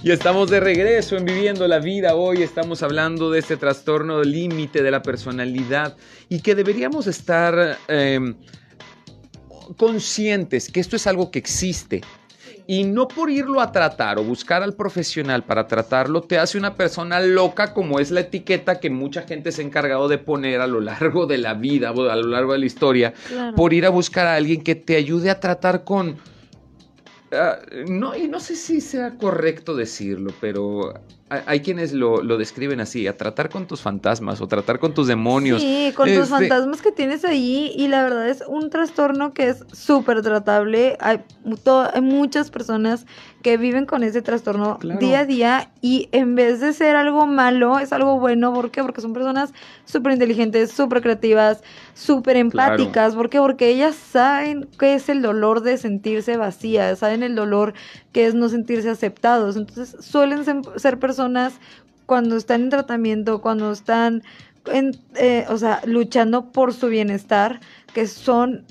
Y 0.05 0.11
estamos 0.11 0.51
de 0.51 0.59
regreso 0.59 1.17
en 1.17 1.25
Viviendo 1.25 1.67
la 1.67 1.79
Vida. 1.79 2.13
Hoy 2.13 2.43
estamos 2.43 2.83
hablando 2.83 3.31
de 3.31 3.39
este 3.39 3.57
trastorno 3.57 4.21
límite 4.21 4.83
de 4.83 4.91
la 4.91 5.01
personalidad 5.01 5.97
y 6.29 6.41
que 6.41 6.53
deberíamos 6.53 7.07
estar 7.07 7.79
em, 7.87 8.35
conscientes 9.77 10.71
que 10.71 10.79
esto 10.79 10.95
es 10.95 11.07
algo 11.07 11.31
que 11.31 11.39
existe. 11.39 12.01
Y 12.67 12.83
no 12.83 13.07
por 13.07 13.31
irlo 13.31 13.59
a 13.59 13.71
tratar 13.71 14.19
o 14.19 14.23
buscar 14.23 14.61
al 14.61 14.75
profesional 14.75 15.43
para 15.43 15.65
tratarlo 15.65 16.21
te 16.21 16.37
hace 16.37 16.59
una 16.59 16.75
persona 16.75 17.19
loca 17.19 17.73
como 17.73 17.99
es 17.99 18.11
la 18.11 18.19
etiqueta 18.19 18.79
que 18.79 18.91
mucha 18.91 19.23
gente 19.23 19.51
se 19.51 19.63
ha 19.63 19.65
encargado 19.65 20.07
de 20.07 20.19
poner 20.19 20.61
a 20.61 20.67
lo 20.67 20.81
largo 20.81 21.25
de 21.25 21.39
la 21.39 21.55
vida, 21.55 21.89
a 21.89 22.15
lo 22.15 22.27
largo 22.27 22.53
de 22.53 22.59
la 22.59 22.65
historia, 22.67 23.15
por 23.55 23.73
ir 23.73 23.87
a 23.87 23.89
buscar 23.89 24.27
a 24.27 24.35
alguien 24.35 24.61
que 24.61 24.75
te 24.75 24.97
ayude 24.97 25.31
a 25.31 25.39
tratar 25.39 25.83
con 25.83 26.17
Ah, 27.31 27.59
no, 27.87 28.15
y 28.15 28.27
no 28.27 28.39
sé 28.39 28.55
si 28.55 28.81
sea 28.81 29.17
correcto 29.17 29.75
decirlo, 29.75 30.31
pero 30.39 30.93
hay 31.27 31.61
quienes 31.61 31.91
lo, 31.91 32.21
describen 32.37 32.79
así, 32.79 33.07
a 33.07 33.17
tratar 33.17 33.49
con 33.49 33.65
tus 33.65 33.81
fantasmas 33.81 34.41
o 34.41 34.47
tratar 34.47 34.77
con 34.77 34.93
tus 34.93 35.07
demonios. 35.07 35.59
Sí, 35.59 35.91
con 35.95 36.07
tus 36.07 36.17
este 36.17 36.29
fantasmas 36.29 36.83
que 36.83 36.91
tienes 36.91 37.25
ahí 37.25 37.73
y 37.75 37.87
la 37.87 38.03
verdad 38.03 38.29
es 38.29 38.43
un 38.47 38.69
trastorno 38.69 39.33
que 39.33 39.49
es 39.49 39.63
súper 39.73 40.21
tratable. 40.21 40.97
Hay, 40.99 41.21
hay, 41.93 42.01
muchas 42.01 42.51
personas 42.51 43.07
que 43.45 43.57
viven 43.57 43.85
con 43.85 44.01
ese 44.01 44.23
trastorno 44.23 44.79
día 44.99 45.19
a 45.19 45.25
día 45.27 45.69
y 45.79 46.09
en 46.11 46.33
vez 46.33 46.61
de 46.61 46.73
ser 46.73 46.95
algo 46.95 47.27
malo, 47.27 47.77
es 47.77 47.93
algo 47.93 48.19
bueno. 48.19 48.51
¿Por 48.55 48.71
qué? 48.71 48.81
Porque 48.81 49.01
son 49.01 49.13
personas 49.13 49.53
súper 49.85 50.13
inteligentes, 50.13 50.71
súper 50.71 51.03
creativas, 51.03 51.61
súper 51.93 52.37
empáticas. 52.37 53.13
¿Por 53.13 53.29
qué? 53.29 53.37
Porque 53.37 53.69
ellas 53.69 53.93
saben 53.93 54.67
qué 54.79 54.95
es 54.95 55.09
el 55.09 55.21
dolor 55.21 55.61
de 55.61 55.77
sentirse 55.77 56.37
vacías, 56.37 56.97
saben 56.97 57.21
el 57.21 57.35
dolor 57.35 57.75
que 58.13 58.25
es 58.25 58.33
no 58.33 58.49
sentirse 58.49 58.89
aceptados. 58.89 59.57
Entonces 59.57 59.95
suelen 60.03 60.43
ser 60.43 60.97
personas 60.97 61.15
personas 61.15 61.53
cuando 62.07 62.37
están 62.37 62.63
en 62.63 62.69
tratamiento, 62.71 63.41
cuando 63.41 63.71
están, 63.71 64.23
en, 64.65 64.99
eh, 65.17 65.45
o 65.49 65.57
sea, 65.57 65.81
luchando 65.85 66.51
por 66.51 66.73
su 66.73 66.87
bienestar, 66.87 67.59
que 67.93 68.07
son 68.07 68.65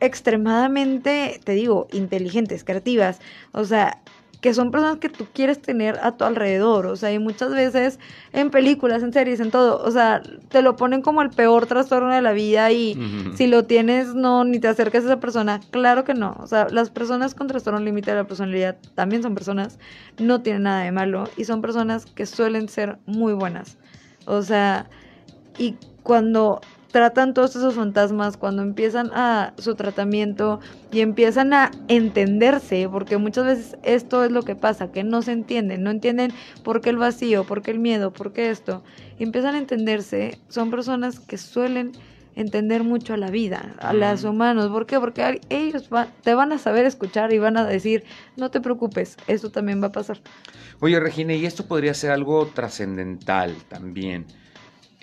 extremadamente, 0.00 1.40
te 1.44 1.52
digo, 1.52 1.86
inteligentes, 1.92 2.64
creativas, 2.64 3.20
o 3.52 3.64
sea, 3.64 4.02
que 4.46 4.54
son 4.54 4.70
personas 4.70 4.98
que 4.98 5.08
tú 5.08 5.26
quieres 5.32 5.60
tener 5.60 5.98
a 6.04 6.16
tu 6.16 6.22
alrededor, 6.22 6.86
o 6.86 6.94
sea, 6.94 7.12
y 7.12 7.18
muchas 7.18 7.50
veces 7.50 7.98
en 8.32 8.52
películas, 8.52 9.02
en 9.02 9.12
series, 9.12 9.40
en 9.40 9.50
todo, 9.50 9.82
o 9.84 9.90
sea, 9.90 10.22
te 10.50 10.62
lo 10.62 10.76
ponen 10.76 11.02
como 11.02 11.20
el 11.20 11.30
peor 11.30 11.66
trastorno 11.66 12.14
de 12.14 12.22
la 12.22 12.30
vida 12.30 12.70
y 12.70 12.96
si 13.34 13.48
lo 13.48 13.64
tienes, 13.64 14.14
no, 14.14 14.44
ni 14.44 14.60
te 14.60 14.68
acerques 14.68 15.02
a 15.02 15.06
esa 15.06 15.18
persona, 15.18 15.60
claro 15.72 16.04
que 16.04 16.14
no, 16.14 16.36
o 16.38 16.46
sea, 16.46 16.68
las 16.70 16.90
personas 16.90 17.34
con 17.34 17.48
trastorno 17.48 17.80
límite 17.80 18.12
de 18.12 18.18
la 18.18 18.24
personalidad 18.28 18.76
también 18.94 19.24
son 19.24 19.34
personas, 19.34 19.80
no 20.16 20.40
tienen 20.42 20.62
nada 20.62 20.84
de 20.84 20.92
malo 20.92 21.28
y 21.36 21.44
son 21.44 21.60
personas 21.60 22.06
que 22.06 22.24
suelen 22.24 22.68
ser 22.68 22.98
muy 23.04 23.32
buenas, 23.32 23.78
o 24.26 24.42
sea, 24.42 24.88
y 25.58 25.74
cuando 26.04 26.60
tratan 26.96 27.34
todos 27.34 27.54
esos 27.54 27.74
fantasmas, 27.74 28.38
cuando 28.38 28.62
empiezan 28.62 29.10
a 29.12 29.52
su 29.58 29.74
tratamiento 29.74 30.60
y 30.90 31.00
empiezan 31.00 31.52
a 31.52 31.70
entenderse, 31.88 32.88
porque 32.90 33.18
muchas 33.18 33.44
veces 33.44 33.76
esto 33.82 34.24
es 34.24 34.32
lo 34.32 34.44
que 34.44 34.56
pasa, 34.56 34.90
que 34.90 35.04
no 35.04 35.20
se 35.20 35.32
entienden, 35.32 35.82
no 35.82 35.90
entienden 35.90 36.32
por 36.64 36.80
qué 36.80 36.88
el 36.88 36.96
vacío, 36.96 37.44
por 37.44 37.60
qué 37.60 37.72
el 37.72 37.80
miedo, 37.80 38.14
por 38.14 38.32
qué 38.32 38.48
esto, 38.48 38.82
y 39.18 39.24
empiezan 39.24 39.56
a 39.56 39.58
entenderse, 39.58 40.38
son 40.48 40.70
personas 40.70 41.20
que 41.20 41.36
suelen 41.36 41.92
entender 42.34 42.82
mucho 42.82 43.12
a 43.12 43.18
la 43.18 43.30
vida, 43.30 43.74
a 43.78 43.92
los 43.92 44.24
humanos. 44.24 44.68
¿Por 44.68 44.86
qué? 44.86 44.98
Porque 44.98 45.42
ellos 45.50 45.90
te 46.22 46.34
van 46.34 46.50
a 46.52 46.58
saber 46.58 46.86
escuchar 46.86 47.30
y 47.34 47.38
van 47.38 47.58
a 47.58 47.66
decir, 47.66 48.04
no 48.38 48.50
te 48.50 48.62
preocupes, 48.62 49.18
esto 49.26 49.50
también 49.50 49.82
va 49.82 49.88
a 49.88 49.92
pasar. 49.92 50.18
Oye, 50.80 50.98
Regina, 50.98 51.34
y 51.34 51.44
esto 51.44 51.66
podría 51.66 51.92
ser 51.92 52.10
algo 52.10 52.46
trascendental 52.46 53.54
también. 53.68 54.24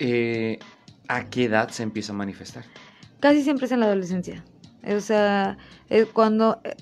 Eh, 0.00 0.58
¿A 1.08 1.28
qué 1.28 1.44
edad 1.44 1.68
se 1.68 1.82
empieza 1.82 2.12
a 2.12 2.16
manifestar? 2.16 2.64
Casi 3.20 3.42
siempre 3.42 3.66
es 3.66 3.72
en 3.72 3.80
la 3.80 3.86
adolescencia. 3.86 4.44
O 4.86 5.00
sea, 5.00 5.56
cuando 6.12 6.60
eh, 6.64 6.74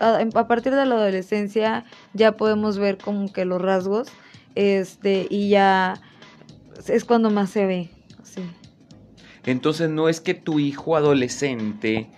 a, 0.00 0.48
partir 0.48 0.74
de 0.74 0.84
la 0.86 0.94
adolescencia 0.94 1.84
ya 2.12 2.32
podemos 2.32 2.78
ver 2.78 2.98
como 2.98 3.32
que 3.32 3.44
los 3.44 3.60
rasgos, 3.60 4.08
este, 4.54 5.26
y 5.30 5.48
ya 5.48 6.00
es 6.86 7.04
cuando 7.04 7.30
más 7.30 7.50
se 7.50 7.66
ve. 7.66 7.90
Sí. 8.22 8.42
Entonces 9.44 9.88
no 9.88 10.08
es 10.08 10.20
que 10.20 10.34
tu 10.34 10.58
hijo 10.58 10.96
adolescente 10.96 12.08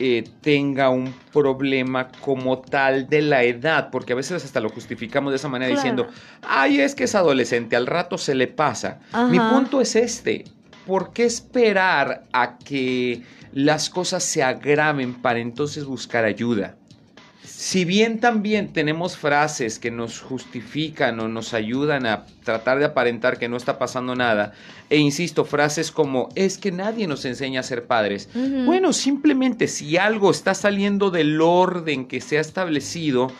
eh, 0.00 0.24
tenga 0.42 0.90
un 0.90 1.12
problema 1.32 2.06
como 2.20 2.60
tal 2.60 3.08
de 3.08 3.20
la 3.20 3.42
edad, 3.42 3.90
porque 3.90 4.12
a 4.12 4.16
veces 4.16 4.44
hasta 4.44 4.60
lo 4.60 4.70
justificamos 4.70 5.32
de 5.32 5.36
esa 5.36 5.48
manera 5.48 5.74
diciendo, 5.74 6.06
ay, 6.42 6.80
es 6.80 6.94
que 6.94 7.04
es 7.04 7.16
adolescente, 7.16 7.74
al 7.74 7.88
rato 7.88 8.16
se 8.16 8.36
le 8.36 8.46
pasa. 8.46 9.00
Mi 9.28 9.40
punto 9.40 9.80
es 9.80 9.96
este, 9.96 10.44
¿por 10.88 11.12
qué 11.12 11.26
esperar 11.26 12.24
a 12.32 12.56
que 12.56 13.20
las 13.52 13.90
cosas 13.90 14.24
se 14.24 14.42
agraven 14.42 15.12
para 15.12 15.38
entonces 15.38 15.84
buscar 15.84 16.24
ayuda? 16.24 16.76
Si 17.44 17.84
bien 17.84 18.20
también 18.20 18.72
tenemos 18.72 19.18
frases 19.18 19.78
que 19.78 19.90
nos 19.90 20.22
justifican 20.22 21.20
o 21.20 21.28
nos 21.28 21.52
ayudan 21.52 22.06
a 22.06 22.24
tratar 22.42 22.78
de 22.78 22.86
aparentar 22.86 23.38
que 23.38 23.50
no 23.50 23.58
está 23.58 23.78
pasando 23.78 24.14
nada, 24.14 24.54
e 24.88 24.96
insisto, 24.96 25.44
frases 25.44 25.92
como 25.92 26.30
es 26.34 26.56
que 26.56 26.72
nadie 26.72 27.06
nos 27.06 27.26
enseña 27.26 27.60
a 27.60 27.64
ser 27.64 27.86
padres. 27.86 28.30
Bueno, 28.64 28.94
simplemente 28.94 29.68
si 29.68 29.98
algo 29.98 30.30
está 30.30 30.54
saliendo 30.54 31.10
del 31.10 31.38
orden 31.42 32.06
que 32.06 32.22
se 32.22 32.38
ha 32.38 32.40
establecido 32.40 33.30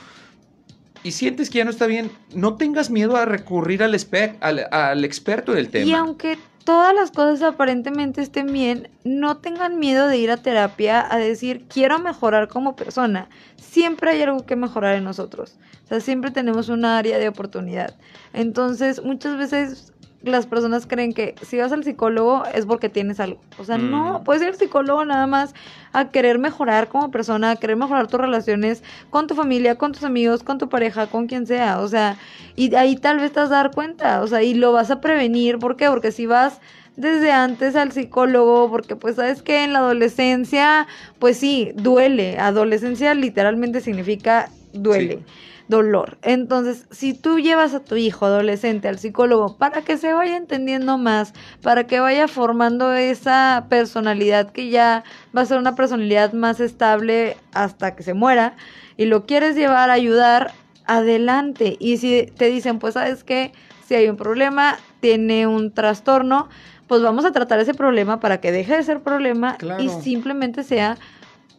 y 1.02 1.12
sientes 1.12 1.50
que 1.50 1.58
ya 1.58 1.64
no 1.64 1.70
está 1.70 1.86
bien, 1.86 2.10
no 2.34 2.56
tengas 2.56 2.90
miedo 2.90 3.16
a 3.16 3.24
recurrir 3.24 3.82
al, 3.82 3.96
al, 4.40 4.66
al 4.70 5.04
experto 5.04 5.52
del 5.52 5.68
tema. 5.68 5.86
Y 5.86 5.92
aunque 5.92 6.38
todas 6.64 6.94
las 6.94 7.10
cosas 7.10 7.40
aparentemente 7.42 8.20
estén 8.20 8.52
bien, 8.52 8.90
no 9.02 9.38
tengan 9.38 9.78
miedo 9.78 10.06
de 10.06 10.18
ir 10.18 10.30
a 10.30 10.36
terapia 10.36 11.06
a 11.10 11.16
decir, 11.16 11.64
quiero 11.66 11.98
mejorar 11.98 12.48
como 12.48 12.76
persona. 12.76 13.30
Siempre 13.56 14.10
hay 14.10 14.22
algo 14.22 14.44
que 14.44 14.54
mejorar 14.54 14.96
en 14.96 15.04
nosotros. 15.04 15.56
O 15.84 15.88
sea, 15.88 16.00
siempre 16.00 16.30
tenemos 16.30 16.68
una 16.68 16.98
área 16.98 17.18
de 17.18 17.28
oportunidad. 17.28 17.96
Entonces, 18.34 19.02
muchas 19.02 19.38
veces 19.38 19.94
las 20.22 20.46
personas 20.46 20.86
creen 20.86 21.12
que 21.12 21.34
si 21.42 21.58
vas 21.58 21.70
al 21.70 21.84
psicólogo 21.84 22.42
es 22.52 22.66
porque 22.66 22.88
tienes 22.88 23.20
algo. 23.20 23.40
O 23.58 23.64
sea, 23.64 23.78
no, 23.78 24.22
puedes 24.24 24.42
ir 24.42 24.48
al 24.48 24.56
psicólogo 24.56 25.04
nada 25.04 25.26
más 25.26 25.54
a 25.92 26.10
querer 26.10 26.38
mejorar 26.38 26.88
como 26.88 27.10
persona, 27.10 27.52
a 27.52 27.56
querer 27.56 27.76
mejorar 27.76 28.08
tus 28.08 28.20
relaciones 28.20 28.82
con 29.10 29.28
tu 29.28 29.34
familia, 29.34 29.76
con 29.76 29.92
tus 29.92 30.02
amigos, 30.02 30.42
con 30.42 30.58
tu 30.58 30.68
pareja, 30.68 31.06
con 31.06 31.28
quien 31.28 31.46
sea. 31.46 31.80
O 31.80 31.88
sea, 31.88 32.18
y 32.56 32.74
ahí 32.74 32.96
tal 32.96 33.18
vez 33.18 33.32
te 33.32 33.40
vas 33.40 33.50
a 33.50 33.54
dar 33.54 33.70
cuenta, 33.70 34.22
o 34.22 34.26
sea, 34.26 34.42
y 34.42 34.54
lo 34.54 34.72
vas 34.72 34.90
a 34.90 35.00
prevenir. 35.00 35.58
¿Por 35.58 35.76
qué? 35.76 35.88
Porque 35.88 36.10
si 36.10 36.26
vas 36.26 36.60
desde 36.96 37.30
antes 37.30 37.76
al 37.76 37.92
psicólogo, 37.92 38.68
porque 38.70 38.96
pues 38.96 39.16
sabes 39.16 39.42
que 39.42 39.62
en 39.62 39.72
la 39.72 39.78
adolescencia, 39.78 40.88
pues 41.20 41.36
sí, 41.36 41.70
duele. 41.76 42.38
Adolescencia 42.38 43.14
literalmente 43.14 43.80
significa 43.80 44.50
duele. 44.72 45.18
Sí. 45.18 45.24
Dolor. 45.68 46.18
Entonces, 46.22 46.86
si 46.90 47.12
tú 47.12 47.38
llevas 47.38 47.74
a 47.74 47.80
tu 47.80 47.96
hijo 47.96 48.26
adolescente 48.26 48.88
al 48.88 48.98
psicólogo 48.98 49.56
para 49.58 49.82
que 49.82 49.98
se 49.98 50.14
vaya 50.14 50.36
entendiendo 50.36 50.96
más, 50.96 51.34
para 51.62 51.86
que 51.86 52.00
vaya 52.00 52.26
formando 52.26 52.92
esa 52.94 53.66
personalidad 53.68 54.50
que 54.50 54.70
ya 54.70 55.04
va 55.36 55.42
a 55.42 55.46
ser 55.46 55.58
una 55.58 55.74
personalidad 55.74 56.32
más 56.32 56.58
estable 56.60 57.36
hasta 57.52 57.94
que 57.94 58.02
se 58.02 58.14
muera, 58.14 58.56
y 58.96 59.04
lo 59.04 59.26
quieres 59.26 59.56
llevar 59.56 59.90
a 59.90 59.94
ayudar, 59.94 60.52
adelante. 60.86 61.76
Y 61.78 61.98
si 61.98 62.32
te 62.36 62.46
dicen, 62.46 62.78
pues 62.78 62.94
sabes 62.94 63.22
que 63.22 63.52
si 63.86 63.94
hay 63.94 64.08
un 64.08 64.16
problema, 64.16 64.78
tiene 65.00 65.46
un 65.46 65.72
trastorno, 65.72 66.48
pues 66.86 67.02
vamos 67.02 67.24
a 67.26 67.32
tratar 67.32 67.60
ese 67.60 67.74
problema 67.74 68.20
para 68.20 68.40
que 68.40 68.50
deje 68.50 68.74
de 68.76 68.82
ser 68.82 69.00
problema 69.02 69.56
Claro. 69.58 69.82
y 69.82 69.90
simplemente 69.90 70.62
sea 70.64 70.96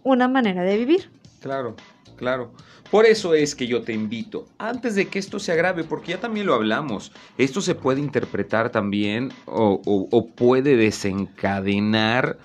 una 0.03 0.28
manera 0.28 0.64
de 0.64 0.78
vivir. 0.78 1.12
Claro, 1.41 1.76
claro. 2.20 2.52
Por 2.92 3.06
eso 3.06 3.34
es 3.34 3.56
que 3.56 3.66
yo 3.68 3.82
te 3.84 3.94
invito, 3.94 4.48
antes 4.58 4.96
de 4.96 5.08
que 5.08 5.20
esto 5.20 5.40
se 5.40 5.52
agrave, 5.52 5.84
porque 5.84 6.12
ya 6.12 6.20
también 6.20 6.46
lo 6.48 6.54
hablamos, 6.56 7.12
esto 7.38 7.62
se 7.62 7.76
puede 7.76 8.00
interpretar 8.02 8.72
también 8.72 9.32
o, 9.46 9.82
o- 9.86 10.08
o 10.12 10.28
puede 10.28 10.76
desencadenar 10.76 12.38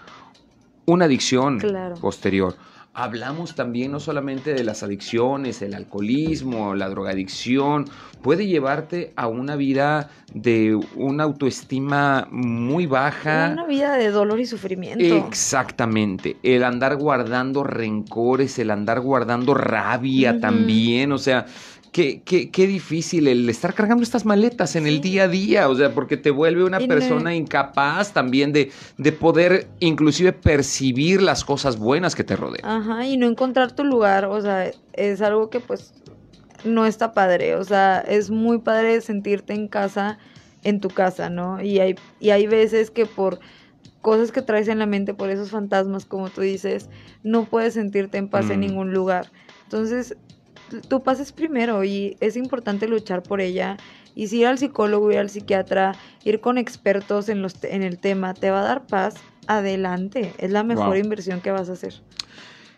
una 0.87 1.07
adicción 1.07 1.59
Claro. 1.59 1.97
posterior. 1.97 2.55
Hablamos 2.97 3.57
también 3.57 3.91
no 3.91 3.99
solamente 3.99 4.55
de 4.55 4.63
las 4.63 4.85
adicciones, 4.85 5.63
el 5.63 5.75
alcoholismo, 5.75 6.77
la 6.77 6.89
drogadicción, 6.89 7.87
puede 8.23 8.47
llevarte 8.47 9.13
a 9.17 9.27
una 9.27 9.57
vida 9.57 10.11
de 10.33 10.79
una 10.95 11.25
autoestima 11.25 12.29
muy 12.31 12.87
baja. 12.87 13.51
Una 13.53 13.67
vida 13.67 13.97
de 13.97 14.11
dolor 14.11 14.39
y 14.39 14.47
sufrimiento. 14.47 15.05
Exactamente, 15.05 16.37
el 16.45 16.63
andar 16.63 16.97
guardando 16.97 17.65
rencores, 17.65 18.61
el 18.61 18.71
andar 18.71 19.01
guardando 19.01 19.55
rabia 19.55 20.39
también, 20.39 21.11
o 21.11 21.19
sea, 21.19 21.47
qué, 21.95 22.23
qué, 22.25 22.51
qué 22.51 22.67
difícil 22.67 23.29
el 23.29 23.49
estar 23.49 23.73
cargando 23.75 24.03
estas 24.03 24.25
maletas 24.27 24.77
en 24.77 24.87
el 24.87 25.01
día 25.01 25.25
a 25.25 25.29
día, 25.29 25.69
o 25.69 25.75
sea, 25.77 25.95
porque 25.95 26.17
te 26.17 26.31
vuelve 26.31 26.65
una 26.65 26.81
Y 26.81 26.89
no- 26.89 26.89
persona 26.89 27.35
incapaz 27.35 28.13
también 28.13 28.53
de, 28.53 28.71
de 28.99 29.13
poder 29.13 29.69
inclusive 29.81 30.33
percibir 30.33 31.23
las 31.23 31.45
cosas 31.45 31.79
buenas 31.79 32.15
que 32.15 32.25
te 32.25 32.37
rodean. 32.37 32.67
Ajá, 32.67 33.07
y 33.07 33.17
no 33.17 33.27
encontrar 33.27 33.73
tu 33.73 33.85
lugar, 33.85 34.25
o 34.27 34.41
sea, 34.41 34.73
es 34.93 35.21
algo 35.23 35.51
que 35.51 35.61
pues 35.61 35.95
no 36.65 36.87
está 36.87 37.15
padre, 37.15 37.57
o 37.57 37.65
sea, 37.65 38.01
es 38.01 38.31
muy 38.31 38.59
padre 38.61 39.01
sentirte 39.03 39.53
en 39.55 39.69
casa, 39.69 40.19
en 40.63 40.81
tu 40.81 40.95
casa, 40.95 41.31
¿no? 41.31 41.61
Y 41.63 41.79
hay, 41.81 42.01
y 42.19 42.31
hay 42.31 42.47
veces 42.47 42.91
que 42.91 43.07
por 43.07 43.41
cosas 44.01 44.33
que 44.33 44.43
traes 44.43 44.69
en 44.69 44.79
la 44.79 44.87
mente, 44.87 45.15
por 45.15 45.31
esos 45.31 45.51
fantasmas, 45.51 46.07
como 46.07 46.33
tú 46.33 46.43
dices, 46.43 46.91
no 47.23 47.49
puedes 47.51 47.75
sentirte 47.75 48.19
en 48.19 48.31
paz 48.31 48.51
en 48.51 48.61
Mm. 48.61 48.61
ningún 48.61 48.93
lugar. 48.93 49.33
Entonces, 49.65 50.17
tu 50.89 51.03
paz 51.03 51.21
es 51.21 51.33
primero 51.33 51.85
y 51.85 52.17
es 52.21 52.37
importante 52.37 52.89
luchar 52.89 53.23
por 53.23 53.41
ella. 53.41 53.77
Y 54.15 54.29
si 54.29 54.41
ir 54.41 54.47
al 54.47 54.59
psicólogo, 54.59 55.11
ir 55.11 55.19
al 55.19 55.31
psiquiatra, 55.31 55.97
ir 56.25 56.41
con 56.41 56.57
expertos 56.59 57.29
en, 57.29 57.43
los 57.43 57.63
en 57.65 57.83
el 57.83 57.99
tema, 57.99 58.35
te 58.35 58.51
va 58.51 58.61
a 58.61 58.65
dar 58.65 58.87
paz, 58.87 59.17
adelante. 59.47 60.33
Es 60.39 60.51
la 60.51 60.63
mejor 60.63 60.89
Wow. 60.89 60.97
inversión 60.97 61.41
que 61.41 61.51
vas 61.51 61.69
a 61.69 61.73
hacer. 61.73 61.95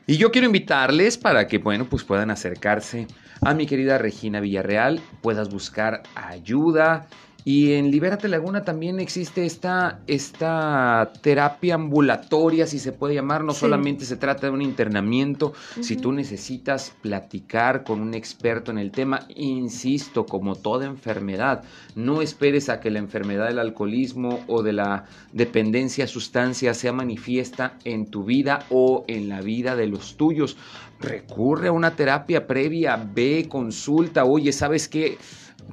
Y 0.06 0.18
yo 0.18 0.30
quiero 0.30 0.46
invitarles 0.46 1.18
para 1.18 1.48
que, 1.48 1.58
bueno, 1.58 1.86
pues 1.88 2.04
puedan 2.04 2.30
acercarse 2.30 3.06
a 3.42 3.54
mi 3.54 3.66
querida 3.66 3.98
Regina 3.98 4.40
Villarreal, 4.40 5.00
puedas 5.20 5.50
buscar 5.50 6.02
ayuda. 6.14 7.06
Y 7.48 7.74
en 7.74 7.92
Libérate 7.92 8.26
Laguna 8.26 8.64
también 8.64 8.98
existe 8.98 9.46
esta, 9.46 10.00
esta 10.08 11.12
terapia 11.20 11.76
ambulatoria, 11.76 12.66
si 12.66 12.80
se 12.80 12.90
puede 12.90 13.14
llamar. 13.14 13.44
No 13.44 13.52
Sí. 13.52 13.60
solamente 13.60 14.04
se 14.04 14.16
trata 14.16 14.48
de 14.48 14.52
un 14.52 14.62
internamiento. 14.62 15.52
Si 15.80 15.94
tú 15.94 16.10
necesitas 16.10 16.92
platicar 17.02 17.84
con 17.84 18.00
un 18.00 18.14
experto 18.14 18.72
en 18.72 18.78
el 18.78 18.90
tema, 18.90 19.28
insisto, 19.36 20.26
como 20.26 20.56
toda 20.56 20.86
enfermedad, 20.86 21.62
no 21.94 22.20
esperes 22.20 22.68
a 22.68 22.80
que 22.80 22.90
la 22.90 22.98
enfermedad 22.98 23.46
del 23.46 23.60
alcoholismo 23.60 24.40
o 24.48 24.64
de 24.64 24.72
la 24.72 25.04
dependencia 25.32 26.06
a 26.06 26.08
sustancias 26.08 26.76
sea 26.78 26.92
manifiesta 26.92 27.74
en 27.84 28.06
tu 28.06 28.24
vida 28.24 28.66
o 28.70 29.04
en 29.06 29.28
la 29.28 29.40
vida 29.40 29.76
de 29.76 29.86
los 29.86 30.16
tuyos. 30.16 30.56
Recurre 30.98 31.68
a 31.68 31.72
una 31.72 31.94
terapia 31.94 32.48
previa, 32.48 32.96
ve, 33.14 33.46
consulta, 33.48 34.24
oye, 34.24 34.50
¿sabes 34.52 34.88
qué? 34.88 35.16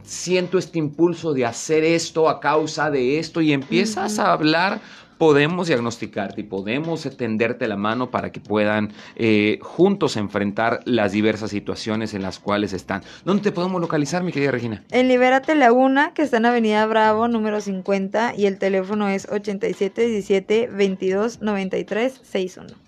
Siento 0.02 0.58
este 0.58 0.80
impulso 0.80 1.34
de 1.34 1.46
hacer 1.46 1.84
esto 1.84 2.30
a 2.30 2.40
causa 2.40 2.90
de 2.90 3.20
esto 3.20 3.42
y 3.42 3.54
empiezas 3.54 4.20
a 4.20 4.34
hablar 4.34 4.82
podemos 5.24 5.68
diagnosticarte 5.68 6.42
y 6.42 6.44
podemos 6.44 7.04
tenderte 7.16 7.68
la 7.68 7.78
mano 7.78 8.12
para 8.12 8.32
que 8.34 8.42
puedan 8.42 8.92
eh, 9.16 9.58
juntos 9.62 10.18
enfrentar 10.18 10.82
las 10.84 11.14
diversas 11.14 11.52
situaciones 11.52 12.14
en 12.14 12.22
las 12.22 12.40
cuales 12.40 12.74
están. 12.74 13.04
¿Dónde 13.24 13.44
te 13.44 13.52
podemos 13.54 13.80
localizar, 13.80 14.22
mi 14.22 14.34
querida 14.34 14.52
Regina? 14.52 14.84
En 14.92 15.08
Libérate 15.08 15.56
Laguna, 15.56 16.14
que 16.14 16.24
está 16.24 16.38
en 16.38 16.46
Avenida 16.46 16.86
Bravo, 16.88 17.30
número 17.30 17.62
50, 17.62 18.36
y 18.36 18.48
el 18.48 18.60
teléfono 18.60 19.08
es 19.08 19.26
8717 19.32 20.68
2293 20.68 22.20
61. 22.22 22.83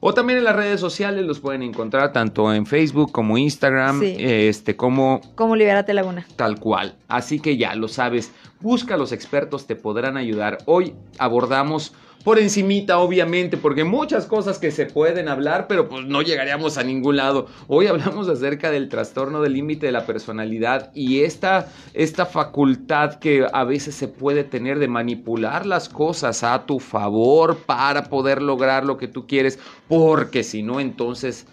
O 0.00 0.12
también 0.14 0.38
en 0.38 0.44
las 0.44 0.54
redes 0.56 0.78
sociales 0.80 1.24
los 1.24 1.40
pueden 1.40 1.62
encontrar 1.62 2.12
tanto 2.12 2.52
en 2.52 2.66
Facebook 2.66 3.12
como 3.12 3.38
Instagram, 3.38 4.00
Sí. 4.00 4.16
este 4.18 4.76
como 4.76 5.20
Como 5.34 5.56
Libérate 5.56 5.94
Laguna. 5.94 6.26
tal 6.36 6.60
cual. 6.60 6.94
Así 7.08 7.40
que 7.40 7.56
ya 7.56 7.74
lo 7.74 7.88
sabes, 7.88 8.32
busca 8.60 8.94
a 8.94 8.98
los 8.98 9.12
expertos, 9.12 9.66
te 9.66 9.74
podrán 9.76 10.16
ayudar. 10.16 10.58
Hoy 10.66 10.94
abordamos 11.18 11.94
por 12.26 12.40
encimita, 12.40 12.98
obviamente, 12.98 13.56
porque 13.56 13.84
muchas 13.84 14.26
cosas 14.26 14.58
que 14.58 14.72
se 14.72 14.86
pueden 14.86 15.28
hablar, 15.28 15.68
pero 15.68 15.88
pues 15.88 16.06
no 16.06 16.22
llegaríamos 16.22 16.76
a 16.76 16.82
ningún 16.82 17.18
lado. 17.18 17.46
Hoy 17.68 17.86
hablamos 17.86 18.28
acerca 18.28 18.72
del 18.72 18.88
trastorno 18.88 19.42
del 19.42 19.52
límite 19.52 19.86
de 19.86 19.92
la 19.92 20.06
personalidad 20.06 20.90
y 20.92 21.20
esta, 21.20 21.68
esta 21.94 22.26
facultad 22.26 23.20
que 23.20 23.46
a 23.52 23.62
veces 23.62 23.94
se 23.94 24.08
puede 24.08 24.42
tener 24.42 24.80
de 24.80 24.88
manipular 24.88 25.66
las 25.66 25.88
cosas 25.88 26.42
a 26.42 26.66
tu 26.66 26.80
favor 26.80 27.58
para 27.58 28.10
poder 28.10 28.42
lograr 28.42 28.84
lo 28.84 28.96
que 28.96 29.06
tú 29.06 29.28
quieres, 29.28 29.60
porque 29.86 30.42
si 30.42 30.64
no, 30.64 30.80
entonces 30.80 31.46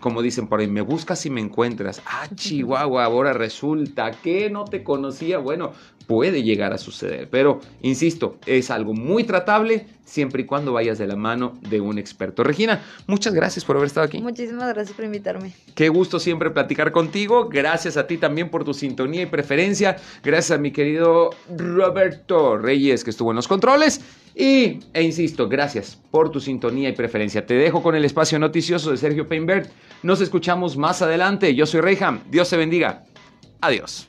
como 0.00 0.22
dicen 0.22 0.46
por 0.46 0.60
ahí, 0.60 0.68
me 0.68 0.80
buscas 0.80 1.24
y 1.26 1.30
me 1.30 1.40
encuentras. 1.40 2.02
Ah, 2.06 2.28
Chihuahua, 2.34 3.04
ahora 3.04 3.32
resulta 3.32 4.10
que 4.10 4.50
no 4.50 4.64
te 4.64 4.84
conocía. 4.84 5.38
Bueno, 5.38 5.72
puede 6.08 6.42
llegar 6.42 6.72
a 6.72 6.78
suceder, 6.78 7.28
pero 7.30 7.60
insisto, 7.82 8.38
es 8.46 8.70
algo 8.70 8.94
muy 8.94 9.24
tratable 9.24 9.86
siempre 10.06 10.42
y 10.42 10.46
cuando 10.46 10.72
vayas 10.72 10.96
de 10.96 11.06
la 11.06 11.16
mano 11.16 11.58
de 11.68 11.82
un 11.82 11.98
experto. 11.98 12.42
Regina, 12.42 12.82
muchas 13.06 13.34
gracias 13.34 13.62
por 13.62 13.76
haber 13.76 13.88
estado 13.88 14.06
aquí. 14.06 14.18
Muchísimas 14.22 14.72
gracias 14.72 14.96
por 14.96 15.04
invitarme. 15.04 15.52
Qué 15.74 15.90
gusto 15.90 16.18
siempre 16.18 16.50
platicar 16.50 16.92
contigo. 16.92 17.50
Gracias 17.50 17.98
a 17.98 18.06
ti 18.06 18.16
también 18.16 18.48
por 18.48 18.64
tu 18.64 18.72
sintonía 18.72 19.20
y 19.20 19.26
preferencia. 19.26 19.96
Gracias 20.24 20.58
a 20.58 20.60
mi 20.60 20.72
querido 20.72 21.30
Roberto 21.54 22.56
Reyes 22.56 23.04
que 23.04 23.10
estuvo 23.10 23.30
en 23.30 23.36
los 23.36 23.46
controles. 23.46 24.00
Y, 24.34 24.78
e 24.94 25.02
insisto, 25.02 25.46
gracias 25.46 26.00
por 26.10 26.30
tu 26.30 26.40
sintonía 26.40 26.88
y 26.88 26.92
preferencia. 26.92 27.44
Te 27.44 27.54
dejo 27.54 27.82
con 27.82 27.94
el 27.94 28.06
espacio 28.06 28.38
noticioso 28.38 28.92
de 28.92 28.96
Sergio 28.96 29.28
Peinbert. 29.28 29.70
Nos 30.02 30.22
escuchamos 30.22 30.78
más 30.78 31.02
adelante. 31.02 31.54
Yo 31.54 31.66
soy 31.66 31.82
Reyham. 31.82 32.20
Dios 32.30 32.48
te 32.48 32.56
bendiga. 32.56 33.04
Adiós. 33.60 34.08